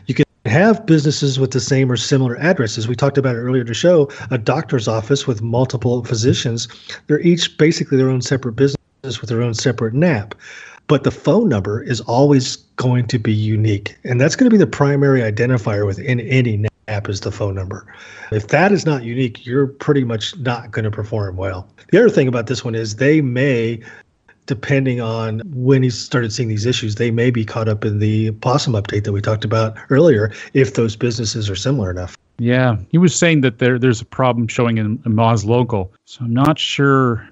You 0.07 0.15
can 0.15 0.24
have 0.45 0.85
businesses 0.85 1.39
with 1.39 1.51
the 1.51 1.59
same 1.59 1.91
or 1.91 1.97
similar 1.97 2.37
addresses. 2.37 2.87
We 2.87 2.95
talked 2.95 3.17
about 3.17 3.35
it 3.35 3.39
earlier 3.39 3.63
to 3.63 3.73
show 3.73 4.09
a 4.31 4.37
doctor's 4.37 4.87
office 4.87 5.25
with 5.27 5.41
multiple 5.41 6.03
physicians. 6.03 6.67
They're 7.07 7.21
each 7.21 7.57
basically 7.57 7.97
their 7.97 8.09
own 8.09 8.21
separate 8.21 8.53
business 8.53 8.77
with 9.21 9.29
their 9.29 9.41
own 9.41 9.53
separate 9.53 9.93
NAP. 9.93 10.35
But 10.87 11.03
the 11.03 11.11
phone 11.11 11.49
number 11.49 11.81
is 11.81 12.01
always 12.01 12.57
going 12.75 13.07
to 13.07 13.17
be 13.17 13.33
unique. 13.33 13.97
And 14.03 14.21
that's 14.21 14.35
going 14.35 14.45
to 14.45 14.53
be 14.53 14.57
the 14.57 14.67
primary 14.67 15.21
identifier 15.21 15.85
within 15.85 16.19
any 16.19 16.57
NAP 16.87 17.09
is 17.09 17.21
the 17.21 17.31
phone 17.31 17.55
number. 17.55 17.87
If 18.31 18.49
that 18.49 18.71
is 18.71 18.85
not 18.85 19.03
unique, 19.03 19.45
you're 19.45 19.67
pretty 19.67 20.03
much 20.03 20.37
not 20.37 20.69
going 20.69 20.85
to 20.85 20.91
perform 20.91 21.37
well. 21.37 21.67
The 21.91 21.97
other 21.99 22.09
thing 22.09 22.27
about 22.27 22.45
this 22.47 22.63
one 22.63 22.75
is 22.75 22.97
they 22.97 23.21
may, 23.21 23.79
depending 24.45 25.01
on 25.01 25.41
when 25.45 25.83
he 25.83 25.89
started 25.89 26.31
seeing 26.31 26.49
these 26.49 26.65
issues, 26.65 26.95
they 26.95 27.11
may 27.11 27.31
be 27.31 27.45
caught 27.45 27.67
up 27.67 27.85
in 27.85 27.99
the 27.99 28.31
possum 28.31 28.73
update 28.73 29.03
that 29.03 29.11
we 29.11 29.21
talked 29.21 29.45
about 29.45 29.75
earlier 29.89 30.31
if 30.53 30.75
those 30.75 30.95
businesses 30.95 31.49
are 31.49 31.55
similar 31.55 31.89
enough. 31.89 32.17
Yeah, 32.37 32.77
he 32.89 32.97
was 32.97 33.15
saying 33.15 33.41
that 33.41 33.59
there 33.59 33.79
there's 33.79 34.01
a 34.01 34.05
problem 34.05 34.47
showing 34.47 34.77
in, 34.77 35.01
in 35.05 35.13
Moz 35.13 35.45
local. 35.45 35.93
So 36.05 36.25
I'm 36.25 36.33
not 36.33 36.59
sure 36.59 37.27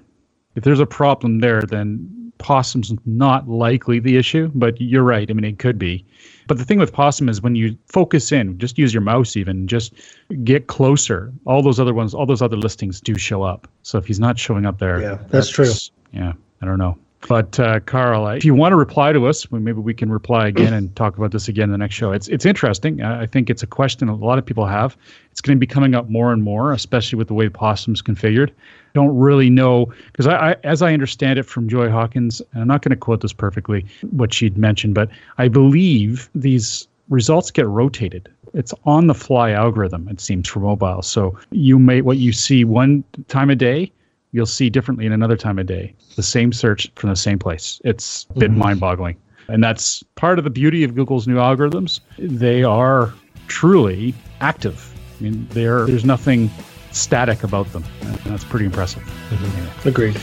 if 0.54 0.64
there's 0.64 0.80
a 0.80 0.86
problem 0.86 1.40
there. 1.40 1.62
Then 1.62 2.32
possum's 2.38 2.92
not 3.04 3.48
likely 3.48 3.98
the 3.98 4.16
issue, 4.16 4.50
but 4.54 4.80
you're 4.80 5.02
right. 5.02 5.30
I 5.30 5.34
mean, 5.34 5.44
it 5.44 5.58
could 5.58 5.78
be. 5.78 6.04
But 6.46 6.58
the 6.58 6.64
thing 6.64 6.78
with 6.78 6.92
possum 6.92 7.28
is 7.28 7.42
when 7.42 7.54
you 7.54 7.76
focus 7.86 8.32
in, 8.32 8.58
just 8.58 8.76
use 8.78 8.92
your 8.92 9.02
mouse, 9.02 9.36
even 9.36 9.66
just 9.66 9.94
get 10.42 10.66
closer. 10.66 11.32
All 11.46 11.62
those 11.62 11.78
other 11.78 11.94
ones, 11.94 12.14
all 12.14 12.26
those 12.26 12.42
other 12.42 12.56
listings 12.56 13.00
do 13.00 13.16
show 13.16 13.42
up. 13.42 13.68
So 13.82 13.98
if 13.98 14.06
he's 14.06 14.20
not 14.20 14.38
showing 14.38 14.66
up 14.66 14.78
there, 14.78 15.00
Yeah, 15.00 15.18
that's 15.28 15.48
true. 15.48 15.72
Yeah, 16.12 16.32
I 16.62 16.66
don't 16.66 16.78
know. 16.78 16.98
But 17.26 17.58
uh, 17.58 17.80
Carl, 17.80 18.28
if 18.28 18.44
you 18.44 18.54
want 18.54 18.72
to 18.72 18.76
reply 18.76 19.12
to 19.12 19.26
us, 19.26 19.50
well, 19.50 19.60
maybe 19.60 19.80
we 19.80 19.94
can 19.94 20.12
reply 20.12 20.46
again 20.46 20.74
and 20.74 20.94
talk 20.94 21.16
about 21.16 21.32
this 21.32 21.48
again 21.48 21.64
in 21.64 21.70
the 21.70 21.78
next 21.78 21.94
show. 21.94 22.12
It's 22.12 22.28
it's 22.28 22.44
interesting. 22.44 23.02
I 23.02 23.26
think 23.26 23.48
it's 23.48 23.62
a 23.62 23.66
question 23.66 24.08
a 24.08 24.14
lot 24.14 24.38
of 24.38 24.44
people 24.44 24.66
have. 24.66 24.96
It's 25.30 25.40
going 25.40 25.56
to 25.56 25.60
be 25.60 25.66
coming 25.66 25.94
up 25.94 26.08
more 26.10 26.32
and 26.32 26.42
more, 26.42 26.72
especially 26.72 27.16
with 27.16 27.28
the 27.28 27.34
way 27.34 27.48
Possum's 27.48 28.02
configured. 28.02 28.50
Don't 28.92 29.16
really 29.16 29.48
know 29.48 29.92
because 30.12 30.26
I, 30.26 30.50
I, 30.50 30.56
as 30.64 30.82
I 30.82 30.92
understand 30.92 31.38
it 31.38 31.44
from 31.44 31.68
Joy 31.68 31.88
Hawkins, 31.90 32.42
and 32.52 32.62
I'm 32.62 32.68
not 32.68 32.82
going 32.82 32.90
to 32.90 32.96
quote 32.96 33.22
this 33.22 33.32
perfectly 33.32 33.86
what 34.10 34.34
she'd 34.34 34.58
mentioned, 34.58 34.94
but 34.94 35.08
I 35.38 35.48
believe 35.48 36.28
these 36.34 36.86
results 37.08 37.50
get 37.50 37.66
rotated. 37.66 38.28
It's 38.52 38.74
on 38.84 39.06
the 39.06 39.14
fly 39.14 39.50
algorithm. 39.50 40.08
It 40.08 40.20
seems 40.20 40.48
for 40.48 40.60
mobile. 40.60 41.02
So 41.02 41.38
you 41.50 41.78
may 41.78 42.02
what 42.02 42.18
you 42.18 42.32
see 42.32 42.64
one 42.64 43.02
time 43.28 43.50
a 43.50 43.56
day 43.56 43.90
you'll 44.34 44.46
see 44.46 44.68
differently 44.68 45.06
in 45.06 45.12
another 45.12 45.36
time 45.36 45.60
of 45.60 45.66
day. 45.66 45.94
The 46.16 46.22
same 46.22 46.52
search 46.52 46.90
from 46.96 47.08
the 47.08 47.16
same 47.16 47.38
place. 47.38 47.80
It's 47.84 48.26
a 48.30 48.40
bit 48.40 48.50
mm-hmm. 48.50 48.58
mind 48.58 48.80
boggling. 48.80 49.16
And 49.46 49.62
that's 49.62 50.02
part 50.16 50.38
of 50.38 50.44
the 50.44 50.50
beauty 50.50 50.82
of 50.82 50.96
Google's 50.96 51.28
new 51.28 51.36
algorithms. 51.36 52.00
They 52.18 52.64
are 52.64 53.14
truly 53.46 54.12
active. 54.40 54.92
I 55.18 55.22
mean, 55.22 55.46
there's 55.50 56.04
nothing 56.04 56.50
static 56.90 57.44
about 57.44 57.72
them. 57.72 57.84
And 58.00 58.16
that's 58.24 58.42
pretty 58.42 58.64
impressive. 58.64 59.04
Mm-hmm. 59.30 59.88
Agreed. 59.88 60.20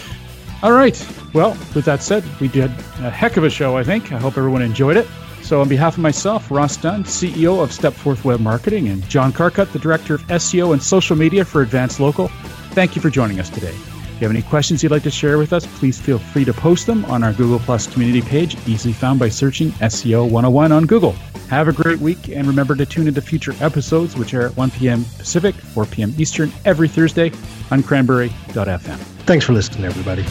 All 0.62 0.74
right. 0.74 1.08
Well, 1.34 1.52
with 1.74 1.86
that 1.86 2.04
said, 2.04 2.26
we 2.42 2.50
did 2.50 2.70
a 3.00 3.10
heck 3.10 3.38
of 3.38 3.46
a 3.46 3.50
show, 3.50 3.78
I 3.78 3.84
think. 3.86 4.12
I 4.12 4.20
hope 4.20 4.38
everyone 4.38 4.62
enjoyed 4.62 4.98
it. 4.98 5.08
So, 5.42 5.62
on 5.62 5.70
behalf 5.70 5.94
of 5.94 6.00
myself, 6.00 6.52
Ross 6.52 6.78
Dunn, 6.78 7.04
CEO 7.04 7.64
of 7.64 7.72
Stepforth 7.72 8.24
Web 8.26 8.42
Marketing, 8.42 8.90
and 8.90 9.08
John 9.10 9.32
Carcutt, 9.34 9.72
the 9.72 9.80
Director 9.80 10.16
of 10.16 10.22
SEO 10.28 10.74
and 10.74 10.84
Social 10.84 11.16
Media 11.16 11.44
for 11.46 11.62
Advanced 11.62 12.00
Local, 12.00 12.28
thank 12.74 12.96
you 12.96 13.02
for 13.02 13.10
joining 13.10 13.40
us 13.40 13.50
today. 13.50 13.76
If 14.22 14.26
you 14.26 14.30
have 14.30 14.38
any 14.38 14.48
questions 14.48 14.84
you'd 14.84 14.92
like 14.92 15.02
to 15.02 15.10
share 15.10 15.40
with 15.40 15.52
us, 15.52 15.66
please 15.80 16.00
feel 16.00 16.20
free 16.20 16.46
to 16.46 16.54
post 16.54 16.86
them 16.86 17.04
on 17.06 17.24
our 17.24 17.34
Google 17.34 17.58
Plus 17.58 17.88
community 17.88 18.22
page, 18.22 18.56
easily 18.68 18.94
found 18.94 19.20
by 19.20 19.30
searching 19.30 19.72
SEO 19.72 20.26
101 20.26 20.72
on 20.72 20.86
Google. 20.86 21.14
Have 21.50 21.68
a 21.68 21.74
great 21.74 21.98
week, 21.98 22.30
and 22.30 22.46
remember 22.46 22.76
to 22.76 22.86
tune 22.86 23.08
into 23.08 23.20
future 23.20 23.56
episodes, 23.62 24.16
which 24.16 24.36
are 24.36 24.46
at 24.46 24.56
1 24.56 24.70
p.m. 24.70 25.06
Pacific, 25.18 25.56
4 25.56 25.88
p.m. 25.88 26.14
Eastern, 26.20 26.52
every 26.66 26.88
Thursday 26.88 27.32
on 27.72 27.82
cranberry.fm. 27.82 28.98
Thanks 29.26 29.44
for 29.44 29.54
listening, 29.54 29.86
everybody. 29.86 30.24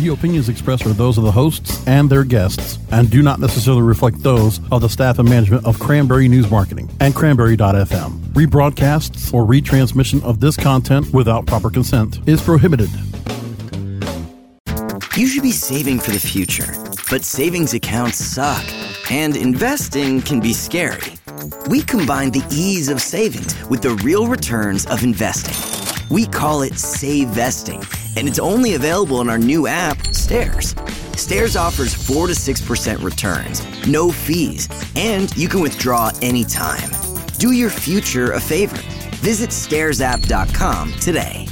The 0.00 0.08
opinions 0.08 0.48
expressed 0.48 0.86
are 0.86 0.94
those 0.94 1.18
of 1.18 1.24
the 1.24 1.30
hosts 1.30 1.86
and 1.86 2.08
their 2.08 2.24
guests 2.24 2.78
and 2.90 3.10
do 3.10 3.20
not 3.20 3.38
necessarily 3.38 3.82
reflect 3.82 4.22
those 4.22 4.58
of 4.72 4.80
the 4.80 4.88
staff 4.88 5.18
and 5.18 5.28
management 5.28 5.66
of 5.66 5.78
Cranberry 5.78 6.26
News 6.26 6.50
Marketing 6.50 6.88
and 7.00 7.14
Cranberry.fm. 7.14 8.18
Rebroadcasts 8.32 9.34
or 9.34 9.44
retransmission 9.44 10.22
of 10.22 10.40
this 10.40 10.56
content 10.56 11.12
without 11.12 11.44
proper 11.44 11.68
consent 11.68 12.26
is 12.26 12.40
prohibited. 12.40 12.88
You 15.18 15.26
should 15.26 15.42
be 15.42 15.52
saving 15.52 15.98
for 15.98 16.12
the 16.12 16.18
future, 16.18 16.72
but 17.10 17.22
savings 17.22 17.74
accounts 17.74 18.24
suck, 18.24 18.64
and 19.10 19.36
investing 19.36 20.22
can 20.22 20.40
be 20.40 20.54
scary. 20.54 21.12
We 21.68 21.82
combine 21.82 22.30
the 22.30 22.46
ease 22.50 22.88
of 22.88 23.02
savings 23.02 23.54
with 23.68 23.82
the 23.82 23.90
real 23.96 24.28
returns 24.28 24.86
of 24.86 25.04
investing. 25.04 25.56
We 26.08 26.26
call 26.26 26.62
it 26.62 26.78
Save 26.78 27.28
Vesting, 27.28 27.82
and 28.16 28.28
it's 28.28 28.38
only 28.38 28.74
available 28.74 29.20
in 29.20 29.28
our 29.28 29.38
new 29.38 29.66
app, 29.66 30.14
Stairs. 30.14 30.74
Stairs 31.16 31.56
offers 31.56 31.94
4 31.94 32.28
to 32.28 32.32
6% 32.32 33.02
returns, 33.02 33.86
no 33.86 34.10
fees, 34.10 34.68
and 34.96 35.34
you 35.36 35.48
can 35.48 35.60
withdraw 35.60 36.10
anytime. 36.22 36.90
Do 37.38 37.52
your 37.52 37.70
future 37.70 38.32
a 38.32 38.40
favor. 38.40 38.76
Visit 39.16 39.50
stairsapp.com 39.50 40.94
today. 40.94 41.46